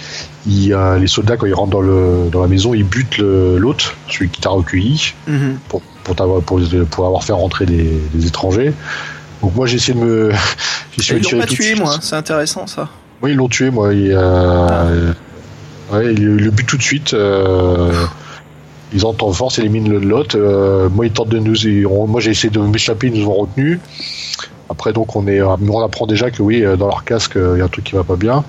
[0.47, 4.29] ils, les soldats quand ils rentrent dans le dans la maison, ils butent l'autre, celui
[4.29, 5.57] qui t'a recueilli, mhm.
[5.67, 6.59] pour pour, t'avoir- pour
[6.91, 8.73] pour avoir fait rentrer des, des étrangers.
[9.41, 10.31] Donc moi j'ai essayé de me,
[10.97, 11.95] essayé ils de l'ont tirer pas tout tué, moi.
[12.01, 12.89] C'est intéressant ça.
[13.21, 13.93] Oui, ils l'ont tué, moi.
[13.93, 15.11] Il, euh,
[15.91, 17.13] ouais, il le but tout de suite.
[17.13, 17.91] euh,
[18.93, 20.35] ils entrent en force, éliminent le lot.
[20.35, 21.55] Euh, moi, ils tentent de nous.
[21.67, 23.79] ils moi, j'ai essayé de m'échapper, ils nous ont retenu.
[24.69, 27.59] Après, donc, on est, on apprend déjà que oui, euh, dans leur casque, euh, il
[27.59, 28.43] y a un truc qui va pas bien.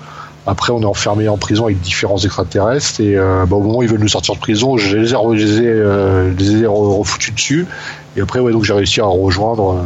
[0.47, 3.83] Après, on est enfermé en prison avec différents extraterrestres et euh, bah, au moment où
[3.83, 7.33] ils veulent nous sortir de prison, je les ai, re- je les ai, euh, refoutus
[7.35, 7.67] dessus.
[8.17, 9.83] Et après, ouais, donc j'ai réussi à rejoindre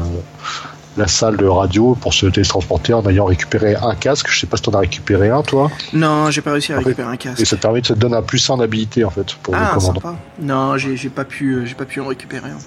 [0.98, 4.28] la salle de radio pour se télétransporter en ayant récupéré un casque.
[4.30, 5.70] Je sais pas si t'en as récupéré un, toi.
[5.94, 7.42] Non, j'ai pas réussi à récupérer un casque.
[7.42, 9.60] Et ça te permet de te donner un plus 1 d'habilité en fait pour le
[9.62, 10.00] Ah, commandant.
[10.02, 10.16] sympa.
[10.40, 12.58] Non, j'ai pas pu, euh, j'ai pas pu en récupérer un.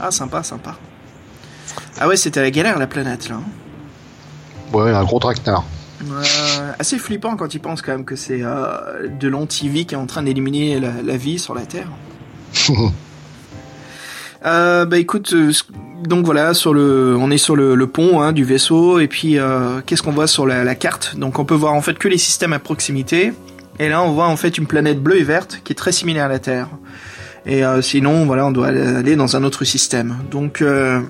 [0.00, 0.76] Ah, sympa, sympa.
[2.00, 3.36] Ah ouais, c'était la galère la planète là.
[3.36, 3.42] hein.
[4.72, 5.64] Ouais, un gros traquenard.
[6.04, 6.26] Ouais,
[6.78, 10.06] assez flippant quand il pense quand même que c'est euh, de l'anti-vie qui est en
[10.06, 11.88] train d'éliminer la, la vie sur la Terre.
[14.46, 15.52] Euh, bah écoute, euh,
[16.06, 20.12] donc voilà, on est sur le, pont hein, du vaisseau et puis euh, qu'est-ce qu'on
[20.12, 21.16] voit sur la, carte?
[21.16, 23.32] Donc on peut voir en fait que les systèmes à proximité
[23.78, 26.26] et là on voit en fait une planète bleue et verte qui est très similaire
[26.26, 26.68] à la Terre.
[27.46, 30.16] Et euh, sinon voilà, on doit aller dans un autre système.
[30.30, 31.00] Donc euh,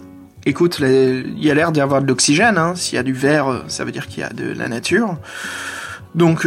[0.47, 2.59] écoute, il y a l'air d'y avoir de l'oxygène.
[2.59, 2.75] Hein.
[2.77, 5.17] S'il y a du vert, ça veut dire qu'il y a de la nature.
[6.15, 6.47] Donc,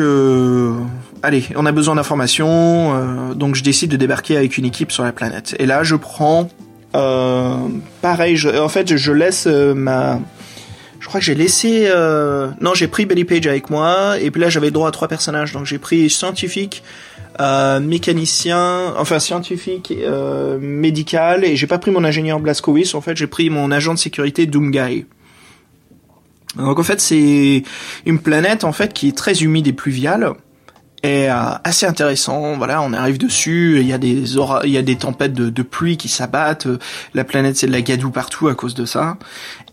[1.24, 3.34] allez, on a besoin d'informations.
[3.34, 5.58] donc, je décide de débarquer avec une équipe sur la planète.
[5.60, 6.48] Et là, je prends,
[6.92, 8.38] pareil.
[8.38, 10.20] Je, en fait, je laisse euh, ma.
[11.00, 11.86] Je crois que j'ai laissé.
[11.88, 14.20] euh, Non, j'ai pris Belly Page avec moi.
[14.20, 15.52] Et puis là, j'avais droit à trois personnages.
[15.54, 16.84] Donc, j'ai pris scientifique,
[17.40, 23.16] euh, mécanicien, enfin scientifique, euh, médical, et j'ai pas pris mon ingénieur Blaskowitz, en fait
[23.16, 25.06] j'ai pris mon agent de sécurité Doomguy.
[26.56, 27.62] Donc en fait c'est
[28.08, 30.34] une planète en fait qui est très humide et pluviale
[31.04, 32.58] et euh, assez intéressant.
[32.58, 35.50] Voilà, on arrive dessus, il y a des aura, il y a des tempêtes de,
[35.50, 36.68] de pluie qui s'abattent.
[37.14, 39.18] La planète c'est de la gadoue partout à cause de ça.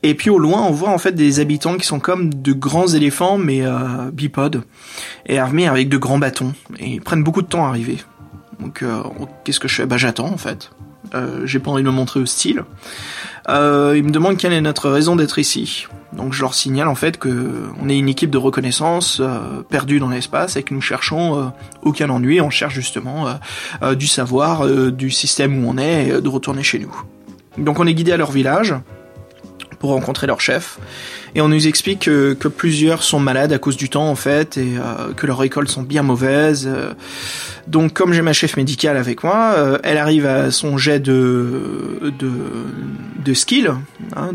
[0.02, 2.88] Et puis au loin, on voit en fait des habitants qui sont comme de grands
[2.88, 4.64] éléphants mais euh, bipodes
[5.26, 6.52] et armés avec de grands bâtons.
[6.78, 7.98] Et ils prennent beaucoup de temps à arriver.
[8.60, 9.02] Donc euh,
[9.44, 9.86] qu'est-ce que je fais?
[9.86, 10.70] Bah j'attends en fait.
[11.14, 12.64] Euh, J'ai pas envie de me montrer hostile.
[13.48, 15.86] Euh, ils me demandent quelle est notre raison d'être ici.
[16.16, 19.98] Donc je leur signale en fait que on est une équipe de reconnaissance euh, perdue
[19.98, 21.44] dans l'espace et que nous cherchons euh,
[21.82, 23.32] aucun ennui, on cherche justement euh,
[23.82, 26.94] euh, du savoir du système où on est et de retourner chez nous.
[27.58, 28.74] Donc on est guidé à leur village
[29.78, 30.78] pour rencontrer leur chef
[31.34, 34.74] et on nous explique que, plusieurs sont malades à cause du temps en fait et
[35.16, 36.68] que leurs récoltes sont bien mauvaises.
[37.66, 42.12] Donc comme j'ai ma chef médicale avec moi, euh, elle arrive à son jet de
[43.24, 43.72] de, skill
[44.14, 44.30] hein,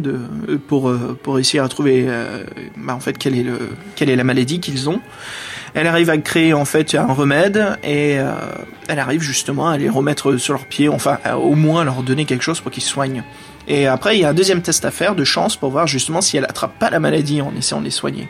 [0.67, 2.43] pour pour réussir à trouver euh,
[2.75, 3.59] bah, en fait quelle est le
[3.95, 4.99] quelle est la maladie qu'ils ont.
[5.75, 8.31] Elle arrive à créer en fait un remède et euh,
[8.87, 12.43] elle arrive justement à les remettre sur leurs pieds, enfin au moins leur donner quelque
[12.43, 13.23] chose pour qu'ils soignent.
[13.69, 16.21] Et après il y a un deuxième test à faire de chance pour voir justement
[16.21, 18.27] si elle attrape pas la maladie en essayant de les soigner.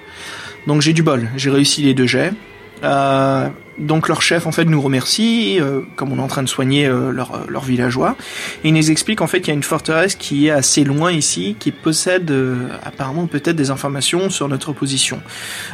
[0.67, 2.33] Donc j'ai du bol, j'ai réussi les deux jets.
[2.83, 6.49] Euh, donc leur chef en fait nous remercie, euh, comme on est en train de
[6.49, 8.15] soigner euh, leurs leur villageois,
[8.63, 11.11] et il nous explique en fait qu'il y a une forteresse qui est assez loin
[11.11, 15.21] ici, qui possède euh, apparemment peut-être des informations sur notre position.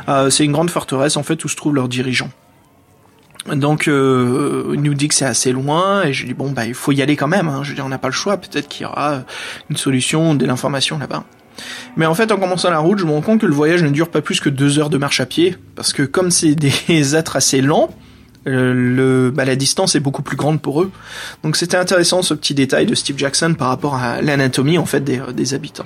[0.08, 2.30] Euh, c'est une grande forteresse en fait où se trouve leur dirigeant.
[3.54, 6.74] Donc euh, il nous dit que c'est assez loin et je dis bon bah il
[6.74, 7.48] faut y aller quand même.
[7.48, 7.62] Hein.
[7.64, 8.38] Je dis on n'a pas le choix.
[8.38, 9.24] Peut-être qu'il y aura
[9.70, 11.24] une solution, de l'information là-bas.
[11.96, 13.90] Mais en fait, en commençant la route, je me rends compte que le voyage ne
[13.90, 16.56] dure pas plus que deux heures de marche à pied, parce que comme c'est
[16.88, 17.92] des êtres assez lents,
[18.48, 20.92] euh, le, bah, la distance est beaucoup plus grande pour eux.
[21.44, 25.02] Donc c'était intéressant ce petit détail de Steve Jackson par rapport à l'anatomie en fait
[25.02, 25.86] des, des habitants.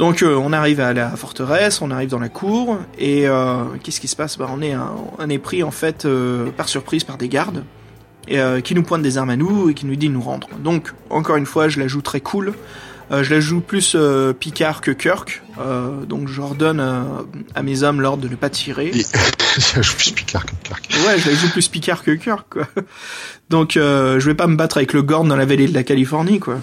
[0.00, 4.00] Donc euh, on arrive à la forteresse, on arrive dans la cour et euh, qu'est-ce
[4.00, 4.38] qui se passe?
[4.38, 7.64] Bah, on est on est pris en fait euh, par surprise par des gardes
[8.26, 10.48] et, qui nous pointent des armes à nous et qui nous disent de nous rendre.
[10.64, 12.54] Donc encore une fois, je la joue très cool.
[13.10, 13.94] Je la joue plus
[14.38, 15.42] Picard que Kirk,
[16.08, 16.80] donc je ordonne
[17.54, 18.92] à mes hommes l'ordre de ne pas tirer.
[19.58, 20.88] je la joue plus Picard que Kirk.
[21.06, 22.68] Ouais, je la joue plus Picard que Kirk, quoi.
[23.50, 26.40] Donc je vais pas me battre avec le Gorn dans la vallée de la Californie,
[26.40, 26.56] quoi.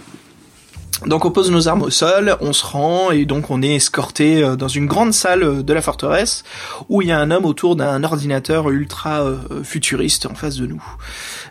[1.06, 4.56] Donc on pose nos armes au sol, on se rend et donc on est escorté
[4.58, 6.44] dans une grande salle de la forteresse
[6.90, 9.24] où il y a un homme autour d'un ordinateur ultra
[9.64, 10.84] futuriste en face de nous.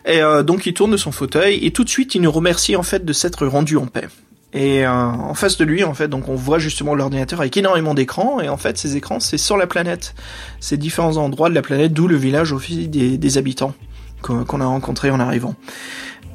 [0.05, 2.75] Et euh, donc il tourne de son fauteuil et tout de suite il nous remercie
[2.75, 4.07] en fait de s'être rendu en paix.
[4.53, 7.93] Et euh, en face de lui, en fait, donc on voit justement l'ordinateur avec énormément
[7.93, 10.15] d'écrans, et en fait, ces écrans, c'est sur la planète.
[10.61, 13.73] C'est différents endroits de la planète, d'où le village office des, des habitants
[14.21, 15.55] qu'on a rencontré en arrivant.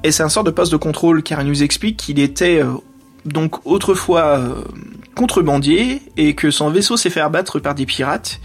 [0.05, 2.75] Et c'est un sort de poste de contrôle, car il nous explique qu'il était euh,
[3.25, 4.65] donc autrefois euh,
[5.15, 8.41] contrebandier, et que son vaisseau s'est fait abattre par des pirates,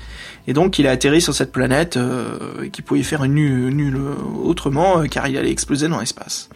[0.47, 3.97] et donc il a atterri sur cette planète, euh, qui pouvait faire nul, nul
[4.43, 6.49] autrement, car il allait exploser dans l'espace.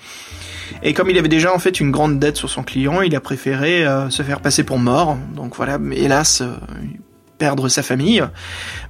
[0.84, 3.20] Et comme il avait déjà en fait une grande dette sur son client, il a
[3.20, 5.18] préféré euh, se faire passer pour mort.
[5.36, 6.56] Donc voilà, hélas, euh,
[7.38, 8.24] perdre sa famille.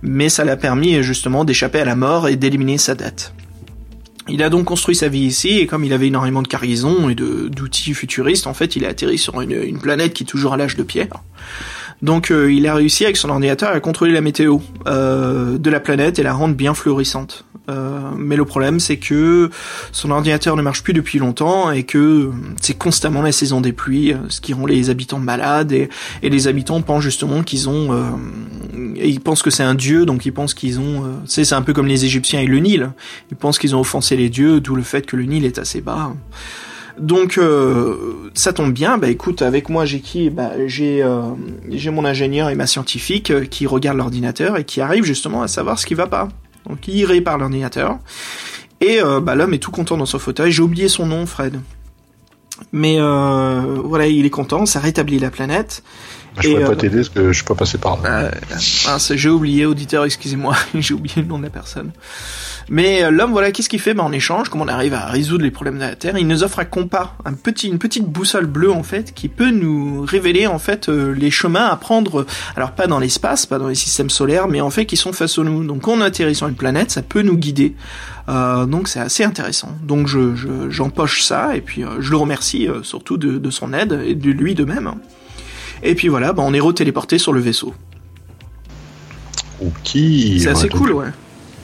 [0.01, 3.33] Mais ça l'a permis justement d'échapper à la mort et d'éliminer sa dette.
[4.29, 7.15] Il a donc construit sa vie ici, et comme il avait énormément de cargaisons et
[7.15, 10.57] d'outils futuristes, en fait, il a atterri sur une, une planète qui est toujours à
[10.57, 11.23] l'âge de pierre.
[12.01, 15.79] Donc euh, il a réussi avec son ordinateur à contrôler la météo euh, de la
[15.79, 17.45] planète et la rendre bien fluorescente.
[17.69, 19.51] Euh, mais le problème c'est que
[19.91, 24.15] son ordinateur ne marche plus depuis longtemps et que c'est constamment la saison des pluies,
[24.29, 25.89] ce qui rend les habitants malades et,
[26.23, 28.01] et les habitants pensent justement qu'ils ont, euh,
[28.95, 31.73] ils pensent que c'est un dieu donc ils pensent qu'ils ont, euh, c'est un peu
[31.73, 32.89] comme les Égyptiens et le Nil,
[33.29, 35.81] ils pensent qu'ils ont offensé les dieux, d'où le fait que le Nil est assez
[35.81, 36.13] bas.
[36.99, 40.29] Donc euh, ça tombe bien, bah écoute, avec moi j'ai qui?
[40.29, 41.21] Bah, j'ai euh,
[41.91, 45.79] mon ingénieur et ma scientifique euh, qui regardent l'ordinateur et qui arrivent justement à savoir
[45.79, 46.29] ce qui va pas.
[46.67, 47.97] Donc il répare l'ordinateur
[48.79, 50.51] et bah, l'homme est tout content dans son fauteuil.
[50.51, 51.59] J'ai oublié son nom, Fred.
[52.71, 55.83] Mais voilà, il est content, ça rétablit la planète.
[56.39, 58.31] Je pourrais pas t'aider parce que je suis pas passé par là.
[58.87, 61.91] Ah, j'ai oublié, auditeur, excusez-moi, j'ai oublié le nom de la personne.
[62.69, 63.93] Mais euh, l'homme, voilà, qu'est-ce qu'il fait?
[63.93, 66.43] Ben, En échange, comme on arrive à résoudre les problèmes de la Terre, il nous
[66.43, 70.47] offre un compas, un petit, une petite boussole bleue en fait, qui peut nous révéler
[70.47, 72.25] en fait euh, les chemins à prendre.
[72.55, 75.37] Alors pas dans l'espace, pas dans les systèmes solaires, mais en fait qui sont face
[75.37, 75.65] à nous.
[75.65, 77.75] Donc quand on atterrit sur une planète, ça peut nous guider.
[78.29, 79.75] Euh, donc c'est assez intéressant.
[79.83, 83.99] Donc je, j'empoche je, ça et puis je le remercie surtout de, de, son aide
[84.05, 84.93] et de lui de même.
[85.83, 87.73] Et puis voilà, ben, on est retéléporté sur le vaisseau.
[89.61, 89.71] Ok.
[89.93, 91.05] C'est assez ouais, cool, ouais.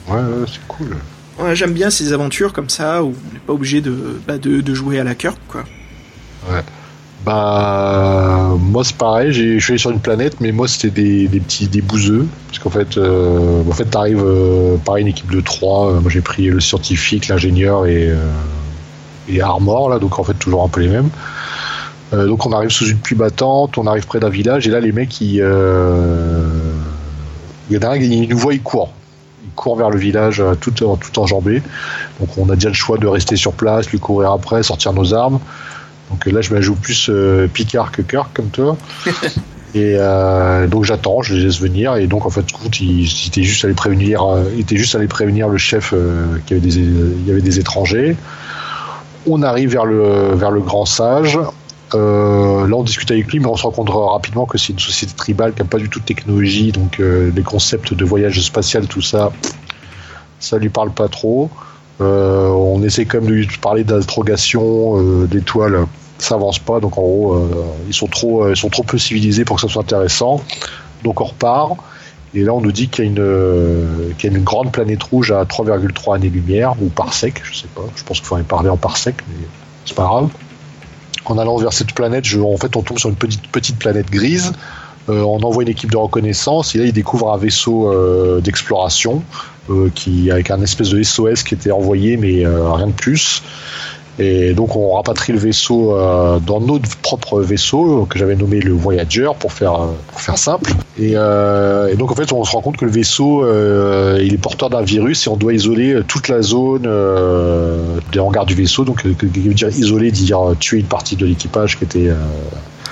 [0.07, 0.95] Ouais, ouais c'est cool.
[1.39, 4.61] Ouais, J'aime bien ces aventures comme ça où on n'est pas obligé de, bah, de,
[4.61, 5.63] de jouer à la cœur, quoi.
[7.25, 11.39] Bah, moi c'est pareil, je suis allé sur une planète, mais moi c'était des, des
[11.41, 12.25] petits des bouseux.
[12.47, 15.89] Parce qu'en fait, euh, en fait t'arrives, euh, pareil, une équipe de trois.
[15.91, 18.13] euh, moi j'ai pris le scientifique, l'ingénieur et,
[19.27, 21.09] et Armor, là, donc en fait toujours un peu les mêmes.
[22.13, 24.79] Euh, donc on arrive sous une pluie battante, on arrive près d'un village, et là
[24.79, 26.45] les mecs, ils, euh,
[27.69, 28.93] il y en a un, il nous voit, il court.
[29.45, 31.61] Il court vers le village euh, tout, en- tout enjambé.
[32.19, 35.13] Donc on a déjà le choix de rester sur place, lui courir après, sortir nos
[35.13, 35.39] armes.
[36.09, 38.77] Donc là, je me joue plus euh, Picard que Kirk, comme toi.
[39.75, 41.95] et euh, donc j'attends, je les laisse venir.
[41.97, 44.95] Et donc en fait, compte, il, il était juste allé prévenir, euh, il était juste
[44.95, 48.15] allé prévenir le chef euh, qu'il y avait des, il y avait des étrangers.
[49.29, 51.37] On arrive vers le vers le grand sage.
[51.93, 54.79] Euh, là, on discute avec lui, mais on se rend compte rapidement que c'est une
[54.79, 58.41] société tribale qui n'a pas du tout de technologie, donc euh, les concepts de voyage
[58.41, 59.31] spatial, tout ça,
[60.39, 61.49] ça lui parle pas trop.
[62.01, 65.85] Euh, on essaie quand même de lui parler d'interrogation, euh, d'étoiles,
[66.19, 66.79] ça avance pas.
[66.79, 67.49] Donc en gros,
[67.87, 70.41] ils sont trop, ils sont trop peu civilisés pour que ça soit intéressant.
[71.03, 71.77] Donc on repart.
[72.33, 75.01] Et là, on nous dit qu'il y a une, qu'il y a une grande planète
[75.03, 77.83] rouge à 3,3 années-lumière ou parsec, je sais pas.
[77.95, 79.47] Je pense qu'il faudrait parler en parsec, mais
[79.85, 80.29] c'est pas grave.
[81.29, 84.53] En allant vers cette planète, en fait, on tombe sur une petite petite planète grise.
[85.09, 89.23] Euh, on envoie une équipe de reconnaissance et là, ils découvrent un vaisseau euh, d'exploration
[89.69, 93.41] euh, qui avec un espèce de SOS qui était envoyé, mais rien de plus.
[94.19, 98.73] Et donc on rapatrie le vaisseau euh, dans notre propre vaisseau que j'avais nommé le
[98.73, 100.71] Voyager pour faire euh, pour faire simple.
[100.99, 104.33] Et, euh, et donc en fait on se rend compte que le vaisseau euh, il
[104.33, 106.87] est porteur d'un virus et on doit isoler toute la zone
[108.11, 108.83] des hangars du vaisseau.
[108.85, 112.09] Donc veut dire isoler, dire tuer une partie de l'équipage qui était.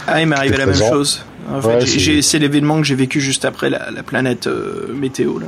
[0.08, 1.26] Ah, il m'est arrivé la même chose.
[1.52, 4.48] En fait, Ouais, c'est- l'événement que j'ai vécu juste après la, la planète
[4.94, 5.40] météo.
[5.40, 5.48] Là.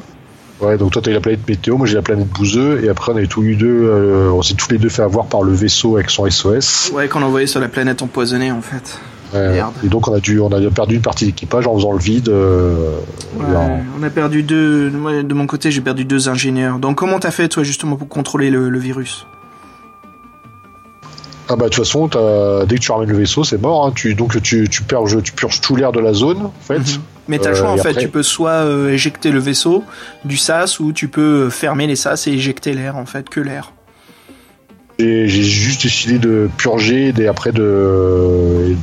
[0.60, 3.12] Ouais, donc toi t'as eu la planète météo, moi j'ai la planète bouseux, et après
[3.14, 5.52] on a tous eu deux, euh, on s'est tous les deux fait avoir par le
[5.54, 6.92] vaisseau avec son SOS.
[6.96, 9.00] Ouais, qu'on envoyait sur la planète empoisonnée, en fait.
[9.34, 9.74] Ouais, Merde.
[9.84, 12.00] et donc on a dû, on a perdu une partie de l'équipage en faisant le
[12.00, 12.30] vide.
[12.30, 12.98] euh,
[13.38, 13.46] Ouais,
[14.00, 14.90] on a perdu deux.
[14.90, 16.80] moi, de mon côté, j'ai perdu deux ingénieurs.
[16.80, 19.28] Donc, comment t'as fait, toi, justement, pour contrôler le, le virus?
[21.50, 23.86] Ah bah de toute façon, dès que tu ramènes le vaisseau, c'est mort.
[23.86, 23.92] Hein.
[23.96, 26.80] Tu, donc tu, tu purges, tu purges tout l'air de la zone, en fait.
[26.80, 27.02] Mhm.
[27.28, 27.90] Mais t'as le Euh, choix, en fait.
[27.90, 29.84] après- Tu peux soit euh, éjecter le vaisseau
[30.26, 33.74] du sas, ou tu peux fermer les sas et éjecter l'air, en fait, que l'air.
[35.00, 38.76] J'ai juste décidé de purger et après de,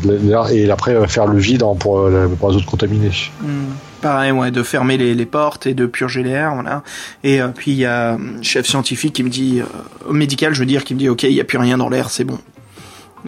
[0.53, 3.11] et, après euh, faire le vide pour, euh, la zone contaminée.
[3.41, 3.65] Hmm.
[4.01, 6.85] Pareil, ouais, de fermer les, les portes et de purger l'air, voilà.
[7.25, 10.61] Et euh, puis il y a un chef scientifique qui me dit, euh, médical, je
[10.61, 12.39] veux dire, qui me dit, ok, il y a plus rien dans l'air, c'est bon.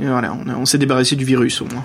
[0.00, 1.84] Et voilà, on s'est débarrassé du virus au moins.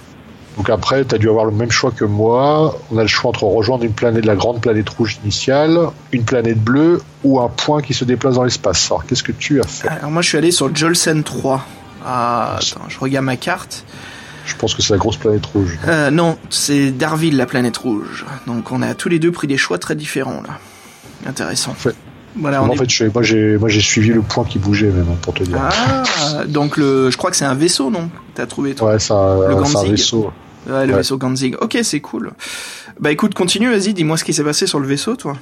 [0.57, 2.77] Donc après, tu as dû avoir le même choix que moi.
[2.91, 5.77] On a le choix entre rejoindre une planète, la grande planète rouge initiale,
[6.11, 8.87] une planète bleue ou un point qui se déplace dans l'espace.
[8.87, 9.87] Alors qu'est-ce que tu as fait?
[9.87, 11.65] Alors moi, je suis allé sur Jolsen 3.
[12.05, 13.85] Ah, attends, je regarde ma carte.
[14.45, 15.77] Je pense que c'est la grosse planète rouge.
[15.87, 18.25] Euh, non, c'est Darville, la planète rouge.
[18.47, 20.57] Donc on a tous les deux pris des choix très différents là.
[21.27, 21.73] Intéressant.
[21.75, 21.95] fait-
[22.35, 24.87] Voilà, on en est- fait, je, moi j'ai moi j'ai suivi le point qui bougeait
[24.89, 25.57] même pour te dire.
[25.61, 28.09] Ah, donc le, je crois que c'est un vaisseau, non?
[28.35, 30.31] T'as trouvé toi Ouais, c'est un, Le vaisseau.
[30.69, 30.97] Ouais, le Ouais.
[30.99, 31.55] vaisseau Ganzig.
[31.59, 32.31] Ok, c'est cool.
[32.99, 35.33] Bah écoute, continue, vas-y, dis-moi ce qui s'est passé sur le vaisseau, toi.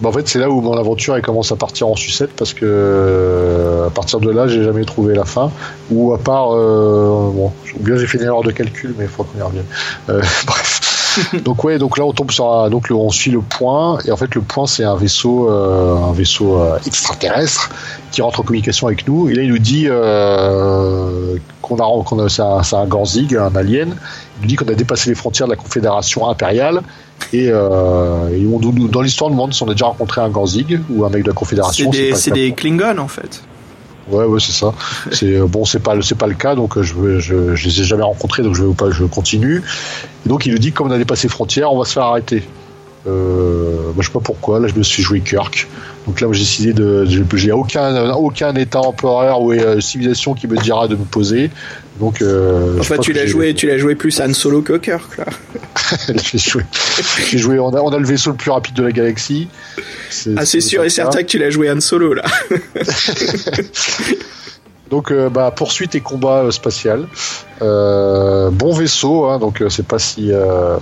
[0.00, 2.54] Bah, en fait, c'est là où mon aventure elle commence à partir en sucette parce
[2.54, 5.50] que euh, à partir de là, j'ai jamais trouvé la fin.
[5.90, 9.10] Ou à part, euh, bon, ou bien j'ai fait une erreur de calcul, mais il
[9.10, 9.64] faut qu'on y revienne.
[10.08, 10.80] Euh, bref.
[11.44, 14.16] donc ouais, donc là on tombe sur un, donc on suit le point et en
[14.16, 17.70] fait le point c'est un vaisseau, euh, un vaisseau euh, extraterrestre
[18.12, 22.18] qui rentre en communication avec nous et là il nous dit euh, qu'on a, qu'on
[22.24, 23.94] a, c'est un, un Ganzig, un alien.
[24.38, 26.82] Il nous dit qu'on a dépassé les frontières de la Confédération impériale
[27.32, 30.28] et, euh, et on nous- dans l'histoire, on demande si on a déjà rencontré un
[30.28, 31.90] Ganzig ou un mec de la C'est Confédération.
[31.90, 32.36] des, pas c'est cas.
[32.36, 33.42] des Klingons en fait.
[34.10, 34.72] Ouais, ouais, c'est ça.
[35.12, 37.54] C'est euh, bon, c'est pas le- c'est pas le cas, donc euh, je, veux- je
[37.54, 39.62] je les ai jamais rencontrés, donc je vais pas, je continue.
[40.24, 42.04] Et donc il nous dit que comme on a dépassé frontières, on va se faire
[42.04, 42.42] arrêter.
[43.08, 44.60] Euh, moi, je sais pas pourquoi.
[44.60, 45.66] Là, je me suis joué Kirk.
[46.06, 47.04] Donc là, j'ai décidé de,
[47.34, 51.50] j'ai- aucun aucun état empereur ou euh, civilisation qui me dira de me poser.
[52.00, 55.24] Donc, euh, Enfin, tu l'as joué, tu l'as joué plus Han Solo que Kirk là.
[56.22, 56.62] j'ai joué.
[57.30, 57.58] J'ai joué.
[57.58, 59.48] On a, on a le vaisseau le plus rapide de la galaxie.
[60.36, 62.24] Ah, c'est sûr et certain que tu l'as joué Han Solo là.
[64.90, 67.06] Donc euh, bah, poursuite et combat euh, spatial.
[67.60, 70.76] Euh, bon vaisseau, hein, donc euh, c'est pas si euh,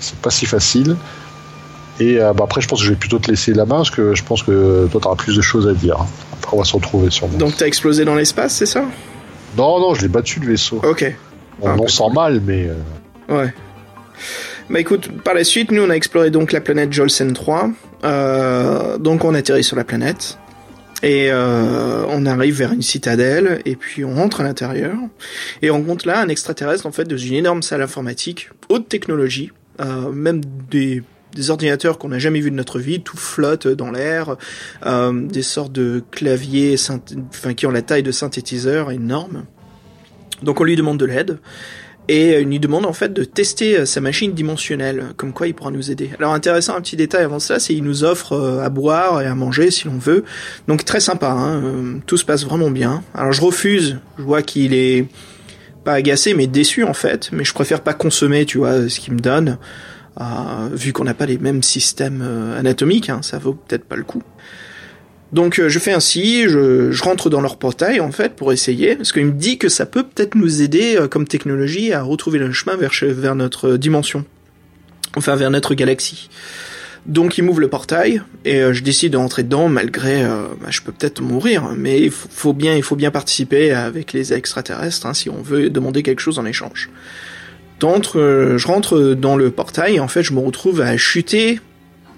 [0.00, 0.96] c'est pas si facile.
[2.00, 3.90] Et euh, bah, après, je pense que je vais plutôt te laisser la main parce
[3.90, 5.98] que je pense que toi, tu auras plus de choses à dire.
[6.32, 7.36] Après, on va se retrouver sûrement.
[7.38, 8.84] Donc t'as explosé dans l'espace, c'est ça?
[9.56, 10.80] Non, non, je l'ai battu le vaisseau.
[10.82, 11.04] Ok.
[11.60, 13.52] On Ah, pas sent mal, mais euh, Ouais.
[14.70, 17.70] Bah écoute, par la suite, nous on a exploré donc la planète Jolsen 3.
[18.04, 20.38] Euh, donc on atterrit sur la planète.
[21.04, 24.94] Et euh, on arrive vers une citadelle et puis on rentre à l'intérieur
[25.60, 29.50] et on rencontre là un extraterrestre en fait dans une énorme salle informatique haute technologie,
[29.80, 30.40] euh, même
[30.70, 31.02] des
[31.34, 34.36] des ordinateurs qu'on n'a jamais vus de notre vie, tout flotte dans l'air,
[34.86, 36.76] euh, des sortes de claviers
[37.30, 39.44] enfin, qui ont la taille de synthétiseurs énormes.
[40.42, 41.38] Donc on lui demande de l'aide
[42.08, 45.54] et il nous demande en fait de tester euh, sa machine dimensionnelle, comme quoi il
[45.54, 46.10] pourra nous aider.
[46.18, 49.26] Alors intéressant, un petit détail avant ça, c'est qu'il nous offre euh, à boire et
[49.26, 50.24] à manger si l'on veut.
[50.68, 53.02] Donc très sympa, hein, euh, tout se passe vraiment bien.
[53.14, 55.06] Alors je refuse, je vois qu'il est
[55.84, 59.14] pas agacé mais déçu en fait, mais je préfère pas consommer, tu vois, ce qu'il
[59.14, 59.58] me donne.
[60.20, 63.96] Euh, vu qu'on n'a pas les mêmes systèmes euh, anatomiques, hein, ça vaut peut-être pas
[63.96, 64.22] le coup.
[65.32, 68.94] Donc euh, je fais ainsi, je, je, rentre dans leur portail en fait pour essayer,
[68.94, 72.52] parce qu'il me dit que ça peut peut-être nous aider comme technologie à retrouver le
[72.52, 74.26] chemin vers, vers notre dimension,
[75.16, 76.28] enfin vers notre galaxie.
[77.06, 80.92] Donc il m'ouvre le portail et je décide de rentrer dedans malgré bah, je peux
[80.92, 85.28] peut-être mourir, mais il faut bien il faut bien participer avec les extraterrestres hein, si
[85.28, 86.90] on veut demander quelque chose en échange.
[88.14, 91.60] Euh, je rentre dans le portail et en fait je me retrouve à chuter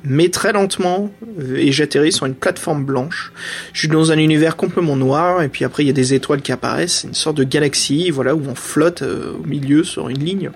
[0.06, 1.10] mais très lentement
[1.56, 3.32] et j'atterris sur une plateforme blanche.
[3.72, 6.42] Je suis dans un univers complètement noir et puis après il y a des étoiles
[6.42, 10.22] qui apparaissent, une sorte de galaxie, voilà où on flotte euh, au milieu sur une
[10.22, 10.50] ligne.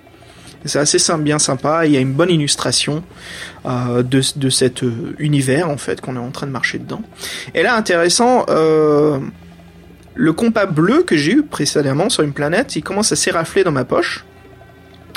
[0.65, 1.87] C'est assez bien sympa.
[1.87, 3.05] Il y a une bonne illustration
[3.65, 4.83] euh, de, de cet
[5.19, 7.03] univers en fait qu'on est en train de marcher dedans.
[7.55, 8.45] Et là intéressant.
[10.21, 13.71] le compas bleu que j'ai eu précédemment sur une planète, il commence à s'érafler dans
[13.71, 14.27] ma poche.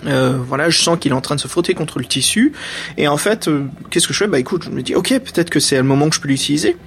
[0.05, 2.53] Euh, voilà, je sens qu'il est en train de se frotter contre le tissu.
[2.97, 4.27] Et en fait, euh, qu'est-ce que je fais?
[4.27, 6.77] Bah écoute, je me dis, ok, peut-être que c'est le moment que je peux l'utiliser.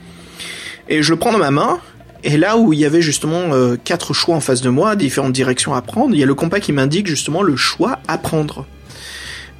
[0.89, 1.79] Et je le prends dans ma main.
[2.25, 5.33] Et là où il y avait justement euh, quatre choix en face de moi, différentes
[5.33, 8.67] directions à prendre, il y a le compas qui m'indique justement le choix à prendre.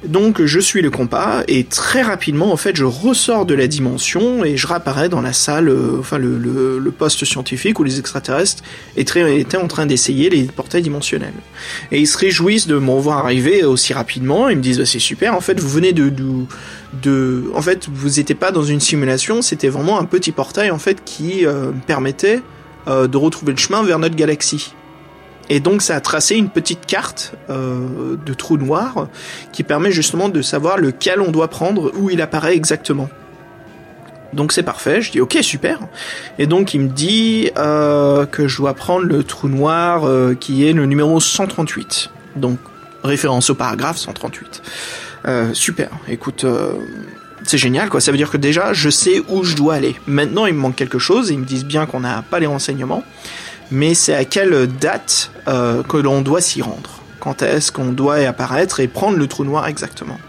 [0.03, 4.43] Donc je suis le compas et très rapidement en fait je ressors de la dimension
[4.43, 8.63] et je réapparais dans la salle, euh, enfin le, poste scientifique où les extraterrestres
[8.95, 11.33] étaient, étaient en train d'essayer les portails dimensionnels.
[11.91, 14.47] Et ils se réjouissent de m'en voir arriver aussi rapidement.
[14.47, 15.33] Ils me disent bah, c'est super.
[15.33, 16.43] En fait vous venez de, de,
[17.01, 20.79] de en fait vous n'étiez pas dans une simulation, c'était vraiment un petit portail en
[20.79, 22.41] fait qui euh, permettait
[22.87, 24.73] euh, de retrouver le chemin vers notre galaxie.
[25.49, 29.07] Et donc ça a tracé une petite carte euh, de trou noir
[29.51, 33.09] qui permet justement de savoir lequel on doit prendre, où il apparaît exactement.
[34.35, 35.79] Donc c'est parfait, je dis ok super.
[36.37, 40.67] Et donc il me dit euh, que je dois prendre le trou noir euh, qui
[40.67, 42.09] est le numéro 138.
[42.35, 42.59] Donc
[43.03, 44.61] référence au paragraphe 138.
[45.27, 46.45] Euh, super, écoute,
[47.43, 49.95] c'est génial quoi, ça veut dire que déjà je sais où je dois aller.
[50.05, 53.03] Maintenant il me manque quelque chose, ils me disent bien qu'on n'a pas les renseignements
[53.71, 57.01] mais c'est à quelle date euh, que l'on doit s'y rendre?
[57.19, 60.19] Quand est-ce qu'on doit y apparaître et prendre le trou noir exactement?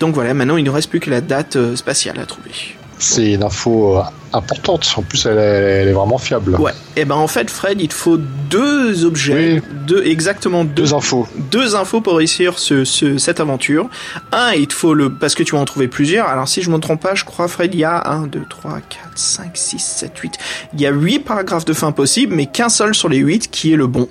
[0.00, 2.50] Donc voilà, maintenant il ne reste plus que la date euh, spatiale à trouver.
[2.98, 4.02] C'est une info euh,
[4.32, 4.92] importante.
[4.96, 6.56] En plus, elle est, vraiment fiable.
[6.56, 6.72] Ouais.
[6.96, 11.26] Et eh ben en fait, Fred, il te faut deux objets, deux exactement deux, infos,
[11.50, 13.88] deux infos pour réussir ce, cette aventure.
[14.32, 16.28] Un, il te faut le parce que tu vas en trouver plusieurs.
[16.28, 18.72] Alors si je me trompe pas, je crois Fred, il y a 1 2 3
[18.72, 18.82] 4
[19.14, 20.38] 5 6 7 8.
[20.74, 23.72] Il y a huit paragraphes de fin possibles, mais qu'un seul sur les huit qui
[23.72, 24.08] est le bon.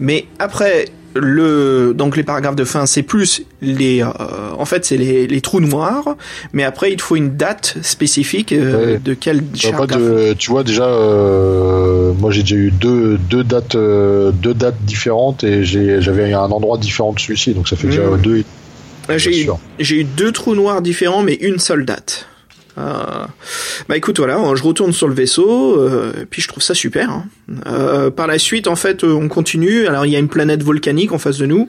[0.00, 0.86] Mais après,
[1.20, 4.06] le donc les paragraphes de fin c'est plus les euh,
[4.58, 6.16] en fait c'est les, les, trous noirs
[6.52, 9.86] mais après il faut une date spécifique euh, de quel bah,
[10.38, 15.64] tu vois déjà euh, moi j'ai déjà eu deux, deux dates deux dates différentes et
[15.64, 18.20] j'avais un endroit différent de celui-ci donc ça fait déjà mmh.
[18.20, 18.44] deux.
[19.78, 22.26] J'ai eu deux trous noirs différents mais une seule date
[22.78, 23.26] euh,
[23.88, 27.10] bah écoute voilà, je retourne sur le vaisseau, euh, puis je trouve ça super.
[27.10, 27.24] Hein.
[27.66, 29.86] Euh, par la suite en fait on continue.
[29.86, 31.68] Alors il y a une planète volcanique en face de nous.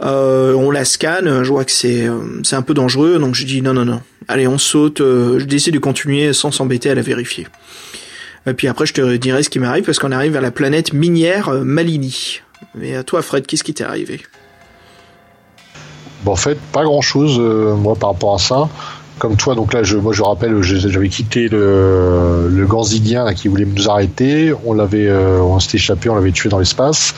[0.00, 2.08] on la scanne, je vois que c'est
[2.52, 4.00] un peu dangereux, donc je dis non non non.
[4.28, 4.98] Allez on saute.
[4.98, 7.46] je décide de continuer sans s'embêter à la vérifier.
[8.46, 10.92] Et puis après je te dirai ce qui m'arrive parce qu'on arrive à la planète
[10.92, 12.40] minière Malini.
[12.76, 14.20] Mais à toi Fred, qu'est-ce qui t'est arrivé?
[16.24, 18.68] Bon, en fait, pas grand chose, moi, par rapport à ça
[19.18, 23.88] comme toi, donc là, je, moi je rappelle, j'avais quitté le, le qui voulait nous
[23.88, 24.52] arrêter.
[24.64, 27.14] On l'avait, euh, on s'était échappé, on l'avait tué dans l'espace.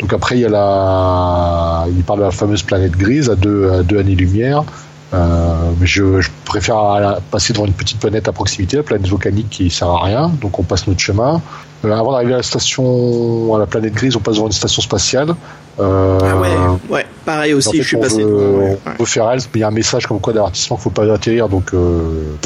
[0.00, 3.70] Donc après, il y a la, il parle de la fameuse planète grise à deux,
[3.70, 4.64] à deux années-lumière.
[5.12, 9.50] Euh, mais je, je, préfère passer devant une petite planète à proximité, la planète volcanique
[9.50, 10.30] qui sert à rien.
[10.40, 11.42] Donc on passe notre chemin.
[11.84, 14.82] Euh, avant d'arriver à la station, à la planète grise, on passe devant une station
[14.82, 15.34] spatiale.
[15.78, 16.50] Euh, ah ouais,
[16.90, 18.22] ouais, pareil aussi, je suis passé.
[18.22, 20.90] Veut, on faire elle, mais il y a un message comme quoi d'avertissement qu'il faut
[20.90, 21.72] pas atterrir, donc.
[21.72, 22.36] Euh,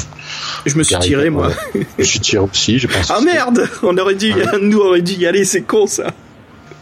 [0.65, 1.49] je me suis tiré, moi.
[1.99, 3.11] je suis tiré aussi, je pense.
[3.11, 6.05] Ah merde, on aurait dû, nous aurait dû y aller, c'est con ça.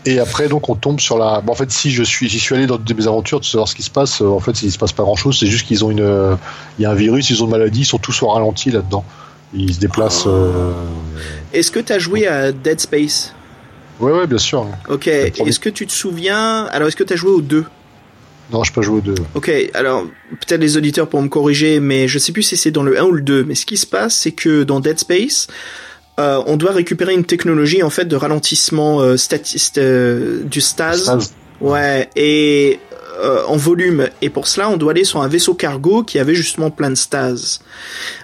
[0.06, 1.42] Et après, donc, on tombe sur la.
[1.42, 3.76] Bon, en fait, si je suis, j'y suis allé dans mes aventures de savoir ce
[3.76, 4.22] qui se passe.
[4.22, 5.38] En fait, il se passe pas grand chose.
[5.40, 6.38] C'est juste qu'ils ont une,
[6.78, 9.06] il y a un virus, ils ont une maladie, ils sont tous au ralenti là-dedans.
[9.54, 10.24] Il se déplace.
[10.28, 10.72] euh,
[11.54, 13.34] Est-ce que t'as joué à Dead Space?
[14.00, 14.68] Ouais, ouais, bien sûr.
[14.90, 15.08] Ok.
[15.08, 17.66] Est-ce que tu te souviens Alors, est-ce que t'as joué aux deux?
[18.52, 19.16] Non, je peux pas jouer aux deux.
[19.36, 22.84] Ok, alors peut-être les auditeurs pourront me corriger, mais je sais plus si c'est dans
[22.84, 23.46] le 1 ou le 2.
[23.46, 25.48] Mais ce qui se passe, c'est que dans Dead Space,
[26.20, 31.04] euh, on doit récupérer une technologie en fait de ralentissement euh, statiste euh, du stase.
[31.04, 31.34] Stase.
[31.62, 32.80] Ouais, et
[33.20, 34.10] euh, en volume.
[34.22, 36.96] Et pour cela, on doit aller sur un vaisseau cargo qui avait justement plein de
[36.96, 37.62] stase.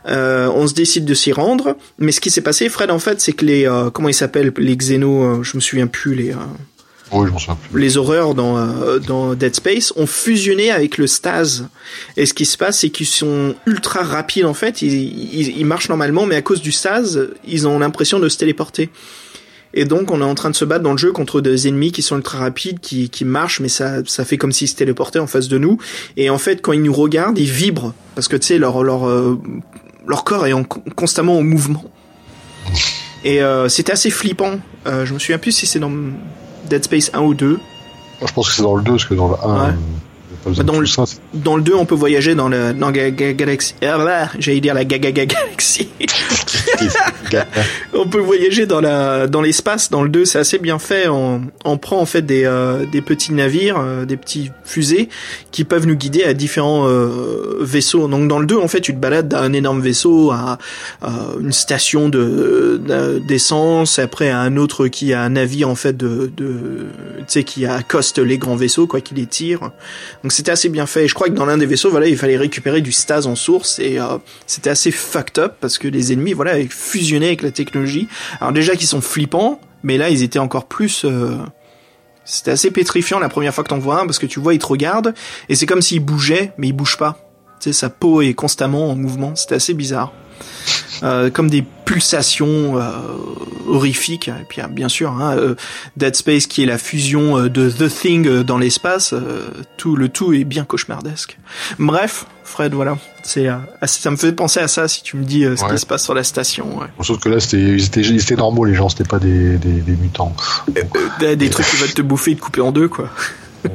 [0.08, 1.78] Euh, on se décide de s'y rendre.
[2.00, 4.52] Mais ce qui s'est passé, Fred, en fait, c'est que les euh, comment ils s'appellent
[4.58, 6.34] les xénos, je me souviens plus les.
[7.12, 7.80] Oui, je m'en souviens plus.
[7.82, 11.68] les horreurs dans, euh, Dead Space ont fusionné avec le Stase.
[12.18, 14.82] Et ce qui se passe, c'est qu'ils sont ultra rapides en fait.
[14.82, 18.90] Ils, marchent normalement, mais à cause du Stase, ils ont l'impression de se téléporter.
[19.74, 21.92] Et donc, on est en train de se battre dans le jeu contre des ennemis
[21.92, 25.28] qui sont ultra rapides, qui, marchent, mais ça, ça fait comme s'ils se téléportaient en
[25.28, 25.78] face de nous.
[26.18, 29.08] Et en fait, quand ils nous regardent, ils vibrent parce que tu sais, leur leur
[29.08, 29.40] euh,
[30.08, 31.84] leur corps est en- constamment en mouvement.
[33.24, 34.60] Et euh, c'était assez flippant.
[34.86, 35.92] Je me souviens plus si c'est dans
[36.66, 37.48] Dead Space 1 ou 2.
[37.50, 37.60] Moi,
[38.28, 39.74] je pense que c'est dans le 2, parce que dans le 1, Ouais.
[40.64, 40.88] Dans le-
[41.34, 43.76] Dans le 2, on peut voyager dans la dans ga- ga- galaxie.
[43.84, 45.90] Ah, j'allais dire la gaga galaxie.
[47.94, 49.90] on peut voyager dans la dans l'espace.
[49.92, 51.08] Dans le 2, c'est assez bien fait.
[51.08, 55.10] On, on prend en fait des euh, des petits navires, euh, des petits fusées
[55.52, 58.08] qui peuvent nous guider à différents euh, vaisseaux.
[58.08, 60.58] Donc dans le 2, en fait, tu te balades d'un énorme vaisseau à,
[61.02, 61.10] à
[61.40, 65.96] une station de de- d'essence, après à un autre qui a un navire en fait
[65.96, 66.88] de de
[67.20, 69.60] tu sais qui accoste les grands vaisseaux quoi, qui les tire.
[70.24, 71.06] Donc c'était assez bien fait.
[71.06, 73.36] Et je crois que dans l'un des vaisseaux, voilà, il fallait récupérer du stase en
[73.36, 77.52] source et euh, c'était assez fucked up parce que les ennemis, voilà, fusionnaient avec la
[77.52, 78.08] technologie.
[78.40, 81.06] Alors déjà qu'ils sont flippants, mais là ils étaient encore plus.
[81.06, 81.38] euh,
[82.26, 84.60] C'était assez pétrifiant la première fois que t'en vois un parce que tu vois, il
[84.60, 85.14] te regarde
[85.50, 87.18] et c'est comme s'il bougeait, mais il bouge pas.
[87.60, 89.36] Tu sais, sa peau est constamment en mouvement.
[89.36, 90.14] C'était assez bizarre.
[91.02, 92.82] Euh, comme des pulsations euh,
[93.68, 94.28] horrifiques.
[94.28, 95.56] Et puis ah, bien sûr, hein, euh,
[95.96, 99.14] Dead Space qui est la fusion de The Thing dans l'espace,
[99.78, 101.38] tout le tout est bien cauchemardesque.
[101.78, 103.48] Bref, Fred, voilà, c'est
[103.86, 105.72] ça me fait penser à ça si tu me dis ce Ouais.
[105.72, 106.78] qui se passe sur la station.
[106.80, 106.88] Ouais.
[107.02, 109.82] Sauf que là, c'était, ils étaient, ils étaient normaux, les gens, c'était pas des, des,
[109.82, 110.36] des mutants.
[111.20, 113.10] Des, des trucs qui veulent te bouffer et te couper en deux, quoi.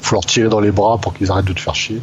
[0.00, 2.00] Faut leur tirer dans les bras pour qu'ils arrêtent de te faire chier.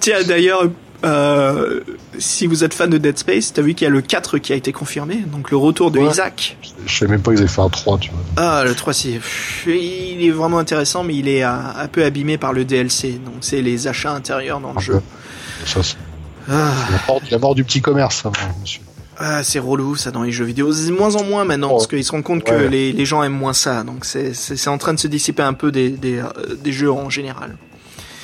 [0.00, 0.64] Tiens, d'ailleurs,
[1.04, 1.80] euh,
[2.18, 4.52] si vous êtes fan de Dead Space, t'as vu qu'il y a le 4 qui
[4.52, 6.10] a été confirmé, donc le retour de Ouais.
[6.10, 6.56] Isaac.
[6.86, 8.20] Je savais même pas qu'ils avaient fait un 3, tu vois.
[8.36, 9.20] Ah, le 3, c'est...
[9.66, 13.62] Il est vraiment intéressant, mais il est un peu abîmé par le DLC, donc c'est
[13.62, 15.00] les achats intérieurs dans le jeu.
[15.66, 15.96] Ça, c'est
[16.50, 18.30] Ah, la mort, la mort du petit commerce, ça,
[18.60, 18.80] monsieur.
[19.18, 20.72] ah, c'est relou ça dans les jeux vidéo.
[20.72, 21.76] C'est moins en moins maintenant, Oh.
[21.78, 24.56] parce qu'ils se rendent compte que les, les gens aiment moins ça, donc c'est, c'est,
[24.56, 26.24] c'est en train de se dissiper un peu des, des, euh,
[26.62, 27.56] des jeux en général.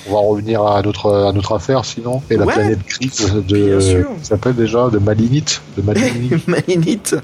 [0.08, 2.22] On va revenir à notre, à notre affaire, sinon.
[2.30, 2.54] Et la Ouais.
[2.54, 6.48] planète grise de, s'appelle déjà, de Malinite, de Malinite.
[6.48, 7.16] Malinite.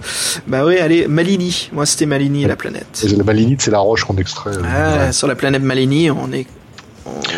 [0.47, 1.70] Bah ouais, allez, Malini.
[1.73, 3.02] Moi, c'était Malini, la planète.
[3.05, 4.51] Et la Malinite, c'est la roche qu'on extrait.
[4.56, 5.12] euh, Ah, ouais.
[5.12, 6.47] sur la planète Malini, on est.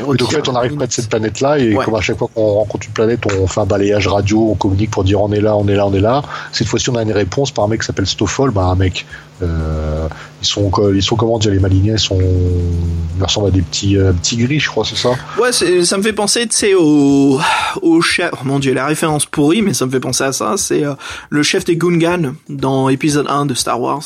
[0.07, 1.85] Oui, donc en fait, on la arrive près de cette planète-là et Ouais.
[1.85, 4.91] comme à chaque fois qu'on rencontre une planète, on fait un balayage radio, on communique
[4.93, 6.23] pour dire on est là, on est là, on est là.
[6.53, 9.07] Cette fois-ci, on a une réponse par un mec qui s'appelle Stoffel, bah un mec.
[9.43, 10.09] euh,
[10.41, 13.97] ils sont, ils sont comment dire les Maliniens, ils sont, ils ressemblent à des petits,
[13.97, 15.11] euh, petits gris, je crois, c'est ça?
[15.41, 17.41] Ouais, ça me fait penser, tu sais, au,
[17.83, 18.31] au chef.
[18.35, 20.55] Oh mon dieu, la référence pourrie, mais ça me fait penser à ça.
[20.57, 20.95] C'est euh,
[21.31, 24.03] le chef des Gungans dans épisode 1 de Star Wars.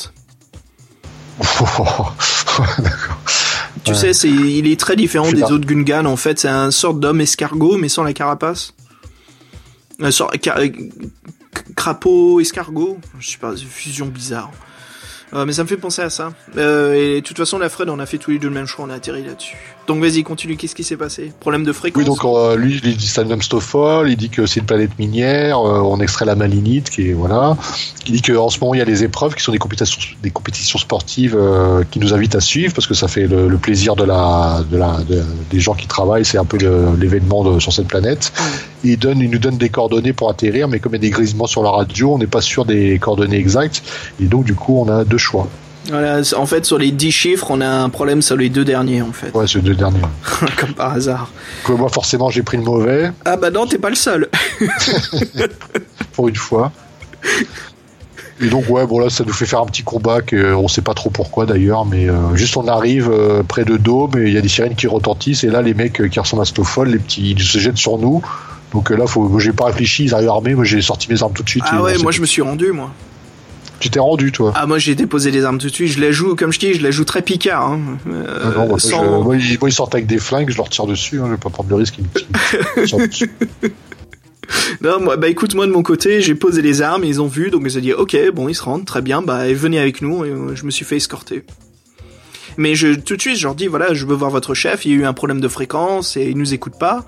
[1.41, 2.15] D'accord.
[3.83, 3.97] Tu Ouais.
[3.97, 6.05] sais, c'est, il est très différent des pas- autres Gungans.
[6.05, 8.73] En fait, c'est un sorte d'homme escargot, mais sans la carapace.
[9.99, 10.59] Un sort car-
[11.75, 12.99] crapaud escargot.
[13.19, 14.51] Je sais pas, c'est une fusion bizarre.
[15.33, 16.33] Euh, mais ça me fait penser à ça.
[16.57, 18.65] Euh, et de toute façon, la Fred, on a fait tous les deux le même
[18.67, 19.55] choix, on a atterri là-dessus.
[19.91, 20.55] Donc vas-y, continue.
[20.55, 21.33] Qu'est-ce qui s'est passé?
[21.41, 21.99] Problème de fréquence?
[22.01, 24.97] Oui, donc euh, lui, il dit ça nomme Stoffel, il dit que c'est une planète
[24.97, 27.57] minière, euh, on extrait la malinite, qui est voilà.
[28.07, 30.31] Il dit qu'en ce moment il y a des épreuves qui sont des compétitions, des
[30.31, 33.97] compétitions sportives euh, qui nous invitent à suivre parce que ça fait le, le plaisir
[33.97, 36.57] de la, de la, de- des gens qui travaillent, c'est un peu
[36.97, 38.31] l'événement sur cette planète.
[38.85, 41.09] Il donne, il nous donne des coordonnées pour atterrir, mais comme il y a des
[41.09, 43.83] grésillements sur la radio, on n'est pas sûr des coordonnées exactes,
[44.21, 45.49] et donc du coup on a deux choix.
[45.89, 49.01] Voilà, en fait, sur les 10 chiffres, on a un problème sur les deux derniers,
[49.01, 49.31] en fait.
[49.33, 50.01] Ouais, c'est les deux derniers.
[50.57, 51.31] Comme par hasard.
[51.67, 54.29] Moi forcément j'ai pris le mauvais Ah bah non, t'es pas le seul.
[56.13, 56.71] pour une fois.
[58.41, 60.67] Et donc ouais, bon là ça nous fait faire un petit combat que euh, on
[60.67, 64.27] sait pas trop pourquoi d'ailleurs, mais euh, juste on arrive euh, près de Dôme et
[64.27, 66.45] il y a des sirènes qui retentissent et là les mecs euh, qui ressemblent à
[66.45, 68.21] Stoffel, les petits, ils se jettent sur nous.
[68.73, 71.43] Donc là, faut, j'ai pas réfléchi, ils arrivent armés, moi j'ai sorti mes armes tout
[71.43, 71.65] de suite.
[71.65, 72.91] et Ah ouais, moi je me suis rendu, moi.
[73.81, 75.89] Tu t'es rendu toi Ah moi j'ai déposé les armes tout de suite.
[75.91, 77.65] Je la joue, comme je dis, je la joue très picard.
[77.71, 77.81] Hein.
[78.07, 78.25] Euh,
[78.55, 80.85] Ah non, sans- je- moi, ils, moi, ils sortent avec des flingues, je leur tire
[80.85, 83.31] dessus, hein, je vais pas prendre le risque qu'ils me- dessus.
[84.81, 87.49] non, moi, bah écoute, moi de mon côté, j'ai posé les armes, ils ont vu,
[87.49, 90.25] donc ils ont dit, ok, bon, ils se rendent, très bien, bah venez avec nous,
[90.25, 91.43] et euh, je me suis fait escorter.
[92.57, 94.91] Mais je, tout de suite, je leur dis, voilà, je veux voir votre chef, il
[94.91, 97.05] y a eu un problème de fréquence, et il nous écoute pas.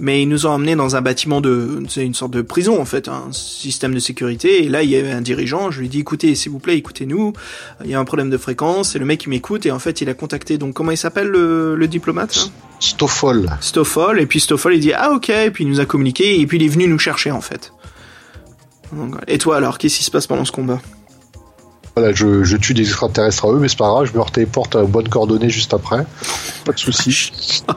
[0.00, 2.84] Mais ils nous ont emmenés dans un bâtiment de, c'est une sorte de prison en
[2.84, 4.64] fait, un système de sécurité.
[4.64, 5.70] Et là, il y avait un dirigeant.
[5.70, 7.32] Je lui ai dit, écoutez, s'il vous plaît, écoutez-nous.
[7.84, 8.94] Il y a un problème de fréquence.
[8.94, 9.66] Et le mec, il m'écoute.
[9.66, 10.58] Et en fait, il a contacté.
[10.58, 12.42] Donc, comment il s'appelle le, le diplomate là
[12.80, 13.50] Stoffel.
[13.60, 14.20] Stoffel.
[14.20, 15.30] Et puis Stoffel, il dit, ah ok.
[15.30, 16.40] Et puis il nous a communiqué.
[16.40, 17.72] Et puis il est venu nous chercher en fait.
[18.92, 20.80] Donc, et toi alors, qu'est-ce qui se passe pendant ce combat?
[21.96, 24.76] Voilà, je, je tue des extraterrestres à eux, mais c'est pas grave, je me téléporte
[24.76, 26.06] à bonnes coordonnées juste après.
[26.64, 27.64] Pas de soucis.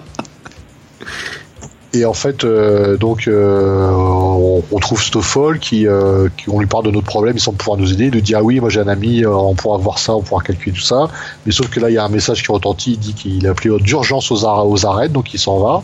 [1.94, 6.66] Et en fait, euh, donc, euh, on, on trouve Stoffel qui, euh, qui, on lui
[6.66, 8.06] parle de notre problème, il semble pouvoir nous aider.
[8.06, 10.22] Il nous dit ah oui, moi j'ai un ami, euh, on pourra voir ça, on
[10.22, 11.10] pourra calculer tout ça.
[11.46, 13.52] Mais sauf que là, il y a un message qui retentit, il dit qu'il a
[13.52, 15.84] appelé d'urgence aux, aux donc il s'en va.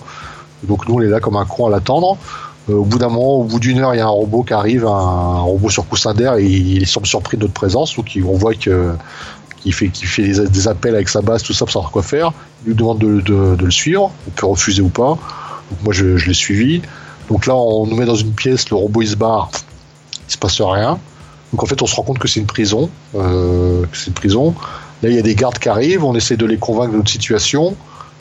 [0.64, 2.18] Donc nous, on est là comme un con à l'attendre.
[2.70, 4.54] Euh, au bout d'un moment, au bout d'une heure, il y a un robot qui
[4.54, 7.96] arrive, un, robot sur coussin d'air, et il semble surpris de notre présence.
[7.98, 8.94] Donc on voit que
[9.62, 12.32] qu'il fait, fait des, des appels avec sa base, tout ça pour savoir quoi faire.
[12.66, 14.10] Il nous demande de, de- de le suivre.
[14.28, 15.18] On peut refuser ou pas.
[15.84, 16.82] Moi, je, l'ai suivi.
[17.30, 19.52] Donc là, on nous met dans une pièce, le robot il se barre,
[20.28, 20.98] il se passe rien.
[21.52, 22.90] Donc en fait, on se rend compte que c'est une prison.
[23.16, 24.56] Euh, c'est une prison.
[25.04, 27.10] Là, il y a des gardes qui arrivent, on essaie de les convaincre de notre
[27.10, 27.76] situation.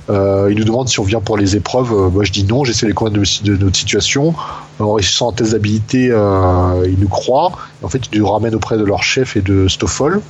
[0.08, 1.92] Euh, ils nous demandent si on vient pour les épreuves.
[1.92, 4.34] Euh, moi, je dis non, j'essaie de les convaincre de, notre situation.
[4.78, 7.52] En réussissant un test ils nous croient.
[7.82, 10.20] En fait, ils nous ramènent auprès de leur chef et de Stoffel.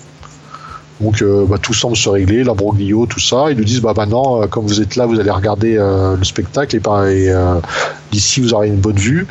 [1.01, 3.51] Donc euh, bah, tout semble se régler, l'imbroglio, tout ça.
[3.51, 6.25] Ils nous disent bah maintenant, euh, comme vous êtes là, vous allez regarder euh, le
[6.25, 7.57] spectacle et, par- et, euh,
[8.13, 9.27] d'ici vous aurez une bonne vue.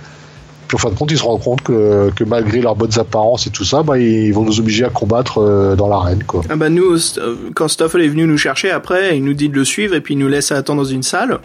[0.67, 3.45] Puis en fin de compte, ils se rendent compte que, que malgré leurs bonnes apparences
[3.45, 6.23] et tout ça, bah, ils vont nous obliger à combattre euh, dans l'arène.
[6.23, 6.41] Quoi.
[6.49, 6.97] Ah bah nous,
[7.55, 10.13] quand Stoffel est venu nous chercher après, il nous dit de le suivre et puis
[10.15, 11.39] il nous laisse attendre dans une salle.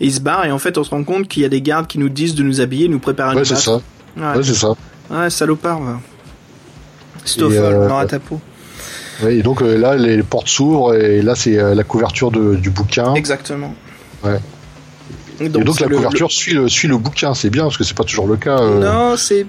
[0.00, 1.62] Et il se barre et en fait on se rend compte qu'il y a des
[1.62, 3.80] gardes qui nous disent de nous habiller, nous préparer à Ouais, c'est ça.
[4.16, 4.74] Ouais, Ouais, c'est ça.
[5.10, 5.80] ouais salopard.
[5.80, 6.00] va.
[7.24, 8.40] Stoffel, euh, dans ta peau.
[9.26, 12.70] Et donc euh, là, les portes s'ouvrent et là, c'est euh, la couverture de- du
[12.70, 13.14] bouquin.
[13.14, 13.74] Exactement.
[14.22, 14.38] Ouais.
[15.40, 17.84] Donc, et donc la le- couverture suit, le, suit le bouquin, c'est bien parce que
[17.84, 18.58] c'est pas toujours le cas.
[18.60, 18.80] euh.
[18.80, 19.46] Non, c'est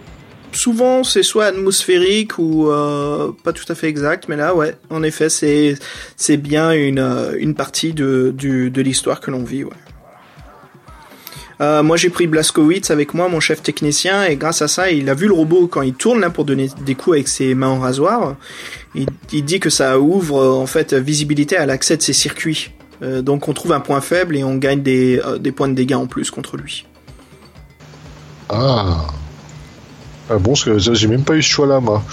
[0.51, 5.03] souvent c'est soit atmosphérique ou euh, pas tout à fait exact, mais là ouais, en
[5.03, 5.75] effet c'est
[6.15, 7.03] c'est bien une
[7.37, 9.63] une partie de du, de l'histoire que l'on vit.
[9.63, 9.69] Ouais.
[11.61, 15.09] Euh, moi j'ai pris Blaskowitz avec moi, mon chef technicien, et grâce à ça, il
[15.09, 17.67] a vu le robot quand il tourne là pour donner des coups avec ses mains
[17.67, 18.35] en rasoir.
[18.95, 22.71] Il, il dit que ça ouvre euh, en fait visibilité à l'accès de ses circuits.
[23.01, 25.73] Euh, donc on trouve un point faible et on gagne des, euh, des points de
[25.73, 26.85] dégâts en plus contre lui.
[28.49, 29.07] Ah.
[30.31, 32.03] Ah bon, parce que ça, j'ai même pas eu ce choix-là, moi.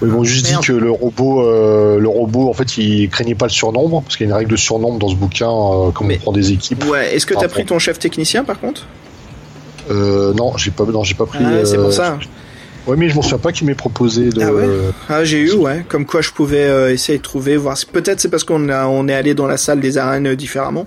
[0.00, 0.62] Ils m'ont juste Merde.
[0.62, 4.16] dit que le robot, euh, le robot, en fait, il craignait pas le surnombre, parce
[4.16, 5.46] qu'il y a une règle de surnombre dans ce bouquin,
[5.94, 6.84] comme Mais- on prend des équipes.
[6.86, 8.86] Ouais, est-ce que t'as pris ton chef technicien par contre?
[9.90, 11.44] Euh, non, j'ai pas, non, j'ai pas pris.
[11.44, 12.18] Ah, c'est pour ça.
[12.86, 14.40] Ouais, mais je m'en souviens pas qu'il m'ait proposé de.
[14.42, 14.68] Ah ouais
[15.08, 15.84] Ah, j'ai eu, ouais.
[15.88, 17.76] Comme quoi je pouvais euh, essayer de trouver, voir.
[17.76, 20.36] si- Peut-être c'est parce qu'on a, on est allé dans la salle des arènes euh,
[20.36, 20.84] différemment.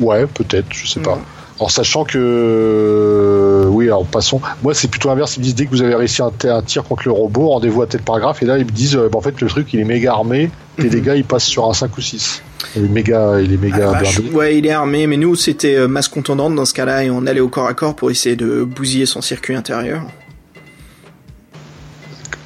[0.00, 1.18] Ouais, peut-être, je sais pas.
[1.60, 2.18] En sachant que.
[2.18, 4.40] euh, Oui, alors passons.
[4.62, 5.36] Moi, c'est plutôt l'inverse.
[5.36, 7.82] Ils me disent dès que vous avez réussi un, un tir contre le robot, rendez-vous
[7.82, 8.42] à tel paragraphe.
[8.42, 10.50] Et là, ils me disent bah, en fait, le truc, il est méga armé.
[10.78, 10.90] Les Mhm.
[10.90, 12.42] dégâts, ils passent sur un 5 ou 6.
[12.76, 14.30] Il est méga, il est Ah, méga blindé.
[14.32, 17.38] ouais, il est armé, mais nous c'était masse contondante dans ce cas-là et on allait
[17.40, 20.02] au corps à corps pour essayer de bousiller son circuit intérieur.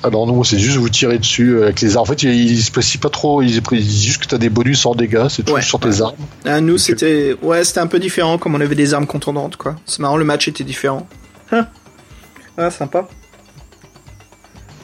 [0.04, 2.02] Ah non, non, c'est juste vous tirer dessus euh, avec les armes.
[2.02, 3.42] En fait, ils, se précisent pas trop.
[3.42, 5.26] Ils, disent juste que t'as des bonus en dégâts.
[5.28, 6.14] C'est tout Ouais, sur tes armes.
[6.44, 9.74] Ah, nous c'était, ouais, c'était un peu différent comme on avait des armes contondantes quoi.
[9.86, 11.06] C'est marrant, le match était différent.
[11.50, 11.66] Hein.
[12.56, 13.08] Ah, sympa.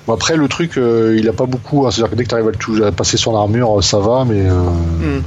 [0.06, 1.86] Bon, après, le truc, euh, il a pas beaucoup.
[1.86, 1.90] hein.
[1.90, 4.48] C'est-à-dire que dès que t'arrives à, le à passer son armure, ça va, mais.
[4.48, 5.22] euh, Hmm.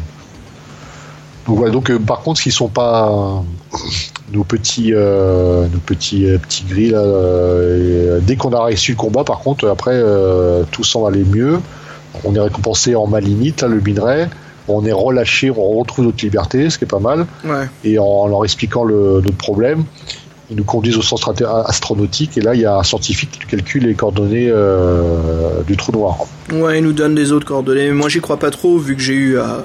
[1.48, 3.78] Donc voilà, donc euh, par contre, s'ils sont pas euh,
[4.34, 9.24] nos petits euh, nos petits petits gris là, et, dès qu'on a réussi le combat,
[9.24, 10.02] par contre, après
[10.72, 11.60] tout semble aller mieux.
[12.24, 14.28] On est récompensé en malinite, là, le minerai.
[14.68, 17.26] On est relâché, on retrouve notre liberté, ce qui est pas mal.
[17.46, 17.70] Ouais.
[17.84, 19.86] Et en leur expliquant le, notre problème,
[20.50, 21.34] ils nous conduisent au centre
[21.68, 25.92] astronautique et là, il y a un scientifique qui calcule les coordonnées euh, du trou
[25.92, 26.20] noir.
[26.54, 29.14] Ouais, il nous donne des autres coordonnées, moi j'y crois pas trop vu que j'ai
[29.14, 29.60] eu, euh,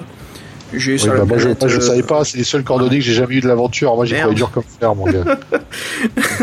[0.78, 2.64] j'ai eu Oui, sur bah, la moi, je, planète, euh, savais pas, c'est les seules
[2.64, 3.94] coordonnées que j'ai jamais eu de l'aventure.
[3.94, 4.18] Moi, Merde.
[4.20, 5.24] croyais dur comme fer, mon gars.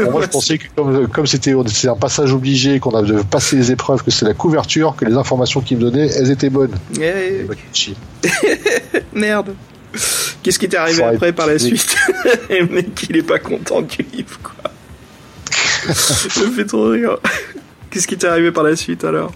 [0.03, 0.65] Pour moi, je pensais que
[1.07, 1.53] comme c'était
[1.88, 5.61] un passage obligé, qu'on avait passé les épreuves, que c'est la couverture, que les informations
[5.61, 6.76] qu'il me donnait, elles étaient bonnes.
[6.99, 7.95] eh, Bah, chier.
[9.14, 9.53] Merde.
[10.43, 11.95] Qu'est-ce qui t'est arrivé après par la suite
[12.49, 14.53] Le mec, il est pas content du livre, quoi.
[15.93, 17.18] Ça me fait trop rire.
[17.89, 19.31] Qu'est-ce qui t'est arrivé par la suite alors?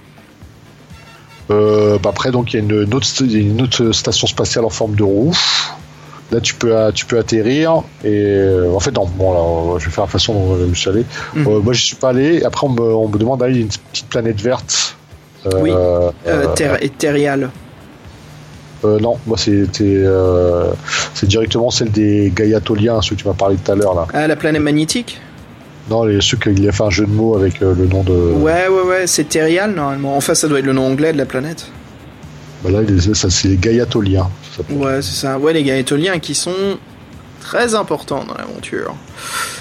[1.52, 4.66] Euh, bah, après, donc il y a une, une autre, st- une autre station spatiale
[4.66, 5.34] en forme de roue.
[6.32, 9.34] Là, tu peux, euh, tu peux atterrir et euh, en fait, non, bon,
[9.74, 11.06] là, je vais faire la façon dont je suis allé.
[11.36, 11.48] Mhm.
[11.48, 12.44] Euh, moi, je suis pas allé.
[12.44, 14.96] Après, on me, on me demande d'aller à une petite planète verte.
[15.46, 15.72] Euh, Oui.
[15.72, 16.78] euh, Euh, ter-
[18.86, 20.72] euh, non, moi, c'était, euh,
[21.14, 24.08] c'est directement celle des Gaïatoliens, ceux que tu m'as parlé tout à l'heure là.
[24.14, 25.20] Ah, la planète magnétique?
[25.90, 28.12] Non, les, ceux qu'il a fait un jeu de mots avec euh, le nom de.
[28.12, 30.16] Ouais, ouais, ouais, c'est Terial normalement.
[30.16, 31.68] Enfin, ça doit être le nom anglais de la planète.
[32.64, 32.80] Bah là,
[33.14, 34.30] ça, c'est les Gaïatoliens.
[34.56, 34.74] ça.
[34.74, 35.38] Ouais, c'est ça.
[35.38, 36.78] Ouais, les Gaëtoliens qui sont
[37.44, 38.96] très importants dans l'aventure.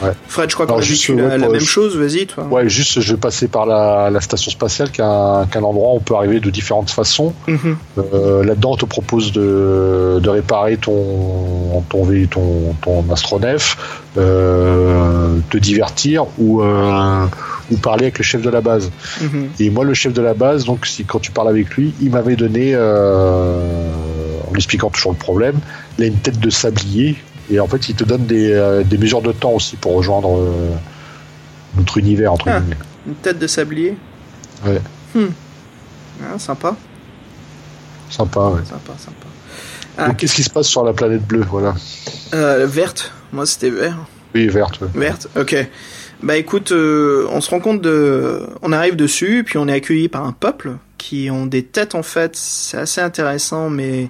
[0.02, 0.12] Ouais.
[0.28, 1.96] Fred, je crois qu'on a juste, la, ouais, la même chose.
[1.96, 2.44] Vas-y, toi.
[2.44, 5.96] Ouais, juste, je vais passer par la, la station spatiale, qui est un, endroit où
[5.96, 7.34] on peut arriver de différentes façons.
[7.48, 7.76] Mhm.
[7.98, 13.76] Euh, Là-dedans, on te propose de, de réparer ton, ton, ton, ton astronef,
[14.16, 17.26] euh, te divertir ou, euh,
[17.70, 18.90] ou parler avec le chef de la base.
[19.20, 19.48] Mhm.
[19.58, 22.10] Et moi, le chef de la base, donc, si, quand tu parles avec lui, il
[22.10, 23.90] m'avait donné, euh,
[24.50, 25.58] en expliquant toujours le problème,
[25.98, 27.16] il a une tête de sablier.
[27.52, 30.38] Et en fait, il te donne des, euh, des mesures de temps aussi pour rejoindre
[30.38, 30.70] euh,
[31.76, 32.60] notre univers, entre Ah.
[32.60, 32.76] guillemets.
[33.06, 33.96] Une tête de sablier.
[34.64, 34.80] Ouais.
[35.14, 35.26] Hmm.
[36.22, 36.74] Ah, sympa,
[38.10, 38.60] Sympa, ouais.
[38.64, 39.26] sympa, sympa.
[39.98, 41.74] Ah, Donc, qu'est-ce qui se passe sur la planète bleue Voilà.
[42.34, 43.12] euh, verte.
[43.32, 43.96] Moi, c'était vert.
[44.34, 44.80] Oui, verte.
[44.80, 44.88] ouais.
[44.94, 45.28] Verte.
[45.38, 45.54] Ok.
[46.22, 50.08] Bah écoute, euh, on se rend compte de, on arrive dessus, puis on est accueilli
[50.08, 52.36] par un peuple qui ont des têtes en fait.
[52.36, 54.08] C'est assez intéressant, mais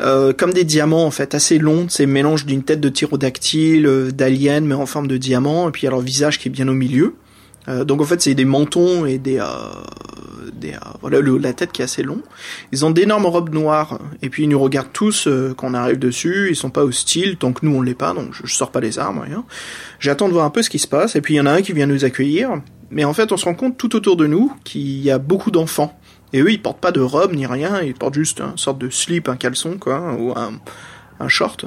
[0.00, 1.86] euh, comme des diamants en fait, assez longs.
[1.88, 5.82] C'est mélange d'une tête de tyrodactyle, euh, d'alien, mais en forme de diamant, et puis
[5.82, 7.14] il y a leur visage qui est bien au milieu.
[7.68, 9.44] Euh, donc en fait, c'est des mentons et des, euh,
[10.52, 12.20] des euh, voilà le- la tête qui est assez long.
[12.72, 15.98] Ils ont d'énormes robes noires et puis ils nous regardent tous euh, quand on arrive
[15.98, 16.48] dessus.
[16.50, 18.80] Ils sont pas hostiles tant que nous on l'est pas, donc je, je sors pas
[18.80, 19.44] les armes rien.
[19.98, 21.52] J'attends de voir un peu ce qui se passe et puis il y en a
[21.52, 22.50] un qui vient nous accueillir.
[22.90, 25.50] Mais en fait, on se rend compte tout autour de nous qu'il y a beaucoup
[25.50, 25.98] d'enfants.
[26.32, 28.90] Et eux, ils portent pas de robe ni rien, ils portent juste une sorte de
[28.90, 31.64] slip, un caleçon quoi, ou un, short.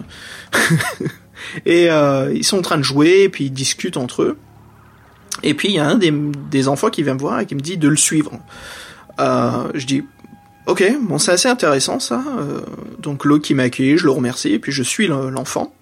[1.66, 4.38] et euh, ils sont en train de jouer, et puis ils discutent entre eux.
[5.44, 7.62] Et puis il y a un des, enfants qui vient me voir et qui me
[7.62, 8.32] dit de le suivre.
[9.20, 10.04] Euh, je dis
[10.68, 12.24] ok, bon c'est assez intéressant ça.
[12.40, 12.62] Euh,
[13.00, 15.74] donc l'autre qui m'a accueilli, je le remercie et puis je suis le- l'enfant.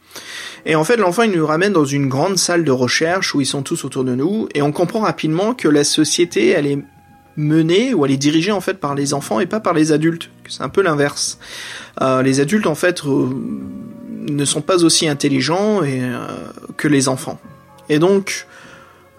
[0.65, 3.45] Et en fait l'enfant il nous ramène dans une grande salle de recherche où ils
[3.45, 6.79] sont tous autour de nous et on comprend rapidement que la société elle est
[7.37, 10.29] menée ou elle est dirigée en fait par les enfants et pas par les adultes.
[10.47, 11.37] C'est un peu l'inverse.
[12.01, 13.29] Euh, les adultes en fait euh,
[14.29, 16.27] ne sont pas aussi intelligents euh,
[16.77, 17.39] que les enfants.
[17.89, 18.47] Et donc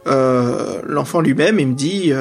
[0.07, 2.13] l'enfant lui-même, il me dit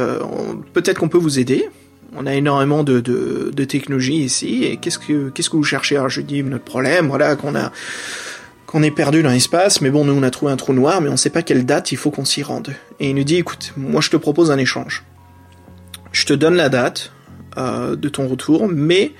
[0.73, 1.69] peut-être qu'on peut vous aider.
[2.17, 4.63] On a énormément de, de, de technologie ici.
[4.63, 5.95] Et qu'est-ce que qu'est-ce que vous cherchez?
[5.95, 7.71] Alors je lui dis notre problème, voilà, qu'on a
[8.65, 11.09] qu'on est perdu dans l'espace, mais bon, nous on a trouvé un trou noir, mais
[11.09, 12.73] on sait pas quelle date il faut qu'on s'y rende.
[12.99, 15.03] Et il nous dit écoute, moi je te propose un échange.
[16.15, 17.11] Je te donne la date
[17.57, 19.11] euh, de ton retour, mais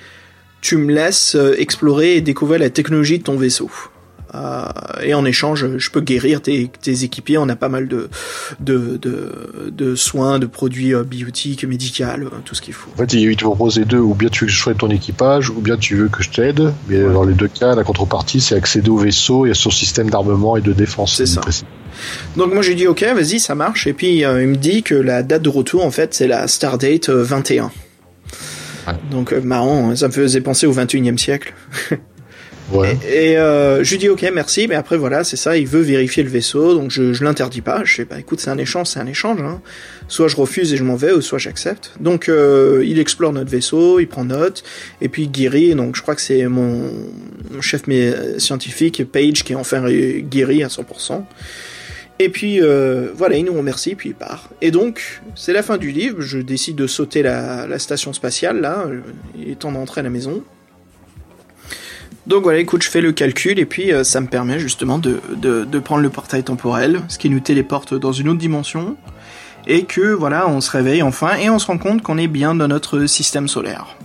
[0.62, 3.70] tu me laisses euh, explorer et découvrir la technologie de ton vaisseau.
[4.36, 4.66] Euh,
[5.04, 7.38] et en échange, je peux guérir tes, tes équipiers.
[7.38, 8.10] On a pas mal de,
[8.60, 12.92] de, de, de soins, de produits euh, biotiques, médicaux, euh, tout ce qu'il faut.
[12.96, 15.50] En fait, il te propose les deux, ou bien tu veux que je ton équipage,
[15.50, 16.74] ou bien tu veux que je t'aide.
[16.90, 20.10] Mais dans les deux cas, la contrepartie, c'est accéder au vaisseau et à son système
[20.10, 21.16] d'armement et de défense.
[21.16, 21.42] C'est ça.
[21.42, 21.66] Précis.
[22.36, 23.88] Donc moi j'ai dit ok, vas-y, ça marche.
[23.88, 26.48] Et puis euh, il me dit que la date de retour en fait c'est la
[26.48, 27.72] Stardate euh, 21.
[28.88, 28.94] Ouais.
[29.12, 31.54] Donc euh, marrant, hein, ça me faisait penser au 21e siècle.
[33.08, 36.24] Et euh, je lui dis ok merci, mais après voilà c'est ça, il veut vérifier
[36.24, 37.84] le vaisseau, donc je, je l'interdis pas.
[37.84, 39.42] Je sais bah écoute c'est un échange, c'est un échange.
[39.42, 39.62] Hein.
[40.08, 41.92] Soit je refuse et je m'en vais, ou soit j'accepte.
[42.00, 44.64] Donc euh, il explore notre vaisseau, il prend note,
[45.02, 45.76] et puis guérit.
[45.76, 46.92] Donc je crois que c'est mon,
[47.62, 51.24] chef mais, euh, scientifique Page qui est enfin guéri à 100%.
[52.18, 52.62] Et puis
[53.14, 54.50] voilà, il nous remercie, puis il part.
[54.62, 58.62] Et donc, c'est la fin du livre, je décide de sauter la, la station spatiale,
[58.62, 58.86] là,
[59.38, 60.42] il est temps d'entrer à la maison.
[62.28, 65.20] Donc voilà, écoute, je fais le calcul, et puis euh, ça me permet justement de,
[65.80, 68.98] prendre le portail temporel, ce qui nous téléporte dans une autre dimension,
[69.68, 72.56] et que voilà, on se réveille enfin, et on se rend compte qu'on est bien
[72.56, 73.98] dans notre système solaire.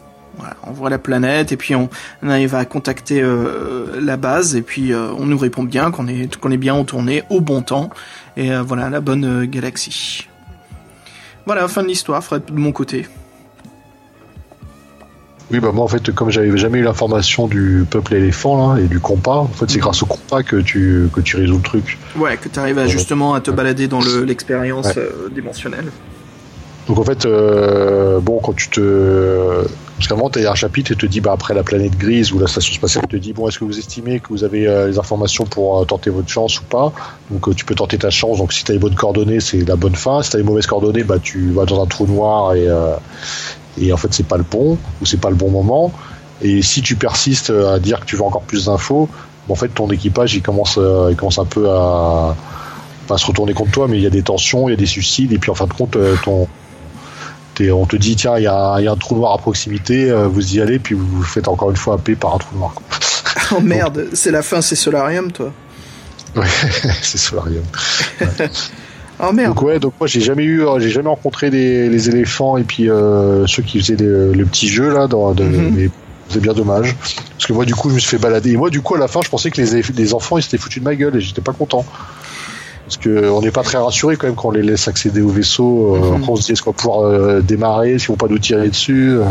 [0.66, 1.90] On voit la planète, et puis on,
[2.22, 6.36] arrive à contacter euh, la base, et puis euh, on nous répond bien qu'on est,
[6.36, 7.90] qu'on est bien retourné au bon temps,
[8.36, 10.28] et voilà, la bonne galaxie.
[11.46, 13.06] Voilà, fin de l'histoire, Fred, de mon côté.
[15.52, 18.86] Oui, bah moi en fait, comme j'avais jamais eu l'information du peuple éléphant là, et
[18.86, 21.98] du compas, en fait c'est grâce au compas que tu que tu résous le truc.
[22.16, 24.98] Ouais, que tu arrives à, justement à te balader dans le- l'expérience Ouais.
[24.98, 25.86] euh, dimensionnelle.
[26.86, 29.64] Donc en fait, euh, bon, quand tu te.
[29.96, 32.38] Parce qu'avant, tu as un chapitre et te dit, bah, après la planète grise ou
[32.38, 34.98] la station spatiale, te dit, bon, est-ce que vous estimez que vous avez euh, les
[34.98, 36.92] informations pour tenter votre chance ou pas?
[37.30, 38.38] Donc tu peux tenter ta chance.
[38.38, 40.22] Donc si tu as les bonnes coordonnées, c'est la bonne fin.
[40.22, 42.66] Si tu as les mauvaises coordonnées, bah, tu vas dans un trou noir et,
[43.78, 45.92] et en fait, c'est pas le bon ou c'est pas le bon moment.
[46.42, 49.08] Et si tu persistes à dire que tu veux encore plus d'infos,
[49.50, 52.36] en fait ton équipage il commence, euh, il commence un peu à,
[53.08, 54.86] à se retourner contre toi, mais il y a des tensions, il y a des
[54.86, 56.48] suicides, et puis en fin de compte, euh, ton,
[57.72, 60.10] on te dit tiens, il y a, il y a un trou noir à proximité,
[60.10, 62.56] euh, vous y allez, puis vous vous faites encore une fois happer par un trou
[62.56, 62.74] noir.
[63.52, 65.52] Oh merde, c'est la fin, c'est Solarium, toi.
[66.36, 66.46] Ouais,
[67.02, 67.64] c'est Solarium.
[69.22, 69.54] Oh merde.
[69.54, 72.88] Donc ouais, donc moi j'ai jamais eu, j'ai jamais rencontré les, les éléphants et puis
[72.88, 75.72] euh, ceux qui faisaient le, le petit jeu là, dans, de- Mhm.
[75.76, 75.90] mais
[76.28, 76.94] c'est bien dommage
[77.32, 78.98] parce que moi du coup je me suis fait balader et moi du coup à
[78.98, 81.20] la fin je pensais que les, les enfants ils s'étaient foutus de ma gueule et
[81.20, 81.84] j'étais pas content
[82.86, 85.28] parce que on n'est pas très rassuré quand même quand on les laisse accéder au
[85.28, 85.94] vaisseau.
[85.96, 86.16] Euh, Mhm.
[86.16, 88.68] Après on se dit est-ce qu'on va pouvoir euh, démarrer, s'ils vont pas nous tirer
[88.68, 89.10] dessus.
[89.18, 89.24] euh.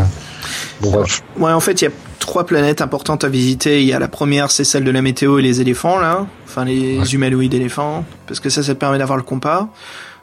[0.80, 1.22] Bon bref.
[1.38, 1.90] Ouais, en fait, il y a
[2.20, 3.80] trois planètes importantes à visiter.
[3.82, 6.26] Il y a la première, c'est celle de la météo et les éléphants, là.
[6.46, 7.06] Enfin, les Ouais.
[7.06, 8.04] humanoïdes éléphants.
[8.28, 9.68] Parce que ça, ça te permet d'avoir le compas.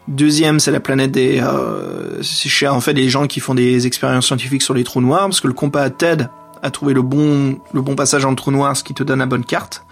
[0.07, 1.41] Deuxième, c'est la planète des...
[1.41, 5.01] Euh, c'est chez, en fait, des gens qui font des expériences scientifiques sur les trous
[5.01, 5.23] noirs.
[5.23, 6.29] Parce que le compas t'aide
[6.63, 9.19] à trouver le bon, le bon passage dans le trou noir, ce qui te donne
[9.19, 9.83] la bonne carte.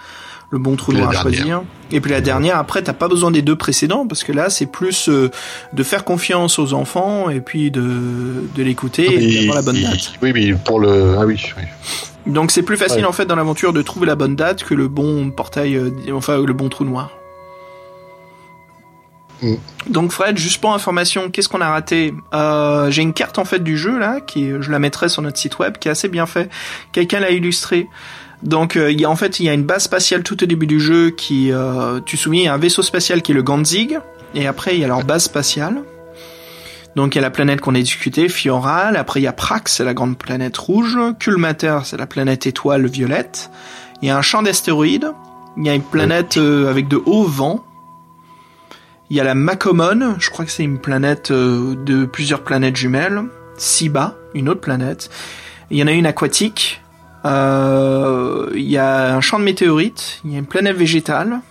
[0.51, 1.63] Le bon trou noir à choisir.
[1.91, 4.07] Et puis la dernière, après, t'as pas besoin des deux précédents.
[4.07, 5.29] Parce que là, c'est plus euh,
[5.73, 7.81] de faire confiance aux enfants et puis de,
[8.55, 10.13] de l'écouter et d'avoir la bonne date.
[10.21, 11.63] oui, mais pour le, ah oui, oui.
[12.25, 13.05] Donc c'est plus facile Ouais.
[13.05, 16.37] en fait dans l'aventure de trouver la bonne date que le bon portail, euh, enfin
[16.43, 17.11] le bon trou noir.
[19.41, 19.55] Mm.
[19.89, 22.13] Donc Fred, juste pour information, qu'est-ce qu'on a raté?
[22.33, 25.37] Euh, J'ai une carte en fait du jeu là, qui je la mettrai sur notre
[25.37, 26.49] site web, qui est assez bien fait.
[26.91, 27.87] Quelqu'un l'a illustré.
[28.43, 31.09] Donc euh, en fait il y a une base spatiale tout au début du jeu
[31.09, 33.97] qui, euh, tu souviens, un vaisseau spatial qui est le Ganzig,
[34.33, 35.81] et après il y a leur base spatiale.
[36.95, 39.73] Donc il y a la planète qu'on a discutée, Fioral, après il y a Prax,
[39.73, 43.49] c'est la grande planète rouge, Culmater, c'est la planète étoile violette,
[44.01, 45.11] il y a un champ d'astéroïdes,
[45.57, 47.65] il y a une planète euh, avec de hauts vents,
[49.09, 53.23] il y a la Macomon, je crois que c'est une planète de plusieurs planètes jumelles,
[53.57, 55.09] Siba, une autre planète,
[55.69, 56.81] il y en a une aquatique,
[57.25, 61.41] il y a un champ de météorites, il y a une planète végétale,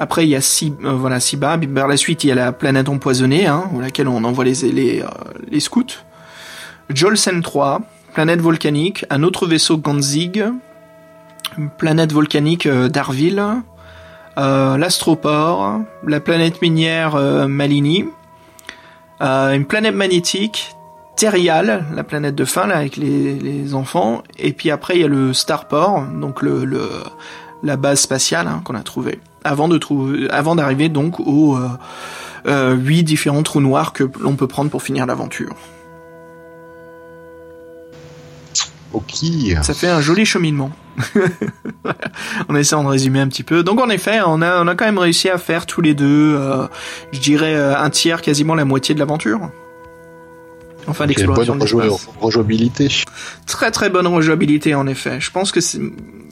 [0.00, 1.58] après, il y a euh, Siba.
[1.58, 4.72] Par la suite, il y a la planète empoisonnée, hein, où laquelle on envoie les,
[4.72, 5.06] les, euh,
[5.50, 5.84] les scouts.
[6.88, 7.82] Jolsen 3,
[8.14, 10.42] planète volcanique, un autre vaisseau Ganzig,
[11.76, 13.44] planète volcanique euh, d'Arville,
[14.38, 18.06] euh, l'astroport, la planète minière euh, Malini,
[19.20, 20.74] euh, une planète magnétique,
[21.20, 25.04] Terial, la planète de fin là avec les, les enfants, et puis après il y
[25.04, 26.80] a le Starport, donc le, le
[27.62, 31.68] la base spatiale hein, qu'on a trouvée avant de trouver, avant d'arriver donc aux euh,
[32.46, 35.54] euh, huit différents trous noirs que l'on peut prendre pour finir l'aventure.
[38.94, 39.12] Ok.
[39.60, 40.70] Ça fait un joli cheminement.
[42.48, 43.62] on essaie de résumer un petit peu.
[43.62, 46.34] Donc en effet, on a, on a quand même réussi à faire tous les deux,
[46.38, 46.66] euh,
[47.12, 49.50] je dirais un tiers, quasiment la moitié de l'aventure.
[50.86, 52.88] Enfin, l'exploration bonne rejou- rejouabilité.
[53.46, 55.20] Très très bonne rejouabilité en effet.
[55.20, 55.80] Je pense que c'est...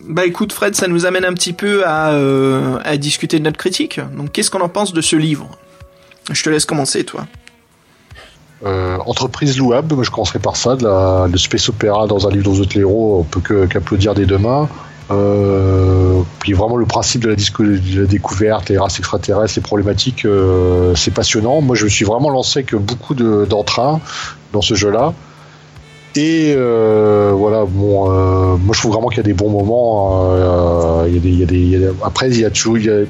[0.08, 3.58] Bah écoute Fred, ça nous amène un petit peu à, euh, à discuter de notre
[3.58, 4.00] critique.
[4.16, 5.50] Donc qu'est-ce qu'on en pense de ce livre?
[6.32, 7.26] Je te laisse commencer toi.
[8.64, 12.30] Euh, entreprise louable, moi je commencerai par ça, de la, de space opéra dans un
[12.30, 14.68] livre dont on peut qu'applaudir des deux mains.
[15.10, 20.24] Euh, puis vraiment le principe de la, de la découverte, les races extraterrestres, les problématiques,
[20.24, 21.60] euh, c'est passionnant.
[21.60, 24.00] Moi je me suis vraiment lancé avec beaucoup de- d'entrain
[24.52, 25.14] dans ce jeu-là.
[26.16, 30.30] Et euh, voilà, bon, euh, moi je trouve vraiment qu'il y a des bons moments.
[30.32, 33.04] euh, après, il y a toujours, il y a-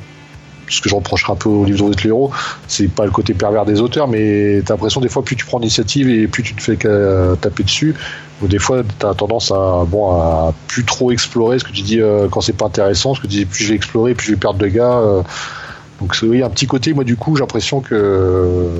[0.70, 2.31] ce que je reprocherai un peu au livre de les héros,
[2.66, 5.59] c'est pas le côté pervers des auteurs, mais t'as l'impression des fois plus tu prends
[5.59, 7.95] l'initiative et plus tu te fais qu'à taper dessus.
[8.43, 12.01] Ou des fois t'as tendance à bon à plus trop explorer ce que tu dis
[12.01, 14.32] euh, quand c'est pas intéressant, ce que tu dis plus je vais explorer, plus je
[14.32, 14.98] vais perdre de gars.
[14.98, 15.23] euh.
[16.01, 18.77] donc c'est oui un petit côté moi du coup j'ai l'impression que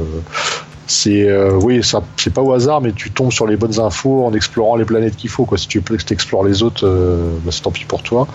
[0.87, 4.25] c'est euh, oui ça c'est pas au hasard mais tu tombes sur les bonnes infos
[4.25, 7.63] en explorant les planètes qu'il faut quoi si tu explores les autres euh, bah, c'est
[7.63, 8.27] tant pis pour toi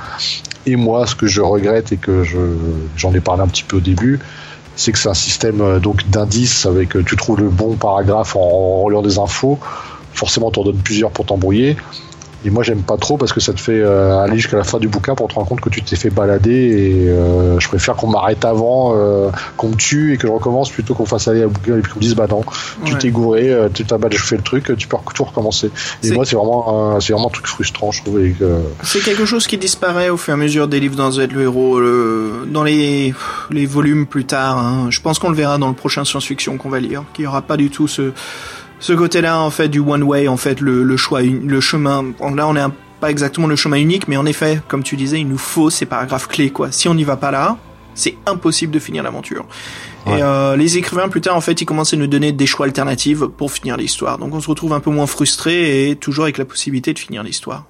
[0.66, 2.38] et moi ce que je regrette et que je
[2.98, 4.20] j'en ai parlé un petit peu au début
[4.76, 8.36] c'est que c'est un système euh, donc d'indices avec euh, tu trouves le bon paragraphe
[8.36, 9.58] en, en reliant des infos
[10.14, 11.76] forcément t'en donnes plusieurs pour t'embrouiller
[12.46, 14.78] et moi j'aime pas trop parce que ça te fait euh, aller jusqu'à la fin
[14.78, 17.96] du bouquin pour te rendre compte que tu t'es fait balader et euh, je préfère
[17.96, 21.42] qu'on m'arrête avant euh, qu'on me tue et que je recommence plutôt qu'on fasse aller
[21.44, 22.42] à bouquin et puis qu'on me dise bah non
[22.84, 23.00] tu Ouais.
[23.00, 25.72] t'es gouré tu t'as je fais le truc tu peux tout recommencer
[26.04, 29.24] et moi c'est vraiment un, c'est vraiment un truc frustrant je trouve que, C'est quelque
[29.24, 32.46] chose qui disparaît au fur et à mesure des livres dans Z le héros, le-
[32.52, 33.14] dans les,
[33.52, 34.58] les volumes plus tard.
[34.58, 34.88] hein.
[34.90, 37.42] Je pense qu'on le verra dans le prochain science-fiction qu'on va lire, qu'il y aura
[37.42, 38.12] pas du tout ce,
[38.84, 42.04] ce côté-là en fait du one way, en fait le, le choix, le chemin.
[42.36, 45.20] Là, on est un- pas exactement le chemin unique, mais en effet, comme tu disais,
[45.22, 46.72] il nous faut ces paragraphes clés quoi.
[46.72, 47.58] Si on n'y va pas là,
[47.96, 49.46] c'est impossible de finir l'aventure.
[50.06, 50.20] Ouais.
[50.20, 52.66] Et euh, les écrivains plus tard, en fait, ils commencent à nous donner des choix
[52.66, 54.18] alternatifs pour finir l'histoire.
[54.18, 57.24] Donc on se retrouve un peu moins frustré et toujours avec la possibilité de finir
[57.24, 57.66] l'histoire.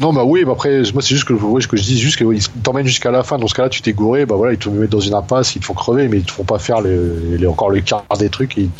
[0.00, 2.16] Non, bah oui, bah après, moi c'est juste que, ouais, ce que je dis, juste
[2.16, 3.36] qu'ils t'emmènent jusqu'à la fin.
[3.38, 5.60] Dans ce cas-là, tu t'es gouré, bah voilà, ils te mettent dans une impasse, ils
[5.60, 8.28] te font crever, mais ils te font pas faire les, les- encore le quart des
[8.28, 8.70] trucs et ils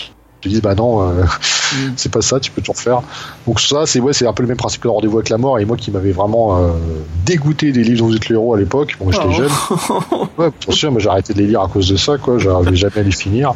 [0.44, 1.24] te disent, bah non, euh,
[1.96, 3.02] c'est pas ça, tu peux tout refaire.
[3.46, 5.38] Donc ça, c'est ouais, c'est un peu le même principe que le rendez-vous avec la
[5.38, 5.58] mort.
[5.58, 6.68] Et moi qui m'avais vraiment euh,
[7.26, 9.32] dégoûté des livres dont vous êtes le héros à l'époque, bon, j'étais Oh.
[9.32, 9.50] jeune.
[10.38, 12.38] Ouais, bien sûr, moi j'ai arrêté de les lire à cause de ça, quoi.
[12.38, 13.52] J'arrivais jamais à les finir.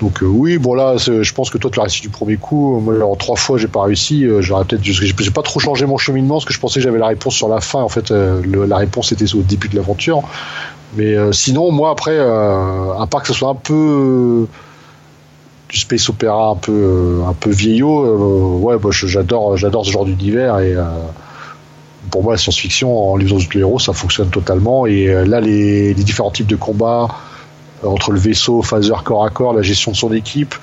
[0.00, 2.80] Donc euh, oui, bon là, je pense que toi tu l'as réussi du premier coup.
[2.80, 4.24] Moi, en trois fois, j'ai pas réussi.
[4.24, 6.84] Euh, J'aurais peut-être, j'ai j'ai pas trop changé mon cheminement parce que je pensais que
[6.84, 7.80] j'avais la réponse sur la fin.
[7.82, 10.22] En fait, euh, le- la réponse était au début de l'aventure.
[10.96, 14.46] Mais sinon, moi après, à part que ce soit un peu
[15.70, 20.04] du space opéra, un peu, euh, un peu vieillot, euh, ouais, j'adore, j'adore ce genre
[20.04, 20.84] d'univers et euh,
[22.10, 24.86] pour moi, la science-fiction en livre de héros, ça fonctionne totalement.
[24.86, 27.08] Et là, les, les différents types de combats
[27.84, 30.54] entre le vaisseau, phaser corps à corps, la gestion de son équipe,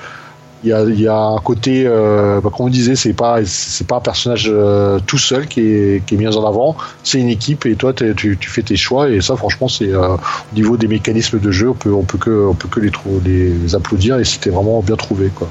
[0.63, 3.85] il y a, y a un côté, euh, bah, comme on disait, c'est pas, c'est
[3.85, 6.75] pas un personnage euh, tout seul qui est, qui est mis en avant.
[7.03, 9.09] C'est une équipe et toi, tu, tu fais tes choix.
[9.09, 12.17] Et ça, franchement, c'est euh, au niveau des mécanismes de jeu, on peut, on peut
[12.17, 14.17] que, on peut que les, les applaudir.
[14.17, 15.47] Et c'était vraiment bien trouvé, quoi.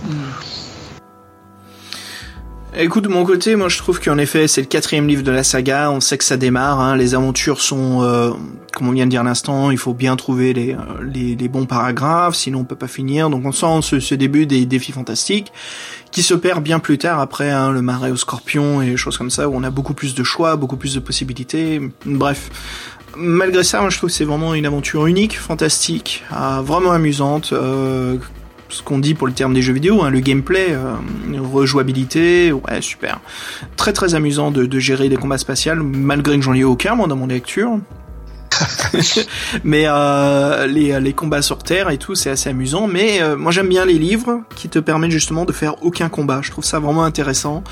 [2.79, 5.43] Écoute, de mon côté, moi je trouve qu'en effet c'est le quatrième livre de la
[5.43, 8.33] saga, on sait que ça démarre, hein, les aventures sont, euh,
[8.75, 11.49] comme on vient de dire à l'instant, il faut bien trouver les, euh, les, les
[11.49, 14.93] bons paragraphes, sinon on peut pas finir, donc on sent ce, ce début des défis
[14.93, 15.53] fantastiques,
[16.11, 19.31] qui se perd bien plus tard après hein, le marais au scorpion et choses comme
[19.31, 22.51] ça, où on a beaucoup plus de choix, beaucoup plus de possibilités, bref.
[23.17, 27.55] Malgré ça, moi je trouve que c'est vraiment une aventure unique, fantastique, euh, vraiment amusante,
[27.55, 28.19] euh,
[28.77, 30.95] ce qu'on dit pour le terme des jeux vidéo, hein, le gameplay, euh,
[31.53, 33.21] rejouabilité, ouais, super.
[33.77, 37.07] Très très amusant de, de gérer des combats spatials, malgré que j'en ai aucun, moi,
[37.07, 37.79] dans mon lecture.
[39.65, 42.87] mais euh, les, les combats sur Terre et tout, c'est assez amusant.
[42.87, 46.41] Mais euh, moi j'aime bien les livres qui te permettent justement de faire aucun combat.
[46.43, 47.63] Je trouve ça vraiment intéressant.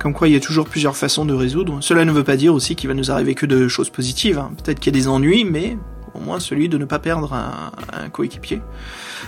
[0.00, 1.78] Comme quoi il y a toujours plusieurs façons de résoudre.
[1.80, 4.38] Cela ne veut pas dire aussi qu'il va nous arriver que de choses positives.
[4.38, 4.50] hein.
[4.62, 5.76] Peut-être qu'il y a des ennuis, mais
[6.14, 8.60] au moins celui de ne pas perdre un, coéquipier.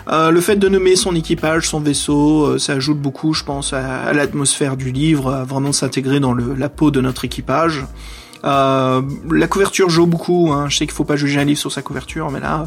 [0.08, 3.72] Euh, le fait de nommer son équipage, son vaisseau, euh, ça ajoute beaucoup, je pense,
[3.72, 7.84] à, l'atmosphère du livre, à vraiment s'intégrer dans la peau de notre équipage.
[8.44, 10.52] Euh, la couverture joue beaucoup.
[10.52, 10.68] Hein.
[10.68, 12.66] Je sais qu'il faut pas juger un livre sur sa couverture, mais là,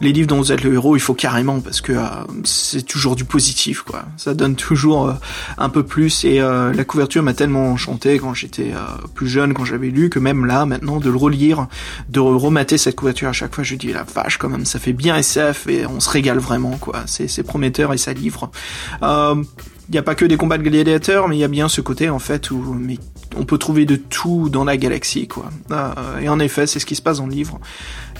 [0.00, 2.04] les livres dont vous êtes le héros, il faut carrément parce que euh,
[2.44, 4.04] c'est toujours du positif, quoi.
[4.16, 5.14] Ça donne toujours euh,
[5.58, 6.24] un peu plus.
[6.24, 10.10] Et euh, la couverture m'a tellement enchanté quand j'étais euh, plus jeune, quand j'avais lu,
[10.10, 11.66] que même là, maintenant, de le relire,
[12.08, 14.92] de remater cette couverture à chaque fois, je dis la vache, quand même, ça fait
[14.92, 17.02] bien SF et on se régale vraiment, quoi.
[17.06, 18.50] C'est prometteur et ça livre.
[19.88, 21.80] Il n'y a pas que des combats de gladiateurs, mais il y a bien ce
[21.80, 22.98] côté en fait où mais
[23.36, 25.50] on peut trouver de tout dans la galaxie, quoi.
[25.70, 27.60] Euh, et en effet, c'est ce qui se passe dans le livre.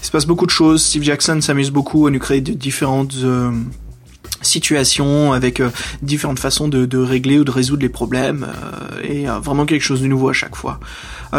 [0.01, 0.83] Il se passe beaucoup de choses.
[0.83, 3.51] Steve Jackson s'amuse beaucoup à nous créer de différentes euh,
[4.43, 5.71] situations avec euh,
[6.03, 10.03] différentes façons de, régler ou de résoudre les problèmes euh, et euh, vraiment quelque chose
[10.03, 10.81] de nouveau à chaque fois.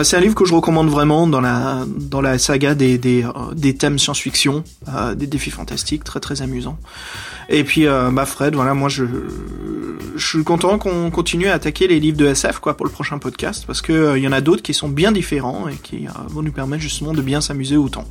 [0.01, 3.99] C'est un livre que je recommande vraiment dans la dans la saga des des, thèmes
[3.99, 4.63] science-fiction,
[5.15, 6.79] des défis fantastiques, très très amusant.
[7.47, 9.05] Et puis bah Fred, voilà, moi je
[10.15, 13.19] je suis content qu'on continue à attaquer les livres de SF quoi pour le prochain
[13.19, 16.41] podcast parce que il y en a d'autres qui sont bien différents et qui vont
[16.41, 18.05] nous permettre justement de bien s'amuser autant.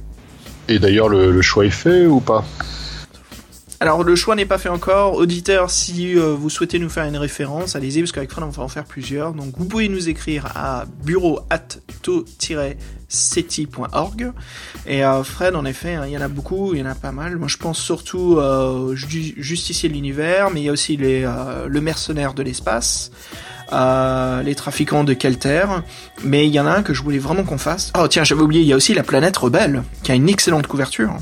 [0.68, 2.44] Et d'ailleurs le, le choix est fait ou pas?
[3.82, 5.14] Alors le choix n'est pas fait encore.
[5.14, 8.62] Auditeur, si euh, vous souhaitez nous faire une référence, allez-y parce qu'avec Fred on va
[8.62, 9.32] en faire plusieurs.
[9.32, 11.40] Donc vous pouvez nous écrire à bureau
[13.08, 14.32] seti.org.
[14.86, 16.94] Et euh, Fred, en effet, hein, il y en a beaucoup, il y en a
[16.94, 17.36] pas mal.
[17.36, 21.66] Moi je pense surtout euh, ju Justicier de l'univers, mais il y a aussi euh,
[21.66, 23.10] le mercenaire de l'espace.
[23.72, 25.64] Les trafiquants de Kelter,
[26.22, 27.90] mais il y en a un que je voulais vraiment qu'on fasse.
[27.98, 30.68] Oh tiens, j'avais oublié, il y a aussi la planète rebelle, qui a une excellente
[30.68, 31.16] couverture.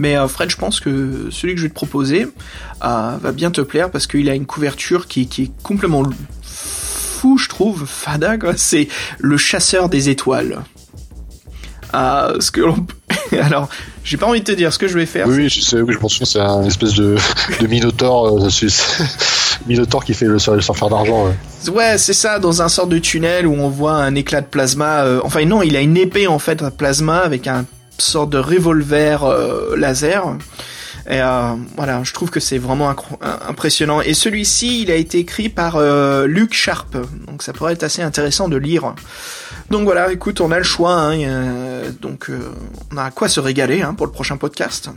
[0.00, 2.26] Mais euh, Fred, je pense que celui que je vais te proposer
[2.82, 6.02] euh, va bien te plaire parce qu'il a une couverture qui, qui, est complètement
[6.42, 8.36] fou, je trouve, fada.
[8.56, 10.62] C'est le chasseur des étoiles.
[11.94, 12.86] Euh, ce que l'on...
[13.42, 13.68] Alors,
[14.04, 15.28] j'ai pas envie de te dire ce que je vais faire.
[15.28, 17.16] Oui, oui je sais, oui, je pense que c'est un espèce de,
[17.60, 18.48] de Minotaur, euh,
[19.66, 21.26] Minotaur qui fait le, le surfeur d'argent.
[21.26, 24.46] Ouais, ouais c'est ça, dans un sort de tunnel où on voit un éclat de
[24.46, 25.04] plasma.
[25.04, 27.66] Euh, enfin, non, il a une épée en fait à plasma avec un
[28.00, 30.36] sorte de revolver euh, laser.
[31.08, 34.00] Et euh, voilà, je trouve que c'est vraiment impressionnant.
[34.00, 36.96] Et celui-ci, il a été écrit par euh, Luke Sharp,
[37.26, 38.94] donc ça pourrait être assez intéressant de lire.
[39.70, 42.38] Donc voilà, écoute, on a le choix, hein, donc euh,
[42.92, 44.90] on a à quoi se régaler hein, pour le prochain podcast.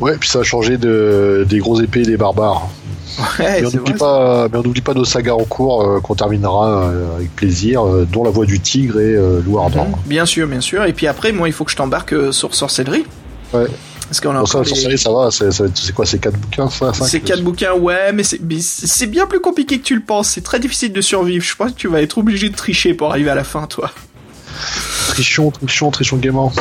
[0.00, 2.68] Ouais, puis ça a changé de, des gros épées et des barbares.
[3.38, 6.14] Ouais, mais on n'oublie pas, mais on n'oublie pas nos sagas en cours euh, qu'on
[6.14, 9.86] terminera euh, avec plaisir, euh, dont la voix du tigre et Ardent.
[9.86, 10.84] Mmh, bien sûr, bien sûr.
[10.84, 13.06] Et puis après, moi, il faut que je t'embarque sur sorcellerie.
[13.54, 13.66] Ouais.
[14.08, 16.92] Parce qu'on a Bon, ça, les- série, ça va, c'est quoi, c'est 4 bouquins, ça
[16.92, 20.28] C'est quatre bouquins, ouais, mais c'est bien plus compliqué que tu le penses.
[20.28, 21.44] C'est très difficile de survivre.
[21.44, 23.90] Je pense que tu vas être obligé de tricher pour arriver à la fin, toi.
[25.16, 26.52] Trichon, trichon, trichon gaiement.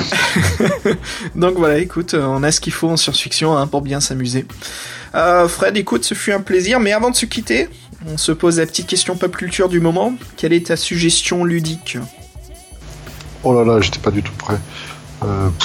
[1.35, 4.45] Donc voilà, écoute, on a ce qu'il faut en science-fiction hein, pour bien s'amuser.
[5.13, 7.67] Euh, Fred, écoute, ce fut un plaisir, mais avant de se quitter,
[8.07, 10.13] on se pose la petite question pop culture du moment.
[10.37, 11.97] Quelle est ta suggestion ludique?
[13.43, 14.57] Oh là là, j'étais pas du tout prêt.
[15.25, 15.49] Euh.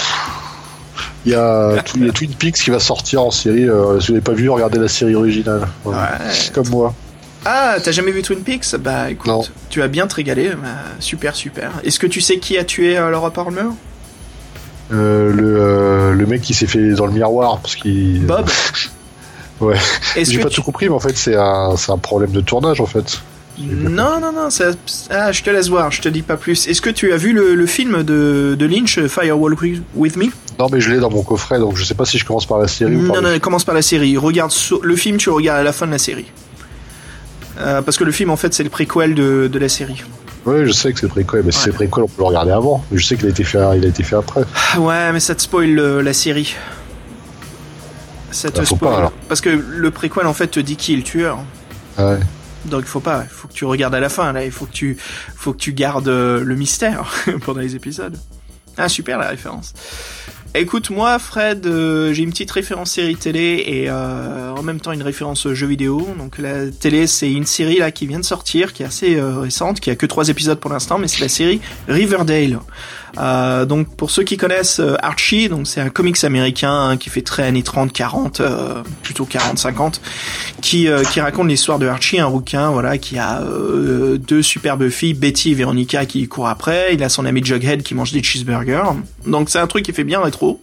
[1.26, 3.68] Il y, a, Twin Peaks qui va sortir en série.
[3.68, 5.68] euh, si vous n'avez pas vu, regardez la série originale.
[5.84, 6.12] Voilà.
[6.12, 6.34] Ouais.
[6.52, 6.92] Comme moi.
[7.44, 8.76] Ah, t'as jamais vu Twin Peaks?
[8.78, 9.42] Bah écoute, Non.
[9.70, 10.50] tu vas bien te régaler.
[10.50, 10.68] Bah,
[10.98, 11.72] super, super.
[11.84, 13.62] Est-ce que tu sais qui a tué euh, Laura Palmer?
[14.92, 18.26] Euh, le, euh, le mec qui s'est fait dans le miroir parce qu'il.
[18.26, 18.48] Bob?
[19.60, 19.76] Ouais.
[20.16, 22.86] J'ai pas tu- tout compris, mais en fait, c'est un, un problème de tournage en
[22.86, 23.20] fait.
[23.58, 24.70] Non, non, non, ça...
[25.10, 26.66] ah, je te laisse voir, je te dis pas plus.
[26.66, 29.54] Est-ce que tu as vu le, le film de, de Lynch, Firewall
[29.94, 30.28] With- Me?
[30.58, 32.58] Non, mais je l'ai dans mon coffret, donc je sais pas si je commence par
[32.58, 34.16] la série ou Non, par non, le- commence par la série.
[34.16, 34.50] Regarde
[34.82, 36.32] le film, tu regardes à la fin de la série.
[37.60, 40.02] Euh, parce que le film, en fait, c'est le préquel de, de la série.
[40.46, 41.64] Ouais, je sais que c'est le préquel, mais si Ouais.
[41.64, 42.84] c'est le préquel, on peut le regarder avant.
[42.92, 44.42] Je sais qu'il a été fait, il a été fait après.
[44.74, 46.54] Ah Ouais, mais ça te spoil euh, la série.
[48.30, 48.78] Ça te Bah, spoil.
[48.92, 49.12] pas, alors.
[49.28, 51.38] Parce que le préquel, en fait, te dit qui est le tueur.
[51.98, 52.18] Ouais.
[52.66, 54.66] Donc il faut pas, il faut que tu regardes à la fin là, il faut
[54.66, 54.98] que tu
[55.34, 57.10] faut que tu gardes euh, le mystère
[57.46, 58.16] pendant les épisodes.
[58.76, 59.72] Ah super la référence.
[60.52, 64.90] Écoute moi Fred, euh, j'ai une petite référence série télé et euh, en même temps
[64.90, 66.08] une référence jeu vidéo.
[66.18, 69.38] Donc la télé c'est une série là qui vient de sortir, qui est assez euh,
[69.38, 72.58] récente, qui a que trois épisodes pour l'instant, mais c'est la série Riverdale.
[73.18, 77.10] Euh, donc pour ceux qui connaissent euh, Archie, donc c'est un comics américain hein, qui
[77.10, 80.00] fait très années 30, 40, euh, plutôt 40, 50,
[80.60, 84.88] qui euh, qui raconte l'histoire de Archie, un rouquin, voilà, qui a euh, deux superbes
[84.88, 86.94] filles, Betty et Veronica, qui courent après.
[86.94, 88.92] Il a son ami Jughead qui mange des cheeseburgers.
[89.26, 90.60] Donc c'est un truc qui fait bien rétro.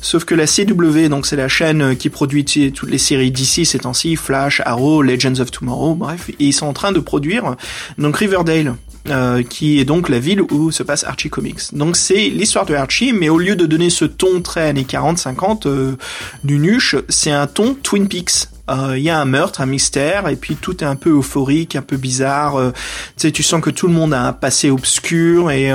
[0.00, 3.80] Sauf que la CW, donc c'est la chaîne qui produit toutes les séries d'ici ces
[3.80, 7.56] temps-ci, Flash, Arrow, Legends of Tomorrow, bref, et ils sont en train de produire
[7.98, 8.74] donc Riverdale.
[9.10, 11.60] Euh, qui est donc la ville où se passe Archie Comics.
[11.72, 15.66] Donc c'est l'histoire de Archie, mais au lieu de donner ce ton très années 40-50
[15.66, 15.96] euh,
[16.44, 18.48] nuche, c'est un ton Twin Peaks.
[18.70, 21.74] Euh, Il y a un meurtre, un mystère, et puis tout est un peu euphorique,
[21.76, 22.56] un peu bizarre.
[22.56, 22.70] euh,
[23.16, 25.72] tu sais, tu sens que tout le monde a un passé obscur et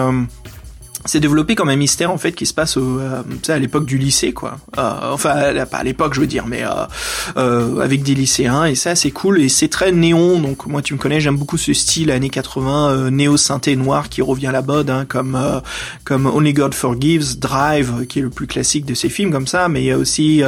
[1.06, 3.98] c'est développé comme un mystère en fait qui se passe au, euh, à l'époque du
[3.98, 4.58] lycée quoi.
[4.78, 6.70] Euh, enfin pas à l'époque je veux dire, mais euh,
[7.38, 10.40] euh, avec des lycéens et ça c'est cool et c'est très néon.
[10.40, 14.10] Donc moi tu me connais, j'aime beaucoup ce style années 80 euh, néo synthé noir
[14.10, 15.60] qui revient à la mode, hein, comme euh,
[16.04, 19.70] comme Only God Forgives, Drive qui est le plus classique de ces films comme ça,
[19.70, 20.42] mais il y a aussi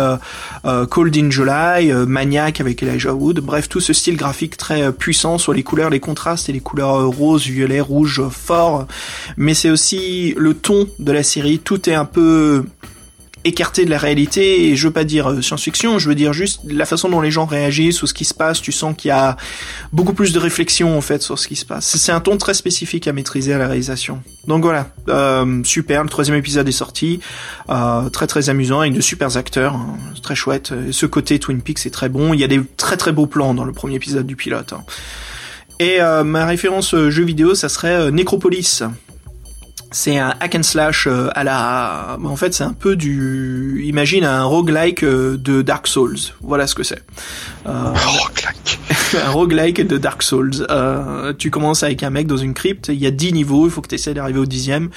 [0.90, 3.40] Cold in July, Maniac avec Elijah Wood.
[3.40, 7.06] Bref tout ce style graphique très puissant sur les couleurs, les contrastes et les couleurs
[7.08, 8.88] rose, violet, rouge fort.
[9.38, 11.60] Mais c'est aussi ton de la série.
[11.60, 12.66] Tout est un peu
[13.46, 16.62] écarté de la réalité et je veux pas dire euh, science-fiction, je veux dire juste
[16.66, 19.12] la façon dont les gens réagissent ou ce qui se passe, tu sens qu'il y
[19.12, 19.38] a
[19.94, 21.96] beaucoup plus de réflexion en fait sur ce qui se passe.
[21.96, 24.24] C'est un ton très spécifique à maîtriser à la réalisation.
[24.48, 27.20] Donc voilà, euh, super, le troisième épisode est sorti,
[27.70, 30.74] euh, très très amusant avec de super acteurs, hein, très chouette.
[30.90, 33.28] Et Ce côté Twin Peaks est très bon, il y a des très très beaux
[33.28, 34.74] plans dans le premier épisode du pilote.
[34.74, 34.84] hein.
[35.80, 38.82] Et ma référence jeu vidéo, ça serait Necropolis.
[39.96, 42.18] C'est un hack and slash euh, à la.
[42.22, 43.82] En fait, c'est un peu du.
[43.86, 46.18] Imagine un roguelike euh, de Dark Souls.
[46.42, 47.02] Voilà ce que c'est.
[47.66, 47.94] Euh,
[48.34, 48.78] claque.
[49.26, 50.68] un roguelike de Dark Souls.
[50.70, 53.72] Euh, tu commences avec un mec dans une crypte, il y a 10 niveaux, il
[53.72, 54.90] faut que tu essaies d'arriver au dixième,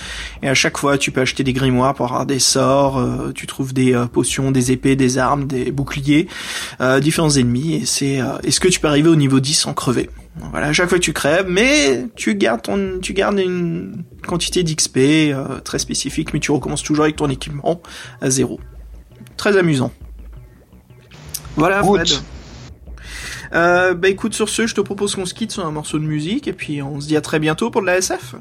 [0.42, 3.46] et à chaque fois tu peux acheter des grimoires pour avoir des sorts, euh, tu
[3.46, 6.26] trouves des potions, des épées, des armes, des boucliers,
[7.00, 10.10] différents ennemis, et c'est est-ce que tu peux arriver au niveau 10 sans crever?
[10.50, 14.96] Voilà, à chaque fois tu crèves, mais tu gardes ton, tu gardes une quantité d'XP
[14.96, 17.80] euh, très spécifique, mais tu recommences toujours avec ton équipement
[18.20, 18.60] à zéro.
[19.36, 19.92] Très amusant.
[21.56, 21.82] Voilà.
[21.82, 22.08] Fred.
[23.54, 26.04] Euh, bah écoute, sur ce, je te propose qu'on se quitte sur un morceau de
[26.04, 28.34] musique et puis on se dit à très bientôt pour de la SF.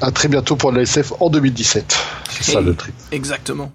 [0.00, 1.98] À très bientôt pour la SF en 2017.
[2.30, 2.94] C'est ça le trip.
[3.12, 3.70] Exactement.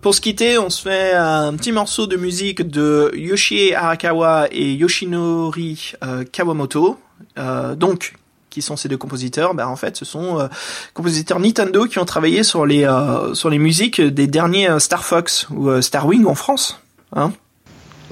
[0.00, 4.74] Pour se quitter, on se fait un petit morceau de musique de Yoshie Arakawa et
[4.74, 6.98] Yoshinori euh, Kawamoto.
[7.36, 8.14] Euh, donc,
[8.48, 9.54] qui sont ces deux compositeurs?
[9.54, 10.46] Ben en fait, ce sont euh,
[10.94, 15.48] compositeurs Nintendo qui ont travaillé sur les euh, sur les musiques des derniers Star Fox
[15.50, 16.80] ou Star Wing en France.
[17.14, 17.32] Hein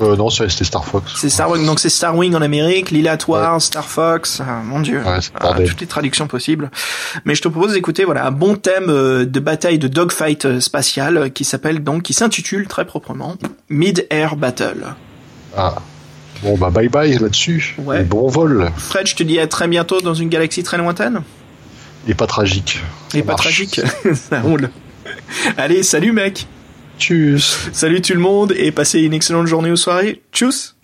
[0.03, 1.15] Euh, non, c'était Star Fox.
[1.17, 4.99] c'est Star Wing, donc c'est Star Wing en Amérique, Lilatoire, Star Fox, ah, mon dieu,
[4.99, 5.69] Ouais, Ah, bordel.
[5.71, 6.71] toutes les traductions possibles.
[7.25, 10.61] Mais je te propose d'écouter voilà un bon thème euh, de bataille de dogfight euh,
[10.61, 13.37] spatial euh, qui s'appelle donc qui s'intitule très proprement
[13.71, 14.85] Mid Air Battle.
[15.57, 15.77] Ah.
[16.43, 17.75] Bon, bah, bye bye là-dessus.
[17.79, 18.03] Ouais.
[18.03, 18.71] Et bon vol.
[18.77, 21.23] Fred, je te dis à très bientôt dans une galaxie très lointaine
[22.07, 22.83] Et pas tragique.
[23.15, 23.81] et pas tragique,
[24.15, 24.69] ça roule.
[25.57, 26.47] Allez, salut mec.
[26.99, 27.69] Tchuss.
[27.73, 30.23] Salut tout le monde et passez une excellente journée ou soirée.
[30.33, 30.77] Tchuss.